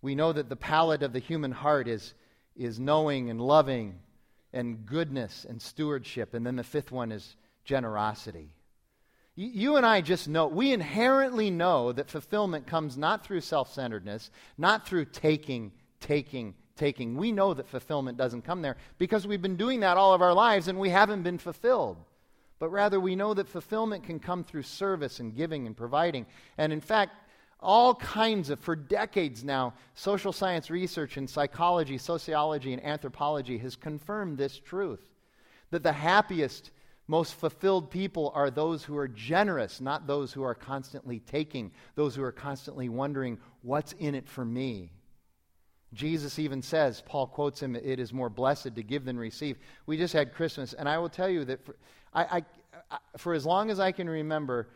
We 0.00 0.14
know 0.14 0.32
that 0.32 0.48
the 0.48 0.54
palate 0.54 1.02
of 1.02 1.12
the 1.12 1.18
human 1.18 1.50
heart 1.50 1.88
is, 1.88 2.14
is 2.54 2.78
knowing 2.78 3.30
and 3.30 3.40
loving 3.40 3.98
and 4.52 4.86
goodness 4.86 5.44
and 5.44 5.60
stewardship. 5.60 6.34
And 6.34 6.46
then 6.46 6.54
the 6.54 6.62
fifth 6.62 6.92
one 6.92 7.10
is 7.10 7.34
generosity. 7.64 8.52
You, 9.38 9.76
and 9.76 9.84
I 9.84 10.00
just 10.00 10.28
know, 10.28 10.46
we 10.46 10.72
inherently 10.72 11.50
know 11.50 11.92
that 11.92 12.08
fulfillment 12.08 12.66
comes 12.66 12.96
not 12.96 13.24
through 13.24 13.42
self 13.42 13.72
centeredness, 13.72 14.30
not 14.56 14.86
through 14.86 15.04
taking, 15.06 15.72
taking, 16.00 16.54
taking. 16.74 17.16
We 17.16 17.32
know 17.32 17.52
that 17.52 17.68
fulfillment 17.68 18.16
doesn't 18.16 18.42
come 18.42 18.62
there 18.62 18.78
because 18.96 19.26
we've 19.26 19.42
been 19.42 19.56
doing 19.56 19.80
that 19.80 19.98
all 19.98 20.14
of 20.14 20.22
our 20.22 20.32
lives 20.32 20.68
and 20.68 20.78
we 20.78 20.88
haven't 20.88 21.22
been 21.22 21.36
fulfilled. 21.36 21.98
But 22.58 22.70
rather, 22.70 22.98
we 22.98 23.14
know 23.14 23.34
that 23.34 23.48
fulfillment 23.48 24.04
can 24.04 24.18
come 24.18 24.42
through 24.42 24.62
service 24.62 25.20
and 25.20 25.36
giving 25.36 25.66
and 25.66 25.76
providing. 25.76 26.24
And 26.56 26.72
in 26.72 26.80
fact, 26.80 27.12
all 27.60 27.94
kinds 27.94 28.48
of, 28.48 28.58
for 28.60 28.74
decades 28.74 29.44
now, 29.44 29.74
social 29.94 30.32
science 30.32 30.70
research 30.70 31.18
in 31.18 31.26
psychology, 31.26 31.98
sociology, 31.98 32.72
and 32.72 32.82
anthropology 32.82 33.58
has 33.58 33.76
confirmed 33.76 34.38
this 34.38 34.58
truth 34.58 35.10
that 35.70 35.82
the 35.82 35.92
happiest, 35.92 36.70
most 37.08 37.34
fulfilled 37.34 37.90
people 37.90 38.32
are 38.34 38.50
those 38.50 38.82
who 38.82 38.96
are 38.96 39.08
generous, 39.08 39.80
not 39.80 40.06
those 40.06 40.32
who 40.32 40.42
are 40.42 40.54
constantly 40.54 41.20
taking, 41.20 41.70
those 41.94 42.16
who 42.16 42.22
are 42.22 42.32
constantly 42.32 42.88
wondering, 42.88 43.38
what's 43.62 43.92
in 43.92 44.14
it 44.14 44.28
for 44.28 44.44
me? 44.44 44.90
Jesus 45.94 46.38
even 46.38 46.62
says, 46.62 47.02
Paul 47.06 47.28
quotes 47.28 47.62
him, 47.62 47.76
it 47.76 48.00
is 48.00 48.12
more 48.12 48.28
blessed 48.28 48.74
to 48.74 48.82
give 48.82 49.04
than 49.04 49.18
receive. 49.18 49.56
We 49.86 49.96
just 49.96 50.12
had 50.12 50.34
Christmas, 50.34 50.72
and 50.72 50.88
I 50.88 50.98
will 50.98 51.08
tell 51.08 51.28
you 51.28 51.44
that 51.44 51.64
for, 51.64 51.76
I, 52.12 52.24
I, 52.24 52.44
I, 52.90 52.98
for 53.16 53.34
as 53.34 53.46
long 53.46 53.70
as 53.70 53.78
I 53.78 53.92
can 53.92 54.10
remember, 54.10 54.68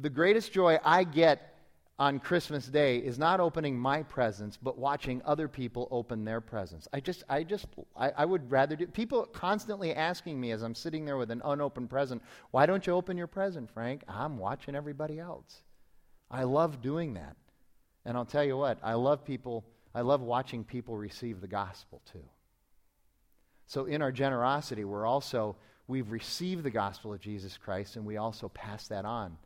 the 0.00 0.10
greatest 0.10 0.52
joy 0.52 0.78
I 0.82 1.04
get 1.04 1.49
on 2.00 2.18
Christmas 2.18 2.66
Day 2.66 2.96
is 2.96 3.18
not 3.18 3.40
opening 3.40 3.78
my 3.78 4.02
presents, 4.02 4.56
but 4.56 4.78
watching 4.78 5.20
other 5.26 5.46
people 5.46 5.86
open 5.90 6.24
their 6.24 6.40
presents. 6.40 6.88
I 6.94 7.00
just, 7.00 7.24
I 7.28 7.42
just, 7.42 7.66
I, 7.94 8.08
I, 8.16 8.24
would 8.24 8.50
rather 8.50 8.74
do. 8.74 8.86
People 8.86 9.26
constantly 9.26 9.94
asking 9.94 10.40
me 10.40 10.52
as 10.52 10.62
I'm 10.62 10.74
sitting 10.74 11.04
there 11.04 11.18
with 11.18 11.30
an 11.30 11.42
unopened 11.44 11.90
present, 11.90 12.22
why 12.52 12.64
don't 12.64 12.86
you 12.86 12.94
open 12.94 13.18
your 13.18 13.26
present, 13.26 13.70
Frank? 13.70 14.02
I'm 14.08 14.38
watching 14.38 14.74
everybody 14.74 15.20
else. 15.20 15.60
I 16.30 16.44
love 16.44 16.80
doing 16.80 17.14
that. 17.14 17.36
And 18.06 18.16
I'll 18.16 18.24
tell 18.24 18.44
you 18.44 18.56
what, 18.56 18.78
I 18.82 18.94
love 18.94 19.22
people, 19.22 19.66
I 19.94 20.00
love 20.00 20.22
watching 20.22 20.64
people 20.64 20.96
receive 20.96 21.42
the 21.42 21.48
gospel 21.48 22.00
too. 22.10 22.24
So 23.66 23.84
in 23.84 24.00
our 24.00 24.10
generosity, 24.10 24.84
we're 24.84 25.06
also, 25.06 25.54
we've 25.86 26.10
received 26.10 26.62
the 26.62 26.70
gospel 26.70 27.12
of 27.12 27.20
Jesus 27.20 27.58
Christ 27.58 27.96
and 27.96 28.06
we 28.06 28.16
also 28.16 28.48
pass 28.48 28.88
that 28.88 29.04
on 29.04 29.36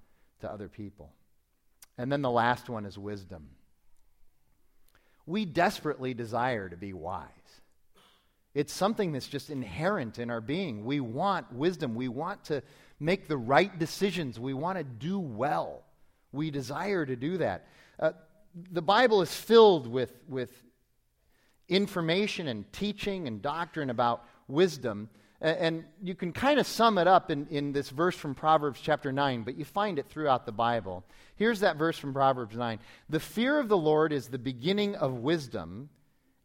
to 0.41 0.49
other 0.49 0.69
people. 0.69 1.11
And 1.97 2.11
then 2.11 2.23
the 2.23 2.31
last 2.31 2.69
one 2.69 2.87
is 2.87 2.99
wisdom. 2.99 3.49
We 5.27 5.45
desperately 5.45 6.13
desire 6.15 6.69
to 6.69 6.77
be 6.77 6.93
wise. 6.93 7.29
It's 8.55 8.73
something 8.73 9.13
that's 9.13 9.27
just 9.27 9.51
inherent 9.51 10.19
in 10.19 10.31
our 10.31 10.41
being. 10.41 10.85
We 10.85 11.01
want 11.01 11.53
wisdom. 11.53 11.95
We 11.95 12.09
want 12.09 12.45
to 12.45 12.63
make 13.01 13.27
the 13.27 13.37
right 13.37 13.77
decisions. 13.79 14.39
We 14.39 14.55
want 14.55 14.79
to 14.79 14.85
do 14.85 15.19
well. 15.19 15.83
We 16.33 16.51
desire 16.51 17.05
to 17.05 17.17
do 17.17 17.39
that. 17.39 17.67
Uh, 17.99 18.13
the 18.71 18.83
Bible 18.83 19.23
is 19.23 19.35
filled 19.35 19.87
with, 19.87 20.13
with 20.29 20.51
information 21.69 22.49
and 22.49 22.71
teaching 22.73 23.27
and 23.27 23.43
doctrine 23.43 23.91
about 23.91 24.25
wisdom 24.47 25.09
and 25.45 25.85
you 26.03 26.15
can 26.15 26.33
kind 26.33 26.59
of 26.59 26.67
sum 26.67 26.97
it 26.97 27.07
up 27.07 27.31
in, 27.31 27.47
in 27.51 27.73
this 27.73 27.91
verse 27.91 28.17
from 28.17 28.35
Proverbs 28.35 28.81
chapter 28.83 29.13
9, 29.13 29.43
but 29.43 29.57
you 29.59 29.65
find 29.65 29.99
it 29.99 30.07
throughout 30.09 30.47
the 30.47 30.53
Bible. 30.53 31.05
Here's 31.37 31.61
that 31.61 31.77
verse 31.77 31.99
from 31.99 32.15
Proverbs 32.15 32.57
9 32.57 32.79
The 33.11 33.21
fear 33.21 33.59
of 33.59 33.69
the 33.69 33.77
Lord 33.77 34.13
is 34.13 34.29
the 34.29 34.39
beginning 34.39 34.97
of 34.97 35.19
wisdom, 35.19 35.91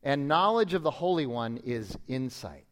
and 0.04 0.28
knowledge 0.28 0.74
of 0.74 0.84
the 0.84 0.92
Holy 0.92 1.26
One 1.26 1.58
is 1.64 1.98
insight. 2.10 2.66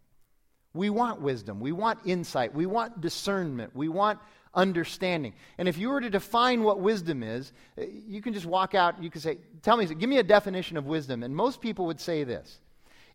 We 0.74 0.90
want 0.90 1.22
wisdom. 1.22 1.62
We 1.62 1.72
want 1.72 2.00
insight. 2.06 2.54
We 2.54 2.66
want 2.66 3.00
discernment. 3.00 3.74
We 3.74 3.88
want 3.88 4.20
understanding. 4.54 5.34
And 5.58 5.70
if 5.70 5.78
you 5.78 5.90
were 5.90 6.02
to 6.02 6.10
define 6.10 6.64
what 6.64 6.82
wisdom 6.82 7.24
is, 7.24 7.54
uh, 7.78 7.84
you 8.06 8.22
can 8.22 8.34
just 8.34 8.46
walk 8.46 8.76
out, 8.76 9.02
you 9.02 9.10
can 9.10 9.22
say, 9.22 9.38
Tell 9.62 9.78
me, 9.78 9.86
give 9.86 10.10
me 10.10 10.18
a 10.18 10.24
definition 10.24 10.76
of 10.76 10.86
wisdom. 10.88 11.24
And 11.24 11.34
most 11.34 11.62
people 11.62 11.86
would 11.86 12.02
say 12.02 12.26
this 12.26 12.60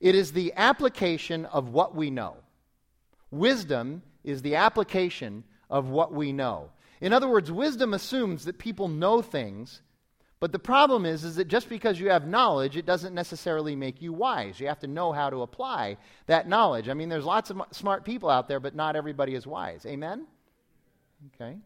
it 0.01 0.15
is 0.15 0.33
the 0.33 0.55
application 0.57 1.45
of 1.45 1.69
what 1.69 1.95
we 1.95 2.11
know. 2.11 2.37
Wisdom 3.33 4.03
is 4.23 4.43
the 4.43 4.55
application 4.55 5.43
of 5.69 5.89
what 5.89 6.13
we 6.13 6.33
know. 6.33 6.71
In 7.01 7.13
other 7.13 7.29
words, 7.29 7.51
wisdom 7.51 7.95
assumes 7.95 8.45
that 8.45 8.59
people 8.59 8.87
know 8.87 9.23
things, 9.23 9.83
but 10.39 10.53
the 10.53 10.59
problem 10.59 11.07
is, 11.07 11.25
is 11.25 11.37
that 11.37 11.49
just 11.49 11.69
because 11.69 11.99
you 11.99 12.11
have 12.11 12.27
knowledge, 12.27 12.77
it 12.77 12.85
doesn't 12.85 13.15
necessarily 13.15 13.75
make 13.75 14.03
you 14.03 14.13
wise. 14.13 14.61
You 14.61 14.69
have 14.69 14.81
to 14.81 14.87
know 14.87 15.13
how 15.13 15.31
to 15.31 15.43
apply 15.43 15.97
that 16.27 16.49
knowledge. 16.49 16.89
I 16.89 16.95
mean, 16.95 17.09
there's 17.09 17.25
lots 17.25 17.51
of 17.51 17.61
smart 17.71 18.05
people 18.05 18.29
out 18.29 18.49
there, 18.49 18.61
but 18.61 18.75
not 18.75 18.97
everybody 18.97 19.35
is 19.35 19.47
wise. 19.47 19.87
Amen? 19.87 20.27
Okay. 21.35 21.57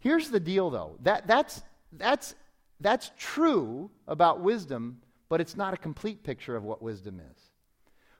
Here's 0.00 0.30
the 0.30 0.40
deal, 0.40 0.68
though. 0.68 0.96
That, 1.02 1.26
that's, 1.26 1.62
that's, 1.92 2.34
that's 2.80 3.10
true 3.16 3.90
about 4.06 4.40
wisdom, 4.40 5.00
but 5.28 5.40
it's 5.40 5.56
not 5.56 5.74
a 5.74 5.76
complete 5.76 6.22
picture 6.22 6.54
of 6.54 6.64
what 6.64 6.82
wisdom 6.82 7.20
is. 7.20 7.40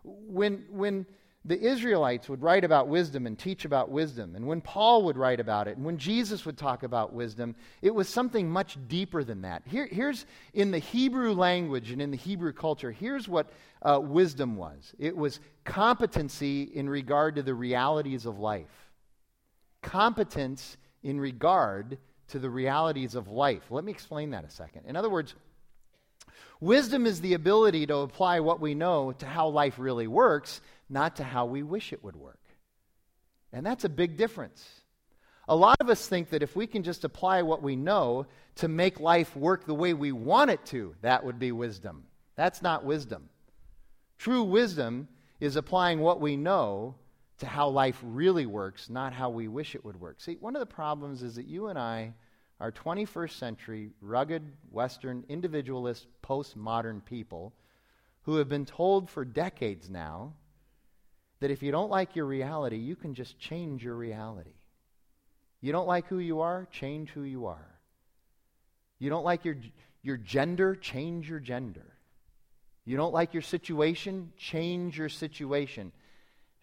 When, 0.04 0.64
when 0.70 1.06
the 1.46 1.60
Israelites 1.60 2.28
would 2.28 2.42
write 2.42 2.64
about 2.64 2.88
wisdom 2.88 3.26
and 3.26 3.38
teach 3.38 3.64
about 3.64 3.88
wisdom, 3.88 4.34
and 4.34 4.46
when 4.46 4.60
Paul 4.60 5.04
would 5.04 5.16
write 5.16 5.38
about 5.38 5.68
it, 5.68 5.76
and 5.76 5.86
when 5.86 5.96
Jesus 5.96 6.44
would 6.44 6.58
talk 6.58 6.82
about 6.82 7.12
wisdom, 7.12 7.54
it 7.82 7.94
was 7.94 8.08
something 8.08 8.50
much 8.50 8.76
deeper 8.88 9.22
than 9.22 9.42
that. 9.42 9.62
Here, 9.64 9.88
here's 9.90 10.26
in 10.54 10.72
the 10.72 10.80
Hebrew 10.80 11.32
language 11.32 11.92
and 11.92 12.02
in 12.02 12.10
the 12.10 12.16
Hebrew 12.16 12.52
culture, 12.52 12.90
here's 12.90 13.28
what 13.28 13.52
uh, 13.82 14.00
wisdom 14.02 14.56
was 14.56 14.92
it 14.98 15.16
was 15.16 15.38
competency 15.64 16.62
in 16.62 16.88
regard 16.88 17.36
to 17.36 17.42
the 17.42 17.54
realities 17.54 18.26
of 18.26 18.40
life. 18.40 18.90
Competence 19.82 20.76
in 21.04 21.20
regard 21.20 21.98
to 22.28 22.40
the 22.40 22.50
realities 22.50 23.14
of 23.14 23.28
life. 23.28 23.62
Let 23.70 23.84
me 23.84 23.92
explain 23.92 24.30
that 24.30 24.44
a 24.44 24.50
second. 24.50 24.86
In 24.86 24.96
other 24.96 25.10
words, 25.10 25.36
wisdom 26.60 27.06
is 27.06 27.20
the 27.20 27.34
ability 27.34 27.86
to 27.86 27.98
apply 27.98 28.40
what 28.40 28.60
we 28.60 28.74
know 28.74 29.12
to 29.12 29.26
how 29.26 29.46
life 29.46 29.78
really 29.78 30.08
works 30.08 30.60
not 30.88 31.16
to 31.16 31.24
how 31.24 31.46
we 31.46 31.62
wish 31.62 31.92
it 31.92 32.02
would 32.04 32.16
work. 32.16 32.40
And 33.52 33.64
that's 33.64 33.84
a 33.84 33.88
big 33.88 34.16
difference. 34.16 34.64
A 35.48 35.56
lot 35.56 35.76
of 35.80 35.88
us 35.88 36.08
think 36.08 36.30
that 36.30 36.42
if 36.42 36.56
we 36.56 36.66
can 36.66 36.82
just 36.82 37.04
apply 37.04 37.42
what 37.42 37.62
we 37.62 37.76
know 37.76 38.26
to 38.56 38.68
make 38.68 38.98
life 38.98 39.36
work 39.36 39.64
the 39.64 39.74
way 39.74 39.94
we 39.94 40.12
want 40.12 40.50
it 40.50 40.64
to, 40.66 40.94
that 41.02 41.24
would 41.24 41.38
be 41.38 41.52
wisdom. 41.52 42.04
That's 42.34 42.62
not 42.62 42.84
wisdom. 42.84 43.28
True 44.18 44.42
wisdom 44.42 45.08
is 45.40 45.56
applying 45.56 46.00
what 46.00 46.20
we 46.20 46.36
know 46.36 46.96
to 47.38 47.46
how 47.46 47.68
life 47.68 48.00
really 48.02 48.46
works, 48.46 48.88
not 48.88 49.12
how 49.12 49.30
we 49.30 49.46
wish 49.46 49.74
it 49.74 49.84
would 49.84 50.00
work. 50.00 50.20
See, 50.20 50.36
one 50.40 50.56
of 50.56 50.60
the 50.60 50.66
problems 50.66 51.22
is 51.22 51.34
that 51.36 51.46
you 51.46 51.68
and 51.68 51.78
I 51.78 52.14
are 52.58 52.72
21st 52.72 53.38
century, 53.38 53.90
rugged, 54.00 54.42
Western, 54.70 55.24
individualist, 55.28 56.06
postmodern 56.22 57.04
people 57.04 57.52
who 58.22 58.36
have 58.36 58.48
been 58.48 58.64
told 58.64 59.10
for 59.10 59.24
decades 59.24 59.90
now 59.90 60.32
that 61.40 61.50
if 61.50 61.62
you 61.62 61.70
don't 61.70 61.90
like 61.90 62.16
your 62.16 62.26
reality, 62.26 62.76
you 62.76 62.96
can 62.96 63.14
just 63.14 63.38
change 63.38 63.84
your 63.84 63.94
reality. 63.94 64.54
You 65.60 65.72
don't 65.72 65.86
like 65.86 66.06
who 66.06 66.18
you 66.18 66.40
are, 66.40 66.66
change 66.70 67.10
who 67.10 67.22
you 67.22 67.46
are. 67.46 67.78
You 68.98 69.10
don't 69.10 69.24
like 69.24 69.44
your, 69.44 69.56
your 70.02 70.16
gender, 70.16 70.74
change 70.74 71.28
your 71.28 71.40
gender. 71.40 71.96
You 72.84 72.96
don't 72.96 73.12
like 73.12 73.34
your 73.34 73.42
situation, 73.42 74.32
change 74.36 74.96
your 74.96 75.08
situation. 75.08 75.92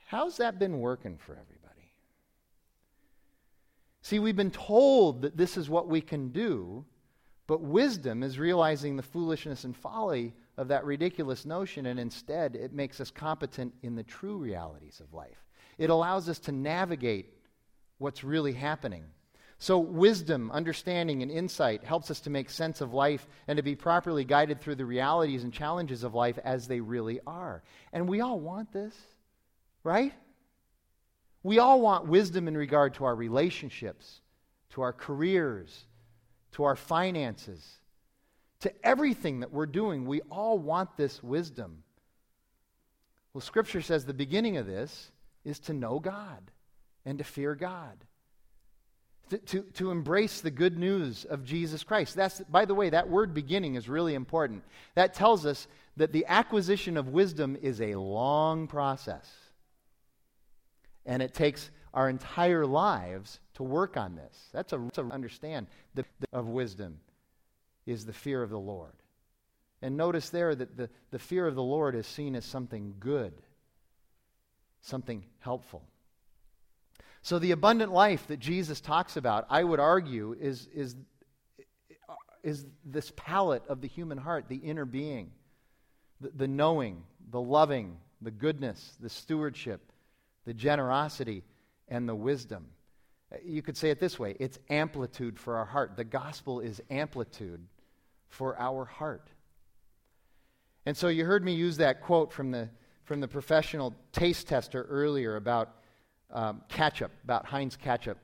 How's 0.08 0.38
that 0.38 0.58
been 0.58 0.80
working 0.80 1.18
for 1.18 1.34
everybody? 1.34 1.92
See, 4.02 4.20
we've 4.20 4.36
been 4.36 4.52
told 4.52 5.22
that 5.22 5.38
this 5.38 5.58
is 5.58 5.70
what 5.70 5.88
we 5.88 6.02
can 6.02 6.30
do, 6.30 6.86
but 7.48 7.62
wisdom 7.62 8.24
is 8.24 8.40
realizing 8.40 8.96
the 8.96 9.04
foolishness 9.04 9.64
and 9.64 9.76
folly 9.76 10.34
of 10.58 10.68
that 10.68 10.86
ridiculous 10.86 11.46
notion, 11.46 11.86
and 11.86 12.00
instead 12.00 12.56
it 12.56 12.74
makes 12.74 13.02
us 13.02 13.12
competent 13.12 13.74
in 13.82 13.96
the 13.96 14.04
true 14.04 14.38
realities 14.38 15.00
of 15.00 15.14
life. 15.14 15.44
It 15.78 15.90
allows 15.90 16.30
us 16.30 16.40
to 16.40 16.52
navigate 16.52 17.34
what's 17.98 18.24
really 18.24 18.54
happening. 18.54 19.06
So, 19.58 19.80
wisdom, 19.80 20.52
understanding, 20.52 21.22
and 21.22 21.32
insight 21.32 21.84
helps 21.84 22.12
us 22.12 22.20
to 22.22 22.30
make 22.30 22.50
sense 22.50 22.82
of 22.82 22.94
life 22.94 23.26
and 23.48 23.58
to 23.58 23.64
be 23.64 23.76
properly 23.76 24.26
guided 24.26 24.60
through 24.60 24.76
the 24.76 24.86
realities 24.86 25.44
and 25.44 25.54
challenges 25.54 26.04
of 26.04 26.14
life 26.14 26.38
as 26.44 26.68
they 26.68 26.82
really 26.82 27.22
are. 27.26 27.64
And 27.94 28.10
we 28.10 28.20
all 28.22 28.40
want 28.40 28.74
this, 28.74 28.94
right? 29.84 30.14
We 31.44 31.60
all 31.60 31.80
want 31.80 32.08
wisdom 32.08 32.48
in 32.48 32.58
regard 32.58 32.96
to 32.96 33.06
our 33.06 33.16
relationships, 33.16 34.22
to 34.72 34.82
our 34.82 34.94
careers, 34.94 35.86
to 36.54 36.64
our 36.64 36.76
finances, 36.76 37.80
to 38.64 38.74
everything 38.84 39.42
that 39.42 39.52
we're 39.52 39.66
doing. 39.66 40.06
We 40.06 40.22
all 40.32 40.58
want 40.58 40.98
this 40.98 41.22
wisdom. 41.22 41.84
Well, 43.34 43.42
Scripture 43.42 43.82
says 43.82 44.06
the 44.06 44.14
beginning 44.14 44.58
of 44.58 44.66
this 44.66 45.12
is 45.44 45.60
to 45.62 45.74
know 45.74 46.00
God 46.00 46.52
and 47.06 47.18
to 47.18 47.24
fear 47.24 47.56
God. 47.56 47.98
to, 49.30 49.38
to, 49.38 49.62
to 49.74 49.92
embrace 49.92 50.42
the 50.42 50.52
good 50.52 50.78
news 50.78 51.26
of 51.26 51.44
Jesus 51.44 51.84
Christ. 51.84 52.16
That's, 52.16 52.40
by 52.42 52.66
the 52.66 52.76
way, 52.76 52.90
that 52.90 53.10
word 53.10 53.34
beginning 53.34 53.76
is 53.76 53.90
really 53.90 54.16
important. 54.16 54.64
That 54.96 55.14
tells 55.14 55.46
us 55.46 55.68
that 55.98 56.12
the 56.12 56.26
acquisition 56.28 56.98
of 56.98 57.10
wisdom 57.10 57.58
is 57.62 57.82
a 57.82 57.96
long 57.96 58.68
process. 58.68 59.30
And 61.06 61.22
it 61.22 61.34
takes 61.34 61.70
our 61.94 62.10
entire 62.10 62.66
lives 62.66 63.40
to 63.56 63.64
work 63.64 63.98
on 63.98 64.16
this. 64.16 64.50
That's 64.54 64.74
a 64.74 64.90
to 64.94 65.04
understand 65.12 65.68
the, 65.96 66.06
the, 66.20 66.28
of 66.32 66.48
wisdom 66.48 67.00
is 67.86 68.06
the 68.06 68.14
fear 68.14 68.42
of 68.42 68.50
the 68.50 68.60
Lord. 68.60 68.94
And 69.82 69.98
notice 69.98 70.30
there 70.30 70.56
that 70.56 70.78
the, 70.78 70.90
the 71.12 71.20
fear 71.20 71.46
of 71.46 71.56
the 71.56 71.64
Lord 71.64 71.96
is 71.96 72.08
seen 72.08 72.36
as 72.36 72.46
something 72.46 72.96
good, 73.00 73.34
something 74.82 75.26
helpful. 75.40 75.84
So, 77.22 77.40
the 77.40 77.52
abundant 77.52 77.92
life 77.92 78.28
that 78.28 78.40
Jesus 78.40 78.82
talks 78.82 79.18
about, 79.18 79.46
I 79.50 79.64
would 79.64 79.80
argue, 79.80 80.36
is, 80.40 80.68
is, 80.74 80.96
is 82.44 82.66
this 82.86 83.12
palate 83.16 83.68
of 83.68 83.82
the 83.82 83.88
human 83.88 84.18
heart, 84.18 84.46
the 84.48 84.56
inner 84.56 84.86
being, 84.86 85.32
the, 86.22 86.32
the 86.36 86.48
knowing, 86.48 87.04
the 87.30 87.42
loving, 87.42 87.98
the 88.22 88.32
goodness, 88.32 88.96
the 89.00 89.10
stewardship, 89.10 89.92
the 90.46 90.54
generosity, 90.54 91.44
and 91.88 92.08
the 92.08 92.16
wisdom. 92.16 92.68
You 93.44 93.62
could 93.62 93.76
say 93.76 93.90
it 93.90 94.00
this 94.00 94.18
way 94.18 94.36
it's 94.40 94.60
amplitude 94.70 95.40
for 95.40 95.58
our 95.58 95.66
heart. 95.66 95.98
The 95.98 96.04
gospel 96.04 96.60
is 96.60 96.82
amplitude 96.90 97.62
for 98.34 98.60
our 98.60 98.84
heart. 98.84 99.30
And 100.86 100.98
so 100.98 101.08
you 101.08 101.24
heard 101.24 101.46
me 101.46 101.54
use 101.54 101.78
that 101.78 102.02
quote 102.02 102.34
from 102.34 102.52
the, 102.52 102.70
from 103.06 103.22
the 103.22 103.28
professional 103.28 103.96
taste 104.12 104.48
tester 104.48 104.84
earlier 104.90 105.36
about 105.36 105.76
um, 106.32 106.62
ketchup, 106.68 107.12
about 107.24 107.46
Heinz 107.46 107.78
ketchup. 107.78 108.18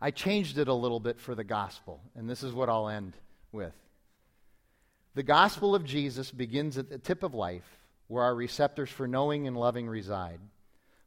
I 0.00 0.10
changed 0.10 0.58
it 0.58 0.68
a 0.68 0.74
little 0.74 1.00
bit 1.00 1.18
for 1.18 1.34
the 1.34 1.42
gospel, 1.42 2.00
and 2.14 2.28
this 2.28 2.42
is 2.42 2.52
what 2.52 2.68
I'll 2.68 2.88
end 2.88 3.14
with. 3.50 3.72
The 5.14 5.22
gospel 5.22 5.74
of 5.74 5.84
Jesus 5.84 6.30
begins 6.30 6.76
at 6.76 6.90
the 6.90 6.98
tip 6.98 7.22
of 7.22 7.32
life, 7.32 7.78
where 8.08 8.24
our 8.24 8.34
receptors 8.34 8.90
for 8.90 9.08
knowing 9.08 9.46
and 9.46 9.56
loving 9.56 9.88
reside, 9.88 10.38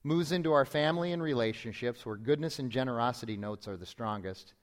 moves 0.03 0.31
into 0.31 0.51
our 0.51 0.65
family 0.65 1.13
and 1.13 1.21
relationships, 1.21 2.03
where 2.03 2.15
goodness 2.15 2.57
and 2.57 2.71
generosity 2.71 3.37
notes 3.37 3.67
are 3.67 3.77
the 3.77 3.85
strongest, 3.85 4.53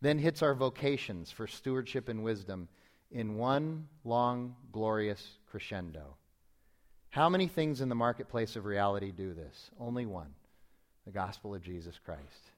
then 0.00 0.18
hits 0.18 0.42
our 0.42 0.54
vocations 0.54 1.30
for 1.30 1.46
stewardship 1.46 2.08
and 2.08 2.22
wisdom 2.22 2.68
in 3.10 3.36
one 3.36 3.86
long, 4.04 4.56
glorious 4.72 5.38
crescendo. 5.50 6.16
How 7.10 7.28
many 7.28 7.46
things 7.46 7.80
in 7.80 7.88
the 7.88 7.94
marketplace 7.94 8.56
of 8.56 8.64
reality 8.64 9.12
do 9.12 9.34
this? 9.34 9.70
Only 9.78 10.04
one 10.04 10.34
the 11.04 11.12
gospel 11.12 11.54
of 11.54 11.62
Jesus 11.62 11.98
Christ. 12.04 12.50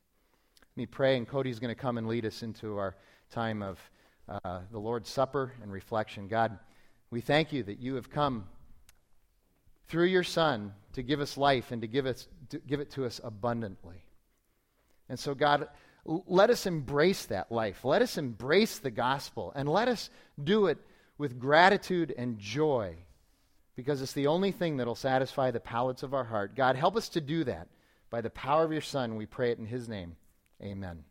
Let 0.77 0.77
me 0.77 0.87
pray, 0.87 1.17
and 1.17 1.27
Cody's 1.27 1.59
going 1.59 1.75
to 1.75 1.81
come 1.81 1.99
and 1.99 2.07
lead 2.07 2.25
us 2.25 2.43
into 2.43 2.77
our 2.79 2.95
time 3.31 3.63
of 3.63 3.79
uh, 4.29 4.61
the 4.71 4.79
Lord's 4.79 5.11
Supper 5.11 5.53
and 5.63 5.73
reflection. 5.73 6.29
God, 6.29 6.59
we 7.11 7.21
thank 7.21 7.53
you 7.53 7.63
that 7.65 7.81
you 7.81 7.97
have 7.97 8.09
come 8.09 8.45
through 9.89 10.07
your 10.07 10.25
Son 10.25 10.73
to 10.93 11.03
give 11.03 11.21
us 11.21 11.37
life 11.37 11.73
and 11.73 11.83
to 11.83 11.89
give, 11.89 12.07
us, 12.07 12.29
to 12.51 12.59
give 12.59 12.81
it 12.81 12.91
to 12.93 13.05
us 13.05 13.21
abundantly. 13.23 14.05
And 15.09 15.19
so, 15.19 15.35
God, 15.35 15.69
let 16.07 16.51
us 16.51 16.67
embrace 16.67 17.27
that 17.27 17.51
life. 17.51 17.85
Let 17.85 18.03
us 18.03 18.17
embrace 18.17 18.79
the 18.79 18.91
gospel, 18.91 19.53
and 19.55 19.69
let 19.69 19.89
us 19.89 20.11
do 20.43 20.67
it 20.67 20.79
with 21.19 21.39
gratitude 21.39 22.15
and 22.17 22.39
joy 22.39 22.97
because 23.77 24.01
it's 24.01 24.15
the 24.15 24.27
only 24.27 24.53
thing 24.53 24.79
that 24.79 24.87
will 24.87 24.95
satisfy 24.95 25.51
the 25.51 25.61
palates 25.61 26.03
of 26.03 26.15
our 26.15 26.25
heart. 26.25 26.57
God, 26.57 26.77
help 26.77 26.97
us 26.97 27.11
to 27.11 27.21
do 27.21 27.45
that. 27.45 27.69
By 28.09 28.23
the 28.23 28.31
power 28.31 28.65
of 28.65 28.73
your 28.73 28.81
Son, 28.81 29.17
we 29.17 29.27
pray 29.27 29.51
it 29.51 29.59
in 29.59 29.67
his 29.67 29.89
name. 29.89 30.17
Amen. 30.63 31.05